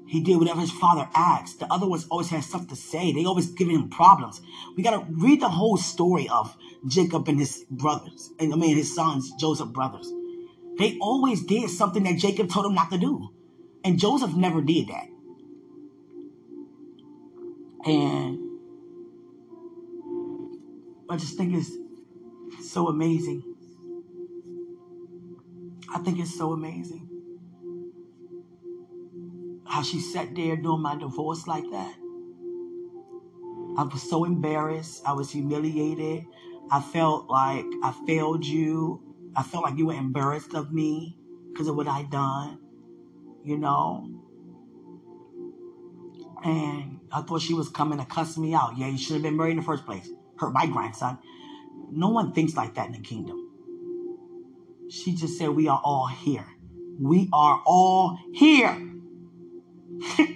He 0.07 0.21
did 0.21 0.38
whatever 0.38 0.61
his 0.61 0.71
father 0.71 1.07
asked. 1.15 1.59
The 1.59 1.71
other 1.71 1.88
ones 1.88 2.07
always 2.09 2.30
had 2.30 2.43
stuff 2.43 2.67
to 2.67 2.76
say. 2.76 3.11
They 3.11 3.26
always 3.26 3.47
giving 3.51 3.76
him 3.76 3.89
problems. 3.89 4.41
We 4.76 4.84
gotta 4.84 5.05
read 5.09 5.41
the 5.41 5.49
whole 5.49 5.78
story 5.78 6.30
of 6.30 6.55
Jacob 6.88 7.28
and 7.28 7.39
his 7.39 7.65
brothers, 7.69 8.32
and 8.39 8.53
I 8.53 8.57
mean 8.57 8.76
his 8.76 8.93
sons, 8.93 9.32
Joseph 9.39 9.69
brothers. 9.69 10.11
They 10.78 10.97
always 10.99 11.43
did 11.43 11.69
something 11.69 12.03
that 12.03 12.17
Jacob 12.17 12.49
told 12.49 12.65
them 12.65 12.76
not 12.76 12.91
to 12.91 12.97
do. 12.97 13.30
And 13.84 13.99
Joseph 13.99 14.34
never 14.36 14.61
did 14.61 14.88
that. 14.88 15.07
And 17.86 18.39
I 21.09 21.17
just 21.17 21.38
think 21.38 21.53
it's 21.53 21.71
so 22.71 22.88
amazing. 22.88 23.43
I 25.93 25.99
think 25.99 26.19
it's 26.19 26.36
so 26.36 26.53
amazing 26.53 27.09
how 29.65 29.82
she 29.82 29.99
sat 29.99 30.36
there 30.36 30.55
during 30.55 30.82
my 30.82 30.95
divorce 30.95 31.47
like 31.47 31.63
that. 31.71 31.95
I 33.76 33.84
was 33.84 34.07
so 34.07 34.24
embarrassed. 34.24 35.01
I 35.05 35.13
was 35.13 35.32
humiliated. 35.32 36.26
I 36.71 36.80
felt 36.80 37.30
like 37.30 37.65
I 37.84 37.91
failed 38.05 38.45
you. 38.45 39.12
I 39.36 39.43
felt 39.43 39.63
like 39.63 39.77
you 39.77 39.88
were 39.88 39.93
embarrassed 39.93 40.53
of 40.53 40.71
me 40.71 41.17
because 41.51 41.67
of 41.67 41.75
what 41.75 41.88
I'd 41.88 42.09
done, 42.11 42.59
you 43.43 43.57
know. 43.57 44.09
And 46.43 46.99
I 47.11 47.21
thought 47.21 47.41
she 47.41 47.53
was 47.53 47.69
coming 47.69 47.99
to 47.99 48.05
cuss 48.05 48.38
me 48.38 48.53
out. 48.53 48.77
Yeah, 48.77 48.88
you 48.88 48.97
should 48.97 49.13
have 49.13 49.23
been 49.23 49.38
married 49.38 49.51
in 49.51 49.57
the 49.57 49.63
first 49.63 49.86
place. 49.86 50.09
Hurt 50.38 50.53
my 50.53 50.65
grandson. 50.67 51.17
No 51.89 52.09
one 52.09 52.34
thinks 52.34 52.55
like 52.55 52.75
that 52.75 52.88
in 52.88 52.93
the 52.93 52.99
kingdom. 52.99 53.49
She 54.89 55.15
just 55.15 55.38
said, 55.38 55.49
We 55.49 55.67
are 55.67 55.81
all 55.84 56.07
here. 56.07 56.45
We 56.99 57.29
are 57.34 57.61
all 57.65 58.19
here. 58.34 58.89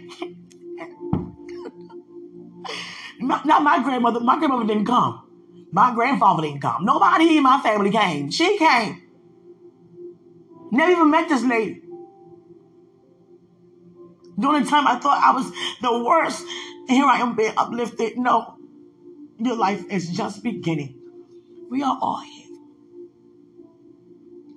Not 3.19 3.63
my 3.63 3.83
grandmother. 3.83 4.19
My 4.19 4.37
grandmother 4.37 4.65
didn't 4.65 4.85
come. 4.85 5.26
My 5.71 5.93
grandfather 5.93 6.43
didn't 6.43 6.61
come. 6.61 6.85
Nobody 6.85 7.37
in 7.37 7.43
my 7.43 7.61
family 7.61 7.91
came. 7.91 8.31
She 8.31 8.57
came. 8.57 9.03
Never 10.71 10.91
even 10.91 11.11
met 11.11 11.29
this 11.29 11.43
lady. 11.43 11.81
During 14.39 14.63
the 14.63 14.69
time 14.69 14.87
I 14.87 14.99
thought 14.99 15.21
I 15.23 15.31
was 15.33 15.51
the 15.81 16.03
worst, 16.03 16.45
here 16.87 17.05
I 17.05 17.19
am 17.19 17.35
being 17.35 17.53
uplifted. 17.57 18.17
No, 18.17 18.57
your 19.39 19.55
life 19.55 19.83
is 19.89 20.09
just 20.09 20.43
beginning. 20.43 20.95
We 21.69 21.83
are 21.83 21.97
all 21.99 22.21
here. 22.21 22.57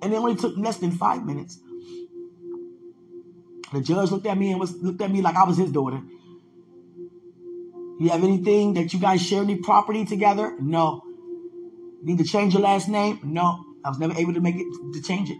And 0.01 0.13
it 0.13 0.17
only 0.17 0.35
took 0.35 0.57
less 0.57 0.77
than 0.77 0.91
five 0.91 1.25
minutes. 1.25 1.59
The 3.73 3.81
judge 3.81 4.11
looked 4.11 4.25
at 4.25 4.37
me 4.37 4.51
and 4.51 4.59
was 4.59 4.75
looked 4.81 5.01
at 5.01 5.11
me 5.11 5.21
like 5.21 5.35
I 5.35 5.43
was 5.43 5.57
his 5.57 5.71
daughter. 5.71 6.01
You 8.01 8.09
have 8.09 8.23
anything 8.23 8.73
that 8.73 8.93
you 8.93 8.99
guys 8.99 9.21
share 9.21 9.43
any 9.43 9.57
property 9.57 10.05
together? 10.05 10.55
No. 10.59 11.03
Need 12.01 12.17
to 12.17 12.23
change 12.23 12.55
your 12.55 12.63
last 12.63 12.89
name? 12.89 13.19
No. 13.23 13.63
I 13.85 13.89
was 13.89 13.99
never 13.99 14.15
able 14.17 14.33
to 14.33 14.41
make 14.41 14.55
it 14.55 14.65
to 14.93 15.01
change 15.03 15.29
it. 15.29 15.37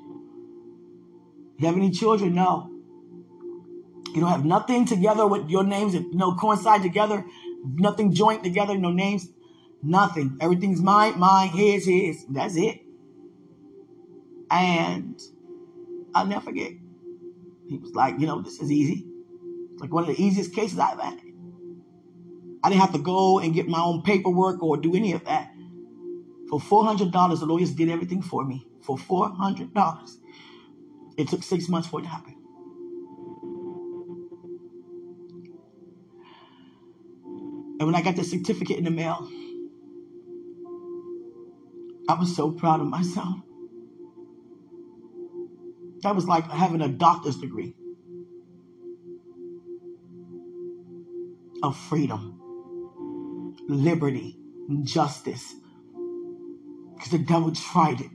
You 1.58 1.66
have 1.66 1.76
any 1.76 1.90
children? 1.90 2.36
No. 2.36 2.70
You 4.14 4.22
don't 4.22 4.30
have 4.30 4.46
nothing 4.46 4.86
together 4.86 5.26
with 5.26 5.50
your 5.50 5.64
names 5.64 5.94
that 5.94 6.04
you 6.04 6.14
know 6.14 6.36
coincide 6.36 6.84
together, 6.84 7.26
nothing 7.66 8.14
joint 8.14 8.44
together, 8.44 8.78
no 8.78 8.92
names, 8.92 9.28
nothing. 9.82 10.38
Everything's 10.40 10.82
mine, 10.82 11.18
mine, 11.18 11.48
his, 11.48 11.88
his. 11.88 12.28
That's 12.30 12.56
it. 12.58 12.80
And 14.52 15.20
I'll 16.14 16.28
never 16.28 16.42
forget. 16.42 16.74
He 17.68 17.80
was 17.80 17.96
like, 17.96 18.20
you 18.20 18.28
know, 18.28 18.40
this 18.44 18.60
is 18.60 18.72
easy. 18.72 19.08
It's 19.72 19.82
like 19.82 19.92
one 19.92 20.08
of 20.08 20.16
the 20.16 20.24
easiest 20.24 20.54
cases 20.54 20.78
I've 20.78 21.00
had. 21.00 21.31
I 22.64 22.70
didn't 22.70 22.82
have 22.82 22.94
to 22.94 23.00
go 23.00 23.40
and 23.40 23.54
get 23.54 23.68
my 23.68 23.82
own 23.82 24.04
paperwork 24.04 24.62
or 24.62 24.78
do 24.78 24.96
any 24.96 25.14
of 25.14 25.26
that. 25.26 25.52
For 26.50 26.60
$400, 26.60 27.40
the 27.40 27.46
lawyers 27.46 27.74
did 27.74 27.90
everything 27.90 28.22
for 28.22 28.44
me. 28.44 28.68
For 28.82 28.98
$400. 28.98 30.18
It 31.18 31.28
took 31.28 31.44
six 31.44 31.70
months 31.70 31.88
for 31.88 32.00
it 32.00 32.04
to 32.04 32.10
happen. 32.10 32.36
And 37.80 37.88
when 37.88 37.96
I 37.96 38.02
got 38.02 38.16
the 38.16 38.24
certificate 38.24 38.78
in 38.78 38.84
the 38.84 38.92
mail, 38.92 39.28
I 42.08 42.14
was 42.14 42.36
so 42.36 42.52
proud 42.52 42.82
of 42.82 42.88
myself. 42.88 43.38
That 46.02 46.16
was 46.16 46.28
like 46.28 46.50
having 46.50 46.82
a 46.82 46.90
doctor's 46.90 47.38
degree 47.38 47.76
of 51.64 51.78
freedom, 51.78 52.40
liberty, 53.72 54.38
and 54.70 54.86
justice. 54.86 55.56
Because 56.96 57.12
the 57.12 57.20
devil 57.20 57.52
tried 57.52 58.02
it. 58.02 58.12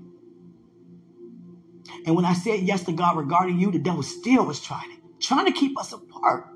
And 2.05 2.15
when 2.15 2.25
I 2.25 2.35
said 2.35 2.61
yes 2.61 2.85
to 2.85 2.93
God 2.93 3.17
regarding 3.17 3.59
you, 3.59 3.71
the 3.71 3.79
devil 3.79 4.03
still 4.03 4.45
was 4.45 4.61
trying 4.61 4.91
it, 4.93 4.99
trying 5.21 5.47
to 5.47 5.53
keep 5.53 5.79
us 5.79 5.93
apart. 5.93 6.47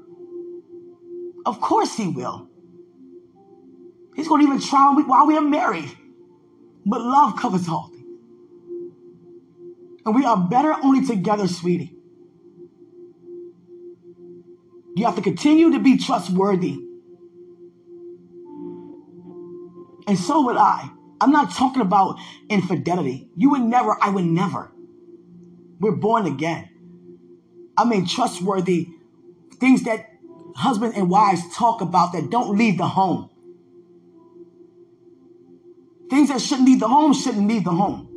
Of 1.47 1.61
course 1.61 1.97
he 1.97 2.09
will. 2.09 2.49
He's 4.15 4.29
going 4.29 4.43
to 4.43 4.47
even 4.47 4.61
try 4.61 4.93
while 5.07 5.27
we 5.27 5.37
are 5.37 5.43
married. 5.43 5.91
But 6.85 7.01
love 7.01 7.39
covers 7.39 7.69
all 7.69 7.89
things. 7.89 8.01
And 10.05 10.15
we 10.15 10.25
are 10.25 10.37
better 10.37 10.75
only 10.83 11.07
together, 11.07 11.47
sweetie. 11.47 11.97
You 14.97 15.05
have 15.07 15.17
to 15.17 15.23
continue 15.23 15.73
to 15.73 15.79
be 15.79 15.97
trustworthy. 15.99 16.79
And 20.11 20.19
so 20.19 20.41
would 20.41 20.57
I. 20.57 20.91
I'm 21.21 21.31
not 21.31 21.53
talking 21.53 21.83
about 21.83 22.19
infidelity. 22.49 23.29
You 23.37 23.51
would 23.51 23.61
never, 23.61 23.97
I 24.03 24.11
would 24.11 24.25
never. 24.25 24.73
We're 25.79 25.95
born 25.95 26.27
again. 26.27 26.69
I 27.77 27.85
mean, 27.85 28.09
trustworthy 28.09 28.89
things 29.61 29.85
that 29.85 30.11
husband 30.57 30.95
and 30.97 31.09
wives 31.09 31.43
talk 31.55 31.81
about 31.81 32.13
that 32.15 32.29
don't 32.29 32.59
leave 32.59 32.77
the 32.77 32.89
home. 32.89 33.31
Things 36.11 36.31
that 36.31 36.41
shouldn't 36.41 36.67
leave 36.67 36.81
the 36.81 36.89
home 36.89 37.15
shouldn't 37.15 37.47
leave 37.47 37.63
the 37.63 37.71
home. 37.71 38.09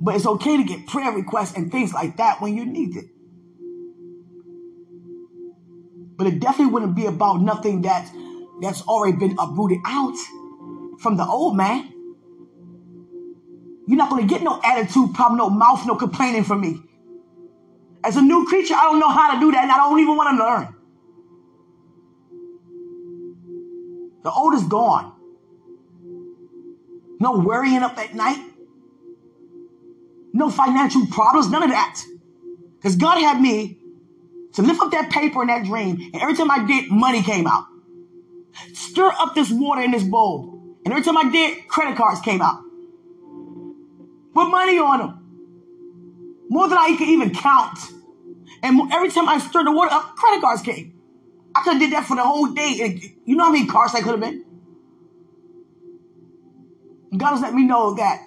But 0.00 0.14
it's 0.14 0.24
okay 0.24 0.56
to 0.56 0.64
get 0.64 0.86
prayer 0.86 1.12
requests 1.12 1.58
and 1.58 1.70
things 1.70 1.92
like 1.92 2.16
that 2.16 2.40
when 2.40 2.56
you 2.56 2.64
need 2.64 2.96
it. 2.96 3.04
But 6.18 6.26
it 6.26 6.40
definitely 6.40 6.72
wouldn't 6.72 6.96
be 6.96 7.06
about 7.06 7.40
nothing 7.40 7.82
that 7.82 8.10
that's 8.60 8.82
already 8.82 9.16
been 9.16 9.36
uprooted 9.38 9.78
out 9.86 10.16
from 10.98 11.16
the 11.16 11.24
old 11.24 11.56
man. 11.56 11.94
You're 13.86 13.96
not 13.96 14.10
going 14.10 14.26
to 14.26 14.28
get 14.28 14.42
no 14.42 14.60
attitude 14.62 15.14
problem, 15.14 15.38
no 15.38 15.48
mouth, 15.48 15.86
no 15.86 15.94
complaining 15.94 16.42
from 16.42 16.60
me. 16.60 16.82
As 18.04 18.16
a 18.16 18.22
new 18.22 18.44
creature, 18.46 18.74
I 18.74 18.82
don't 18.82 18.98
know 18.98 19.08
how 19.08 19.34
to 19.34 19.40
do 19.40 19.52
that, 19.52 19.62
and 19.62 19.70
I 19.70 19.76
don't 19.76 20.00
even 20.00 20.16
want 20.16 20.36
to 20.36 20.44
learn. 20.44 20.74
The 24.24 24.30
old 24.30 24.54
is 24.54 24.64
gone. 24.64 25.14
No 27.20 27.38
worrying 27.38 27.82
up 27.82 27.96
at 27.96 28.14
night. 28.14 28.44
No 30.32 30.50
financial 30.50 31.06
problems, 31.06 31.48
none 31.48 31.62
of 31.62 31.70
that. 31.70 32.02
Because 32.76 32.96
God 32.96 33.18
had 33.20 33.40
me 33.40 33.77
to 34.58 34.64
lift 34.64 34.80
up 34.80 34.90
that 34.90 35.08
paper 35.08 35.40
in 35.42 35.46
that 35.46 35.64
dream, 35.64 36.10
and 36.12 36.20
every 36.20 36.34
time 36.34 36.50
I 36.50 36.66
did, 36.66 36.90
money 36.90 37.22
came 37.22 37.46
out. 37.46 37.66
Stir 38.72 39.06
up 39.06 39.32
this 39.32 39.52
water 39.52 39.82
in 39.82 39.92
this 39.92 40.02
bowl, 40.02 40.76
and 40.84 40.92
every 40.92 41.04
time 41.04 41.16
I 41.16 41.30
did, 41.30 41.68
credit 41.68 41.96
cards 41.96 42.20
came 42.22 42.42
out. 42.42 42.60
Put 44.34 44.50
money 44.50 44.76
on 44.80 44.98
them. 44.98 46.46
More 46.48 46.68
than 46.68 46.76
I 46.76 46.96
could 46.98 47.06
even 47.06 47.32
count. 47.32 47.78
And 48.64 48.92
every 48.92 49.10
time 49.10 49.28
I 49.28 49.38
stirred 49.38 49.68
the 49.68 49.70
water 49.70 49.94
up, 49.94 50.16
credit 50.16 50.40
cards 50.40 50.62
came. 50.62 50.92
I 51.54 51.62
could 51.62 51.74
have 51.74 51.80
did 51.80 51.92
that 51.92 52.06
for 52.06 52.16
the 52.16 52.24
whole 52.24 52.48
day. 52.48 53.14
You 53.26 53.36
know 53.36 53.44
how 53.44 53.52
many 53.52 53.68
cars 53.68 53.94
I 53.94 54.00
could 54.00 54.10
have 54.10 54.20
been? 54.20 54.44
God 57.16 57.30
has 57.30 57.42
let 57.42 57.54
me 57.54 57.62
know 57.62 57.94
that. 57.94 58.26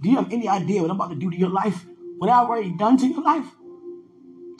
Do 0.00 0.08
you 0.08 0.14
have 0.14 0.32
any 0.32 0.46
idea 0.46 0.80
what 0.80 0.92
I'm 0.92 0.96
about 0.96 1.10
to 1.10 1.16
do 1.16 1.28
to 1.28 1.36
your 1.36 1.50
life? 1.50 1.84
What 2.18 2.30
I've 2.30 2.48
already 2.48 2.70
done 2.70 2.96
to 2.98 3.08
your 3.08 3.22
life? 3.22 3.46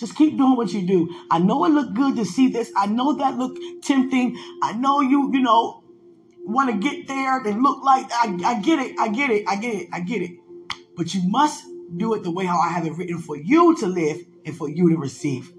Just 0.01 0.17
keep 0.17 0.39
doing 0.39 0.57
what 0.57 0.73
you 0.73 0.87
do. 0.87 1.15
I 1.31 1.39
know 1.39 1.67
it 1.67 1.69
looked 1.69 1.93
good 1.93 2.17
to 2.17 2.25
see 2.25 2.49
this. 2.49 2.73
I 2.75 2.87
know 2.87 3.13
that 3.17 3.37
looked 3.37 3.61
tempting. 3.85 4.35
I 4.63 4.73
know 4.73 5.03
you, 5.03 5.31
you 5.31 5.41
know, 5.41 5.85
want 6.39 6.71
to 6.71 6.77
get 6.79 7.07
there 7.07 7.39
and 7.39 7.63
look 7.63 7.85
like 7.85 8.07
I, 8.11 8.35
I 8.47 8.61
get 8.63 8.79
it. 8.79 8.99
I 8.99 9.09
get 9.09 9.29
it. 9.29 9.45
I 9.47 9.57
get 9.57 9.75
it. 9.75 9.89
I 9.93 10.01
get 10.01 10.23
it. 10.23 10.31
But 10.97 11.15
you 11.15 11.21
must 11.29 11.67
do 11.95 12.15
it 12.15 12.23
the 12.23 12.31
way 12.31 12.47
how 12.47 12.59
I 12.59 12.69
have 12.69 12.87
it 12.87 12.95
written 12.95 13.19
for 13.19 13.37
you 13.37 13.77
to 13.77 13.87
live 13.87 14.17
and 14.47 14.57
for 14.57 14.71
you 14.71 14.89
to 14.89 14.97
receive. 14.97 15.53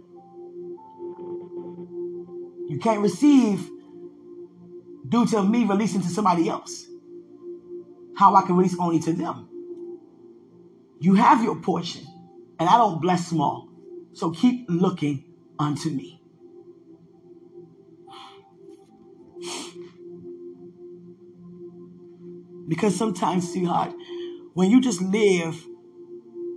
You 2.68 2.80
can't 2.82 3.02
receive 3.02 3.70
due 5.08 5.28
to 5.28 5.44
me 5.44 5.66
releasing 5.66 6.02
to 6.02 6.10
somebody 6.10 6.50
else. 6.50 6.88
How 8.18 8.34
I 8.34 8.42
can 8.42 8.58
release 8.58 8.76
only 8.80 9.00
to 9.02 9.14
them. 9.14 9.50
You 11.00 11.14
have 11.16 11.44
your 11.44 11.58
portion, 11.58 12.06
and 12.60 12.68
I 12.68 12.78
don't 12.78 13.02
bless 13.02 13.28
small. 13.28 13.71
So 14.14 14.32
keep 14.32 14.66
looking 14.70 15.24
unto 15.58 15.90
me. 15.90 16.22
Because 22.68 22.96
sometimes, 22.96 23.52
sweetheart, 23.52 23.94
when 24.54 24.72
you 24.72 24.82
just 24.82 25.02
live, 25.02 25.66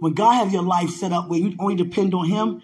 when 0.00 0.12
God 0.12 0.32
has 0.34 0.52
your 0.52 0.62
life 0.62 0.90
set 0.90 1.12
up 1.12 1.28
where 1.28 1.40
you 1.40 1.56
only 1.58 1.74
depend 1.74 2.14
on 2.14 2.28
Him, 2.28 2.62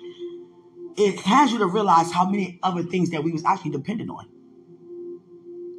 it 0.96 1.20
has 1.20 1.50
you 1.50 1.58
to 1.58 1.66
realize 1.66 2.12
how 2.12 2.28
many 2.28 2.58
other 2.62 2.82
things 2.82 3.10
that 3.10 3.24
we 3.24 3.32
was 3.32 3.44
actually 3.44 3.70
dependent 3.72 4.10
on 4.10 4.26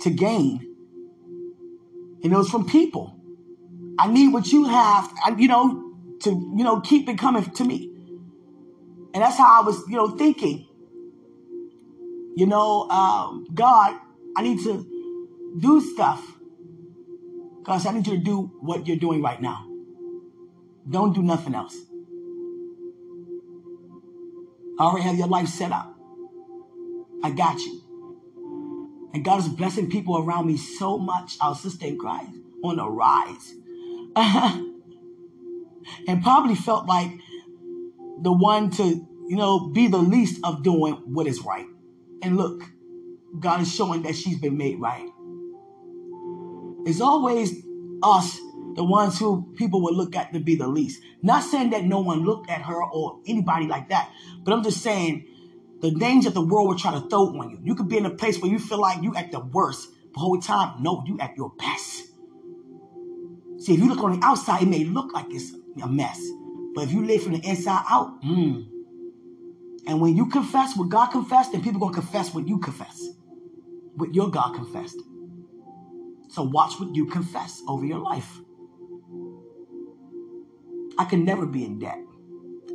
to 0.02 0.10
gain. 0.10 0.68
And 2.24 2.34
it 2.34 2.36
was 2.36 2.50
from 2.50 2.68
people. 2.68 3.16
I 4.00 4.08
need 4.08 4.34
what 4.34 4.48
you 4.48 4.66
have, 4.66 5.12
you 5.38 5.48
know, 5.48 5.94
to, 6.22 6.30
you 6.30 6.64
know, 6.64 6.82
keep 6.82 7.08
it 7.08 7.18
coming 7.18 7.44
to 7.44 7.64
me. 7.64 7.91
And 9.14 9.22
that's 9.24 9.38
how 9.38 9.62
I 9.62 9.66
was, 9.66 9.84
you 9.88 9.98
know, 9.98 10.10
thinking. 10.10 10.68
You 12.36 12.46
know, 12.46 12.90
um, 12.90 13.46
God, 13.54 14.00
I 14.36 14.42
need 14.42 14.60
to 14.64 14.86
do 15.60 15.82
stuff. 15.82 16.26
God, 17.64 17.86
I 17.86 17.92
need 17.92 18.08
you 18.08 18.18
to 18.18 18.24
do 18.24 18.52
what 18.62 18.88
you're 18.88 18.98
doing 18.98 19.22
right 19.22 19.42
now. 19.42 19.68
Don't 20.90 21.14
do 21.14 21.22
nothing 21.22 21.54
else. 21.54 21.78
I 24.80 24.84
already 24.84 25.04
have 25.04 25.18
your 25.18 25.28
life 25.28 25.48
set 25.48 25.72
up. 25.72 25.94
I 27.24 27.32
got 27.32 27.60
you. 27.60 27.82
And 29.14 29.24
God 29.24 29.40
is 29.40 29.50
blessing 29.50 29.90
people 29.90 30.18
around 30.18 30.48
me 30.48 30.58
so 30.58 30.98
much. 30.98 31.38
Our 31.42 31.54
sister 31.54 31.86
in 31.86 32.00
Christ 32.00 32.32
on 32.64 32.78
the 32.78 32.90
rise. 32.90 33.54
and 36.08 36.24
probably 36.24 36.56
felt 36.56 36.88
like 36.88 37.12
the 38.22 38.32
one 38.32 38.70
to, 38.72 38.84
you 38.84 39.36
know, 39.36 39.70
be 39.70 39.88
the 39.88 39.98
least 39.98 40.40
of 40.44 40.64
doing 40.64 40.94
what 41.06 41.28
is 41.28 41.42
right. 41.42 41.66
And 42.22 42.38
look, 42.38 42.64
God 43.40 43.62
is 43.62 43.74
showing 43.74 44.04
that 44.04 44.16
she's 44.16 44.40
been 44.40 44.58
made 44.58 44.80
right. 44.80 45.08
It's 46.86 47.02
always 47.02 47.64
us, 48.04 48.38
the 48.76 48.84
ones 48.84 49.20
who 49.20 49.54
people 49.56 49.82
will 49.82 49.96
look 49.96 50.16
at 50.16 50.34
to 50.34 50.40
be 50.40 50.56
the 50.56 50.68
least. 50.68 51.02
Not 51.22 51.44
saying 51.44 51.72
that 51.72 51.84
no 51.84 52.00
one 52.00 52.24
looked 52.24 52.50
at 52.50 52.62
her 52.64 52.84
or 52.84 53.20
anybody 53.28 53.68
like 53.68 53.90
that, 53.90 54.12
but 54.44 54.54
I'm 54.54 54.64
just 54.64 54.82
saying 54.82 55.28
the 55.82 55.92
names 55.92 56.26
that 56.26 56.34
the 56.34 56.46
world 56.46 56.68
will 56.68 56.78
try 56.78 56.92
to 56.92 57.08
throw 57.10 57.28
on 57.40 57.50
you. 57.50 57.60
You 57.64 57.76
could 57.76 57.90
be 57.90 57.98
in 57.98 58.06
a 58.06 58.12
place 58.12 58.40
where 58.40 58.52
you 58.52 58.60
feel 58.60 58.80
like 58.80 59.04
you 59.04 59.16
at 59.16 59.32
the 59.32 59.40
worst 59.40 59.90
the 60.14 60.20
whole 60.20 60.40
time. 60.40 60.82
No, 60.82 61.04
you 61.06 61.20
at 61.20 61.36
your 61.38 61.52
best. 61.58 62.08
See, 63.60 63.74
if 63.74 63.80
you 63.80 63.88
look 63.88 64.04
on 64.04 64.20
the 64.20 64.26
outside, 64.26 64.64
it 64.64 64.68
may 64.68 64.84
look 64.84 65.14
like 65.14 65.28
it's 65.30 65.54
a 65.82 65.88
mess. 65.88 66.20
But 66.74 66.86
if 66.86 66.92
you 66.92 67.06
live 67.06 67.24
from 67.24 67.34
the 67.34 67.48
inside 67.48 67.84
out, 67.90 68.22
mm, 68.24 68.68
and 69.88 70.00
when 70.00 70.16
you 70.16 70.28
confess 70.28 70.78
what 70.78 70.90
God 70.90 71.08
confessed, 71.08 71.52
then 71.52 71.64
people 71.64 71.80
going 71.80 71.94
to 71.94 72.00
confess 72.00 72.34
what 72.34 72.48
you 72.48 72.60
confess, 72.60 73.10
what 73.96 74.14
your 74.14 74.30
God 74.30 74.56
confessed. 74.56 74.98
So 76.30 76.44
watch 76.44 76.80
what 76.80 76.96
you 76.96 77.06
confess 77.08 77.62
over 77.68 77.86
your 77.86 78.00
life. 78.00 78.40
I 80.98 81.06
can 81.06 81.26
never 81.26 81.46
be 81.46 81.66
in 81.66 81.80
debt, 81.80 81.98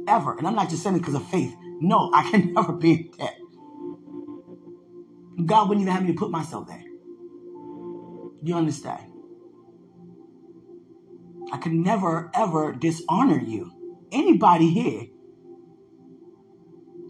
ever. 0.08 0.36
And 0.36 0.46
I'm 0.46 0.54
not 0.54 0.68
just 0.68 0.82
saying 0.82 0.96
it 0.96 0.98
because 1.00 1.14
of 1.14 1.26
faith. 1.28 1.54
No, 1.80 2.10
I 2.12 2.30
can 2.30 2.52
never 2.54 2.72
be 2.72 2.92
in 2.92 3.10
debt. 3.18 3.38
God 5.44 5.68
wouldn't 5.68 5.82
even 5.82 5.94
have 5.94 6.02
me 6.04 6.12
to 6.12 6.18
put 6.18 6.30
myself 6.30 6.66
there. 6.68 6.84
You 8.42 8.56
understand? 8.56 9.12
I 11.52 11.58
could 11.58 11.72
never, 11.72 12.30
ever 12.34 12.72
dishonor 12.72 13.38
you. 13.40 13.72
Anybody 14.16 14.70
here. 14.70 15.08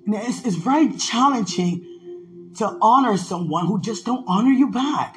Now, 0.06 0.22
it's, 0.22 0.44
it's 0.44 0.56
very 0.56 0.92
challenging 0.96 2.52
to 2.56 2.76
honor 2.82 3.16
someone 3.16 3.66
who 3.66 3.80
just 3.80 4.04
don't 4.04 4.24
honor 4.26 4.50
you 4.50 4.70
back. 4.70 5.16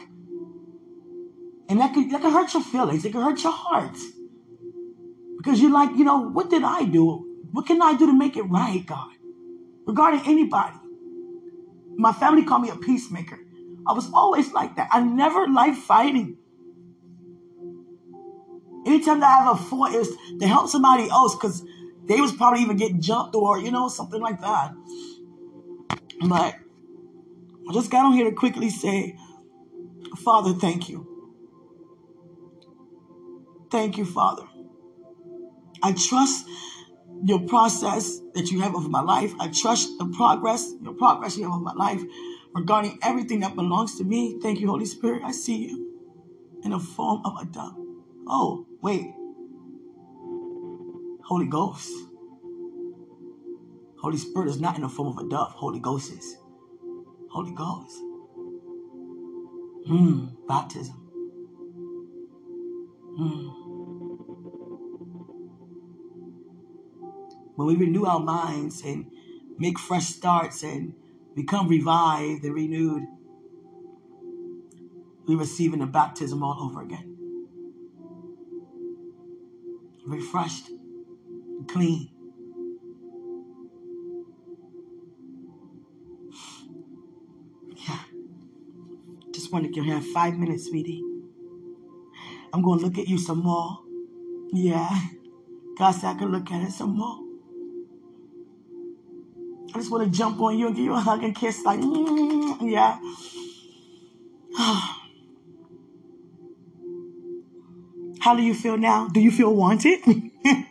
And 1.67 1.79
that 1.79 1.93
could, 1.93 2.11
that 2.11 2.21
could 2.21 2.31
hurt 2.31 2.53
your 2.53 2.63
feelings. 2.63 3.05
It 3.05 3.11
could 3.11 3.23
hurt 3.23 3.41
your 3.43 3.51
heart. 3.51 3.97
Because 5.37 5.59
you're 5.61 5.71
like, 5.71 5.97
you 5.97 6.03
know, 6.03 6.29
what 6.29 6.49
did 6.49 6.63
I 6.63 6.83
do? 6.85 7.25
What 7.51 7.65
can 7.65 7.81
I 7.81 7.95
do 7.97 8.05
to 8.05 8.13
make 8.13 8.37
it 8.37 8.43
right, 8.43 8.85
God? 8.85 9.09
Regarding 9.87 10.21
anybody. 10.25 10.77
My 11.95 12.11
family 12.11 12.43
called 12.43 12.61
me 12.61 12.69
a 12.69 12.75
peacemaker. 12.75 13.39
I 13.87 13.93
was 13.93 14.11
always 14.13 14.51
like 14.53 14.75
that. 14.75 14.89
I 14.91 15.01
never 15.01 15.47
liked 15.47 15.77
fighting. 15.77 16.37
Anytime 18.85 19.19
that 19.19 19.39
I 19.39 19.43
have 19.43 19.59
a 19.59 19.63
fight 19.63 19.95
is 19.95 20.09
to 20.39 20.47
help 20.47 20.69
somebody 20.69 21.09
else 21.09 21.35
because 21.35 21.63
they 22.09 22.19
was 22.19 22.33
probably 22.33 22.61
even 22.61 22.75
getting 22.75 22.99
jumped 22.99 23.35
or, 23.35 23.59
you 23.59 23.71
know, 23.71 23.87
something 23.87 24.19
like 24.19 24.41
that. 24.41 24.73
But 26.21 26.55
I 27.69 27.73
just 27.73 27.91
got 27.91 28.05
on 28.05 28.13
here 28.13 28.29
to 28.29 28.35
quickly 28.35 28.69
say, 28.69 29.15
Father, 30.17 30.53
thank 30.53 30.89
you. 30.89 31.05
Thank 33.69 33.97
you, 33.97 34.05
Father. 34.05 34.43
I 35.83 35.93
trust 35.93 36.47
your 37.23 37.41
process 37.41 38.19
that 38.33 38.49
you 38.49 38.61
have 38.61 38.73
over 38.73 38.89
my 38.89 39.01
life. 39.01 39.31
I 39.39 39.49
trust 39.49 39.89
the 39.99 40.05
progress, 40.07 40.73
your 40.81 40.93
progress 40.93 41.37
you 41.37 41.43
have 41.43 41.53
over 41.53 41.63
my 41.63 41.73
life 41.73 42.01
regarding 42.55 42.97
everything 43.03 43.41
that 43.41 43.55
belongs 43.55 43.97
to 43.99 44.03
me. 44.03 44.39
Thank 44.41 44.59
you, 44.59 44.67
Holy 44.67 44.85
Spirit. 44.85 45.21
I 45.23 45.31
see 45.31 45.67
you 45.67 46.01
in 46.63 46.71
the 46.71 46.79
form 46.79 47.21
of 47.23 47.33
a 47.39 47.45
dove. 47.45 47.75
Oh, 48.27 48.65
wait. 48.81 49.13
Holy 51.29 51.45
Ghost. 51.45 51.91
Holy 53.99 54.17
Spirit 54.17 54.49
is 54.49 54.59
not 54.59 54.77
in 54.77 54.81
the 54.81 54.89
form 54.89 55.15
of 55.15 55.23
a 55.23 55.29
dove. 55.29 55.51
Holy 55.51 55.79
Ghost 55.79 56.11
is. 56.11 56.37
Holy 57.29 57.51
Ghost. 57.51 57.95
Hmm, 59.85 60.25
baptism. 60.47 60.95
Hmm. 63.15 63.47
When 67.55 67.67
we 67.67 67.75
renew 67.75 68.05
our 68.05 68.19
minds 68.19 68.81
and 68.83 69.11
make 69.59 69.77
fresh 69.77 70.07
starts 70.07 70.63
and 70.63 70.95
become 71.35 71.67
revived 71.67 72.43
and 72.43 72.55
renewed, 72.55 73.03
we 75.27 75.35
receive 75.35 75.73
in 75.73 75.79
the 75.79 75.85
baptism 75.85 76.41
all 76.41 76.57
over 76.59 76.81
again. 76.81 77.17
refreshed, 80.07 80.71
clean. 81.73 82.09
Yeah. 87.75 87.99
Just 89.33 89.51
want 89.51 89.65
to 89.65 89.71
give 89.71 89.85
her 89.85 90.01
five 90.13 90.37
minutes, 90.37 90.67
sweetie. 90.67 91.03
I'm 92.51 92.61
going 92.61 92.79
to 92.79 92.85
look 92.85 92.97
at 92.97 93.07
you 93.07 93.17
some 93.17 93.39
more. 93.43 93.79
Yeah. 94.51 94.89
God 95.77 95.91
said 95.91 96.15
I 96.15 96.19
can 96.19 96.31
look 96.31 96.51
at 96.51 96.61
it 96.67 96.71
some 96.71 96.97
more. 96.97 97.19
I 99.73 99.77
just 99.77 99.91
want 99.91 100.03
to 100.03 100.17
jump 100.17 100.41
on 100.41 100.57
you 100.57 100.67
and 100.67 100.75
give 100.75 100.85
you 100.85 100.93
a 100.93 100.99
hug 100.99 101.23
and 101.23 101.35
kiss, 101.35 101.63
like, 101.63 101.79
mm, 101.79 102.71
yeah. 102.71 102.97
How 108.19 108.35
do 108.35 108.41
you 108.41 108.53
feel 108.53 108.77
now? 108.77 109.07
Do 109.07 109.19
you 109.19 109.31
feel 109.31 109.53
wanted? 109.53 109.99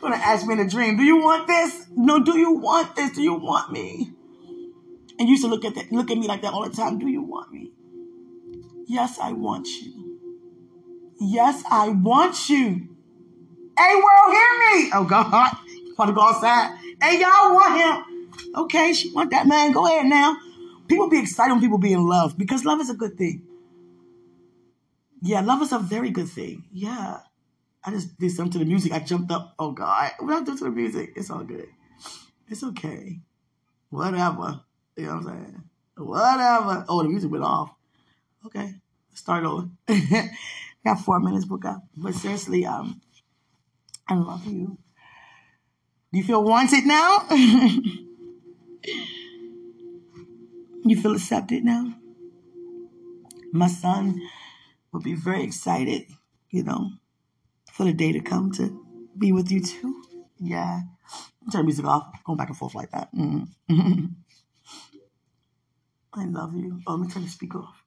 gonna 0.00 0.16
ask 0.16 0.46
me 0.46 0.54
in 0.54 0.60
a 0.60 0.68
dream, 0.68 0.96
do 0.96 1.02
you 1.02 1.16
want 1.16 1.46
this? 1.46 1.86
No, 1.96 2.22
do 2.22 2.38
you 2.38 2.52
want 2.52 2.96
this? 2.96 3.12
Do 3.12 3.22
you 3.22 3.34
want 3.34 3.72
me? 3.72 4.12
And 5.18 5.28
you 5.28 5.32
used 5.32 5.44
to 5.44 5.48
look 5.48 5.64
at 5.64 5.74
that, 5.74 5.90
look 5.90 6.10
at 6.10 6.18
me 6.18 6.26
like 6.26 6.42
that 6.42 6.52
all 6.52 6.68
the 6.68 6.74
time. 6.74 6.98
Do 6.98 7.08
you 7.08 7.22
want 7.22 7.52
me? 7.52 7.72
Yes, 8.86 9.18
I 9.18 9.32
want 9.32 9.66
you. 9.68 10.20
Yes, 11.20 11.62
I 11.70 11.88
want 11.88 12.48
you. 12.48 12.88
Hey, 13.76 13.94
world, 13.94 14.32
hear 14.32 14.82
me. 14.82 14.90
Oh 14.94 15.06
God, 15.08 15.56
want 15.98 16.08
to 16.08 16.14
go 16.14 16.22
outside? 16.22 16.78
Hey, 17.02 17.20
y'all 17.20 17.54
want 17.54 17.76
him? 17.76 18.28
Okay, 18.54 18.92
she 18.92 19.10
want 19.12 19.30
that 19.30 19.46
man. 19.46 19.72
Go 19.72 19.86
ahead 19.86 20.06
now. 20.06 20.36
People 20.88 21.08
be 21.08 21.18
excited 21.18 21.52
when 21.52 21.60
people 21.60 21.78
be 21.78 21.92
in 21.92 22.06
love 22.06 22.38
because 22.38 22.64
love 22.64 22.80
is 22.80 22.90
a 22.90 22.94
good 22.94 23.18
thing. 23.18 23.42
Yeah, 25.20 25.40
love 25.40 25.62
is 25.62 25.72
a 25.72 25.78
very 25.78 26.10
good 26.10 26.28
thing. 26.28 26.64
Yeah. 26.72 27.18
I 27.84 27.90
just 27.90 28.18
did 28.18 28.30
something 28.32 28.52
to 28.52 28.58
the 28.58 28.64
music. 28.64 28.92
I 28.92 29.00
jumped 29.00 29.30
up. 29.30 29.54
Oh 29.58 29.72
God. 29.72 30.12
What 30.18 30.34
I 30.34 30.42
do 30.42 30.56
to 30.56 30.64
the 30.64 30.70
music? 30.70 31.12
It's 31.16 31.30
all 31.30 31.44
good. 31.44 31.68
It's 32.48 32.62
okay. 32.64 33.20
Whatever. 33.90 34.60
You 34.96 35.06
know 35.06 35.16
what 35.16 35.26
I'm 35.26 35.44
saying? 35.44 35.62
Whatever. 35.96 36.84
Oh, 36.88 37.02
the 37.02 37.08
music 37.08 37.30
went 37.30 37.44
off. 37.44 37.70
Okay. 38.46 38.74
Start 39.14 39.44
over. 39.44 39.68
got 40.84 41.00
four 41.00 41.20
minutes 41.20 41.44
book 41.44 41.64
up. 41.64 41.82
But 41.96 42.14
seriously, 42.14 42.66
um, 42.66 43.00
I 44.08 44.14
love 44.14 44.46
you. 44.46 44.78
Do 46.12 46.18
you 46.18 46.24
feel 46.24 46.42
wanted 46.42 46.86
now? 46.86 47.26
you 50.84 51.00
feel 51.00 51.12
accepted 51.12 51.64
now? 51.64 51.94
My 53.52 53.68
son 53.68 54.20
will 54.92 55.00
be 55.00 55.14
very 55.14 55.42
excited, 55.42 56.06
you 56.50 56.62
know, 56.62 56.90
for 57.78 57.84
the 57.84 57.92
day 57.92 58.10
to 58.10 58.20
come 58.20 58.50
to 58.50 58.84
be 59.16 59.30
with 59.30 59.52
you 59.52 59.60
too. 59.60 60.02
Yeah. 60.40 60.80
Turn 61.52 61.64
music 61.64 61.84
off. 61.84 62.08
Going 62.24 62.36
back 62.36 62.48
and 62.48 62.56
forth 62.56 62.74
like 62.74 62.90
that. 62.90 63.14
Mm-hmm. 63.14 64.06
I 66.12 66.24
love 66.24 66.56
you. 66.56 66.80
Oh, 66.88 66.94
let 66.94 67.06
me 67.06 67.08
turn 67.08 67.22
the 67.22 67.28
speaker 67.28 67.60
off. 67.60 67.84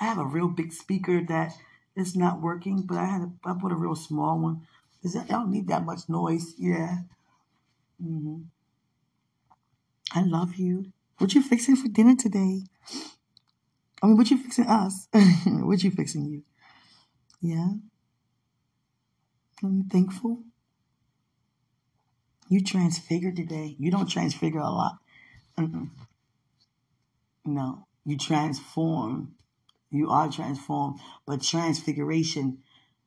I 0.00 0.04
have 0.04 0.18
a 0.18 0.24
real 0.24 0.46
big 0.46 0.72
speaker 0.72 1.20
that 1.20 1.52
is 1.96 2.14
not 2.14 2.40
working, 2.40 2.82
but 2.82 2.96
I 2.96 3.06
had 3.06 3.22
a, 3.22 3.32
I 3.44 3.54
put 3.60 3.72
a 3.72 3.74
real 3.74 3.96
small 3.96 4.38
one. 4.38 4.60
That, 5.02 5.24
I 5.24 5.32
don't 5.32 5.50
need 5.50 5.66
that 5.66 5.84
much 5.84 6.08
noise. 6.08 6.54
Yeah. 6.56 6.98
Mm-hmm. 8.00 8.42
I 10.12 10.22
love 10.22 10.54
you. 10.54 10.92
What 11.18 11.34
you 11.34 11.42
fixing 11.42 11.74
for 11.74 11.88
dinner 11.88 12.14
today? 12.14 12.60
I 14.00 14.06
mean, 14.06 14.16
what 14.16 14.30
you 14.30 14.38
fixing 14.38 14.66
us? 14.68 15.08
what 15.44 15.82
you 15.82 15.90
fixing 15.90 16.24
you? 16.26 16.44
Yeah. 17.40 17.72
I'm 19.62 19.84
thankful. 19.84 20.42
You 22.48 22.62
transfigured 22.62 23.36
today. 23.36 23.76
You 23.78 23.90
don't 23.90 24.08
transfigure 24.10 24.60
a 24.60 24.70
lot. 24.70 24.98
Mm-mm. 25.58 25.90
No, 27.44 27.86
you 28.04 28.18
transform. 28.18 29.34
You 29.90 30.10
are 30.10 30.30
transformed, 30.30 31.00
but 31.26 31.42
transfiguration 31.42 32.58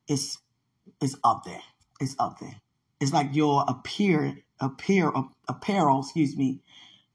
is 0.08 0.38
is 1.02 1.18
up 1.24 1.44
there. 1.46 1.62
It's 2.02 2.16
up 2.20 2.40
there. 2.40 2.62
It's 3.00 3.14
like 3.14 3.36
your 3.36 3.66
appear 3.68 4.38
appear 4.60 5.12
apparel, 5.48 6.02
excuse 6.02 6.38
me, 6.38 6.62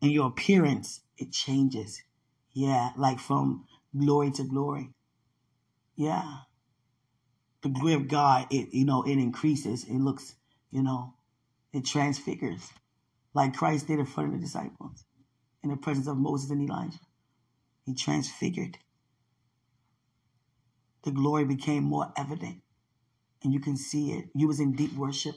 and 0.02 0.12
your 0.12 0.28
appearance 0.28 1.02
it 1.18 1.32
changes. 1.32 2.02
Yeah, 2.52 2.90
like 2.96 3.20
from 3.20 3.66
glory 3.96 4.30
to 4.32 4.44
glory. 4.44 4.90
Yeah. 5.96 6.40
The 7.62 7.68
glory 7.68 7.94
of 7.94 8.08
God, 8.08 8.46
it 8.50 8.72
you 8.72 8.84
know, 8.84 9.02
it 9.02 9.18
increases. 9.18 9.84
It 9.84 9.98
looks, 9.98 10.34
you 10.70 10.82
know, 10.82 11.14
it 11.72 11.84
transfigures. 11.84 12.70
Like 13.34 13.54
Christ 13.54 13.86
did 13.86 13.98
in 13.98 14.06
front 14.06 14.32
of 14.32 14.40
the 14.40 14.44
disciples 14.44 15.04
in 15.62 15.70
the 15.70 15.76
presence 15.76 16.06
of 16.06 16.16
Moses 16.16 16.50
and 16.50 16.62
Elijah. 16.68 16.98
He 17.84 17.94
transfigured. 17.94 18.78
The 21.02 21.10
glory 21.10 21.44
became 21.44 21.84
more 21.84 22.12
evident. 22.16 22.62
And 23.42 23.54
you 23.54 23.60
can 23.60 23.76
see 23.76 24.12
it. 24.12 24.26
You 24.34 24.48
was 24.48 24.60
in 24.60 24.72
deep 24.72 24.94
worship. 24.94 25.34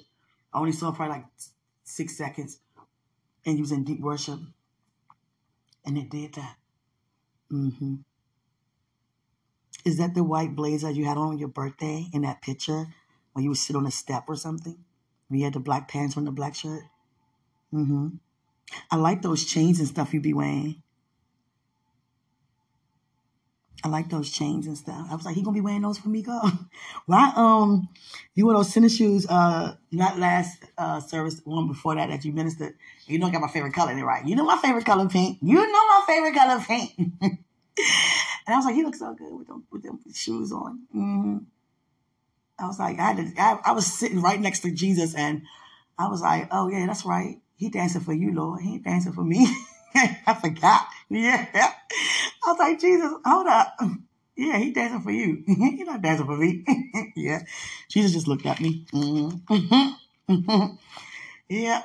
I 0.53 0.59
only 0.59 0.73
saw 0.73 0.91
probably 0.91 1.17
like 1.17 1.25
six 1.83 2.17
seconds. 2.17 2.59
And 3.45 3.57
you 3.57 3.61
was 3.63 3.71
in 3.71 3.83
deep 3.83 4.01
worship. 4.01 4.39
And 5.85 5.97
it 5.97 6.09
did 6.09 6.33
that. 6.35 6.55
Mm-hmm. 7.51 7.95
Is 9.85 9.97
that 9.97 10.13
the 10.13 10.23
white 10.23 10.55
blazer 10.55 10.89
you 10.89 11.05
had 11.05 11.17
on 11.17 11.37
your 11.37 11.49
birthday 11.49 12.07
in 12.13 12.21
that 12.21 12.41
picture 12.41 12.87
when 13.33 13.43
you 13.43 13.49
would 13.49 13.57
sit 13.57 13.75
on 13.75 13.85
a 13.85 13.91
step 13.91 14.25
or 14.27 14.35
something? 14.35 14.77
When 15.27 15.39
you 15.39 15.45
had 15.45 15.53
the 15.53 15.59
black 15.59 15.89
pants 15.89 16.15
on 16.15 16.25
the 16.25 16.31
black 16.31 16.55
shirt? 16.55 16.83
Mm-hmm. 17.73 18.09
I 18.91 18.95
like 18.95 19.21
those 19.21 19.45
chains 19.45 19.79
and 19.79 19.87
stuff 19.87 20.13
you 20.13 20.21
be 20.21 20.33
wearing. 20.33 20.81
I 23.83 23.89
like 23.89 24.09
those 24.09 24.31
chains 24.31 24.65
and 24.65 24.77
stuff. 24.77 25.07
I 25.11 25.15
was 25.15 25.25
like, 25.25 25.35
he 25.35 25.41
gonna 25.41 25.55
be 25.55 25.61
wearing 25.61 25.81
those 25.81 25.97
for 25.97 26.07
me, 26.07 26.21
girl. 26.21 26.49
Why 27.05 27.33
um 27.35 27.89
you 28.33 28.45
wear 28.45 28.55
those 28.55 28.73
tennis 28.73 28.95
shoes 28.95 29.27
uh 29.27 29.75
not 29.91 30.17
last 30.17 30.63
uh 30.77 31.01
service 31.01 31.41
one 31.43 31.67
before 31.67 31.95
that 31.95 32.07
that 32.09 32.23
you 32.23 32.31
ministered. 32.31 32.75
You 33.07 33.19
know 33.19 33.27
I 33.27 33.31
got 33.31 33.41
my 33.41 33.49
favorite 33.49 33.73
color 33.73 33.91
in 33.91 33.99
it, 33.99 34.03
right? 34.03 34.25
You 34.25 34.37
know 34.37 34.45
my 34.45 34.57
favorite 34.57 34.85
color 34.85 35.09
pink. 35.09 35.39
You 35.41 35.55
know 35.55 35.87
my 35.87 36.03
favorite 36.07 36.33
color 36.33 36.63
pink. 36.65 36.93
and 38.45 38.53
I 38.53 38.57
was 38.57 38.65
like, 38.65 38.75
he 38.75 38.83
looks 38.83 38.99
so 38.99 39.13
good 39.13 39.33
with 39.33 39.47
them 39.47 39.63
with 39.71 39.83
them 39.83 39.99
shoes 40.13 40.51
on. 40.51 40.81
Mm-hmm. 40.95 41.37
I 42.59 42.67
was 42.67 42.79
like, 42.79 42.99
I 42.99 43.11
had 43.11 43.17
to 43.17 43.41
I, 43.41 43.59
I 43.65 43.71
was 43.71 43.85
sitting 43.85 44.21
right 44.21 44.39
next 44.39 44.59
to 44.61 44.71
Jesus 44.71 45.15
and 45.15 45.43
I 45.97 46.07
was 46.07 46.21
like, 46.21 46.47
oh 46.51 46.69
yeah, 46.69 46.85
that's 46.85 47.05
right. 47.05 47.39
He 47.55 47.69
dancing 47.69 48.01
for 48.01 48.13
you, 48.13 48.33
Lord. 48.33 48.61
He 48.61 48.73
ain't 48.73 48.83
dancing 48.83 49.13
for 49.13 49.23
me. 49.23 49.47
I 49.95 50.33
forgot. 50.41 50.87
Yeah. 51.09 51.47
I 51.53 51.71
was 52.47 52.59
like, 52.59 52.79
Jesus, 52.79 53.11
hold 53.25 53.47
up. 53.47 53.77
Yeah, 54.35 54.57
he 54.57 54.71
dancing 54.71 55.01
for 55.01 55.11
you. 55.11 55.43
He's 55.47 55.85
not 55.85 56.01
dancing 56.01 56.25
for 56.25 56.37
me. 56.37 56.65
yeah. 57.15 57.43
Jesus 57.89 58.13
just 58.13 58.27
looked 58.27 58.45
at 58.45 58.59
me. 58.59 58.85
Mm-hmm. 58.91 59.53
Mm-hmm. 60.29 60.75
yeah. 61.49 61.83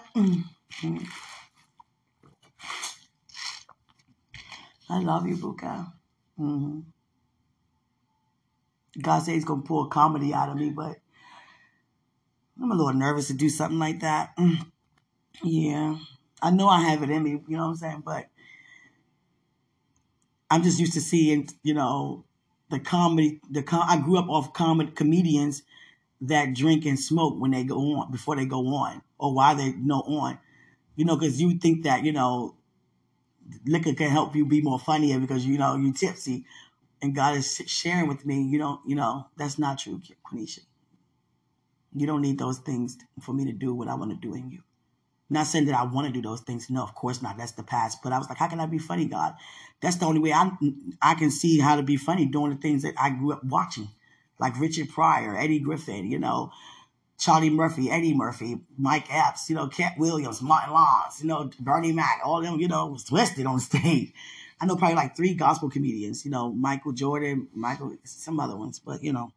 I 4.90 5.00
love 5.00 5.26
you, 5.26 5.36
Buka. 5.36 5.92
Mm-hmm. 6.38 6.80
God 9.00 9.18
said 9.20 9.34
he's 9.34 9.44
going 9.44 9.62
to 9.62 9.66
pull 9.66 9.84
a 9.84 9.88
comedy 9.88 10.32
out 10.34 10.48
of 10.48 10.56
me, 10.56 10.70
but 10.70 10.96
I'm 12.60 12.70
a 12.70 12.74
little 12.74 12.92
nervous 12.92 13.28
to 13.28 13.34
do 13.34 13.48
something 13.48 13.78
like 13.78 14.00
that. 14.00 14.36
Mm. 14.36 14.66
Yeah. 15.42 15.96
I 16.42 16.50
know 16.50 16.68
I 16.68 16.80
have 16.80 17.02
it 17.02 17.10
in 17.10 17.22
me, 17.22 17.30
you 17.48 17.56
know 17.56 17.64
what 17.64 17.70
I'm 17.70 17.76
saying? 17.76 18.02
But 18.04 18.28
I'm 20.50 20.62
just 20.62 20.78
used 20.80 20.94
to 20.94 21.00
seeing, 21.00 21.48
you 21.62 21.74
know, 21.74 22.24
the 22.70 22.80
comedy. 22.80 23.40
The 23.50 23.62
com- 23.62 23.88
I 23.88 23.98
grew 23.98 24.18
up 24.18 24.28
off 24.28 24.52
comedy 24.52 24.92
comedians 24.92 25.62
that 26.20 26.54
drink 26.54 26.84
and 26.84 26.98
smoke 26.98 27.38
when 27.38 27.52
they 27.52 27.64
go 27.64 27.76
on 27.94 28.10
before 28.10 28.36
they 28.36 28.44
go 28.44 28.66
on 28.68 29.02
or 29.18 29.32
while 29.32 29.56
they 29.56 29.66
you 29.66 29.76
know 29.86 30.00
on, 30.00 30.38
you 30.96 31.04
know, 31.04 31.16
because 31.16 31.40
you 31.40 31.58
think 31.58 31.84
that 31.84 32.04
you 32.04 32.12
know 32.12 32.54
liquor 33.66 33.94
can 33.94 34.10
help 34.10 34.34
you 34.36 34.46
be 34.46 34.60
more 34.60 34.78
funnier 34.78 35.18
because 35.18 35.46
you 35.46 35.58
know 35.58 35.76
you're 35.76 35.92
tipsy, 35.92 36.44
and 37.02 37.14
God 37.14 37.36
is 37.36 37.62
sharing 37.66 38.08
with 38.08 38.24
me. 38.26 38.42
You 38.42 38.58
don't, 38.58 38.80
you 38.86 38.96
know, 38.96 39.26
that's 39.36 39.58
not 39.58 39.78
true, 39.78 40.00
Quenisha. 40.26 40.60
You 41.94 42.06
don't 42.06 42.22
need 42.22 42.38
those 42.38 42.58
things 42.58 42.98
for 43.20 43.32
me 43.32 43.44
to 43.46 43.52
do 43.52 43.74
what 43.74 43.88
I 43.88 43.94
want 43.94 44.10
to 44.10 44.16
do 44.16 44.34
in 44.34 44.50
you. 44.50 44.62
Not 45.30 45.46
saying 45.46 45.66
that 45.66 45.78
I 45.78 45.84
want 45.84 46.06
to 46.06 46.12
do 46.12 46.22
those 46.22 46.40
things. 46.40 46.70
No, 46.70 46.82
of 46.82 46.94
course 46.94 47.20
not. 47.20 47.36
That's 47.36 47.52
the 47.52 47.62
past. 47.62 47.98
But 48.02 48.12
I 48.12 48.18
was 48.18 48.28
like, 48.28 48.38
how 48.38 48.48
can 48.48 48.60
I 48.60 48.66
be 48.66 48.78
funny, 48.78 49.04
God? 49.06 49.34
That's 49.80 49.96
the 49.96 50.06
only 50.06 50.20
way 50.20 50.32
I 50.32 50.50
I 51.02 51.14
can 51.14 51.30
see 51.30 51.58
how 51.58 51.76
to 51.76 51.82
be 51.82 51.96
funny 51.96 52.26
doing 52.26 52.50
the 52.50 52.56
things 52.56 52.82
that 52.82 52.94
I 52.98 53.10
grew 53.10 53.32
up 53.32 53.44
watching, 53.44 53.88
like 54.38 54.58
Richard 54.58 54.88
Pryor, 54.88 55.36
Eddie 55.36 55.60
Griffin, 55.60 56.10
you 56.10 56.18
know, 56.18 56.50
Charlie 57.18 57.50
Murphy, 57.50 57.90
Eddie 57.90 58.14
Murphy, 58.14 58.60
Mike 58.78 59.12
Epps, 59.12 59.50
you 59.50 59.56
know, 59.56 59.66
Katt 59.66 59.98
Williams, 59.98 60.40
Martin 60.40 60.72
Lawrence, 60.72 61.20
you 61.20 61.26
know, 61.26 61.50
Bernie 61.58 61.92
Mac, 61.92 62.20
all 62.24 62.40
them, 62.40 62.60
you 62.60 62.68
know, 62.68 62.86
was 62.86 63.04
twisted 63.04 63.44
on 63.44 63.58
stage. 63.60 64.12
I 64.60 64.66
know 64.66 64.76
probably 64.76 64.96
like 64.96 65.16
three 65.16 65.34
gospel 65.34 65.68
comedians, 65.68 66.24
you 66.24 66.30
know, 66.30 66.52
Michael 66.52 66.92
Jordan, 66.92 67.48
Michael, 67.54 67.96
some 68.04 68.40
other 68.40 68.56
ones, 68.56 68.78
but 68.78 69.02
you 69.02 69.12
know, 69.12 69.32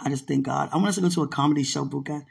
I 0.00 0.10
just 0.10 0.26
thank 0.26 0.44
God. 0.44 0.70
I 0.72 0.76
want 0.76 0.88
us 0.88 0.94
to 0.96 1.00
go 1.02 1.08
to 1.08 1.22
a 1.22 1.28
comedy 1.28 1.62
show, 1.62 1.84
Buka. 1.84 2.24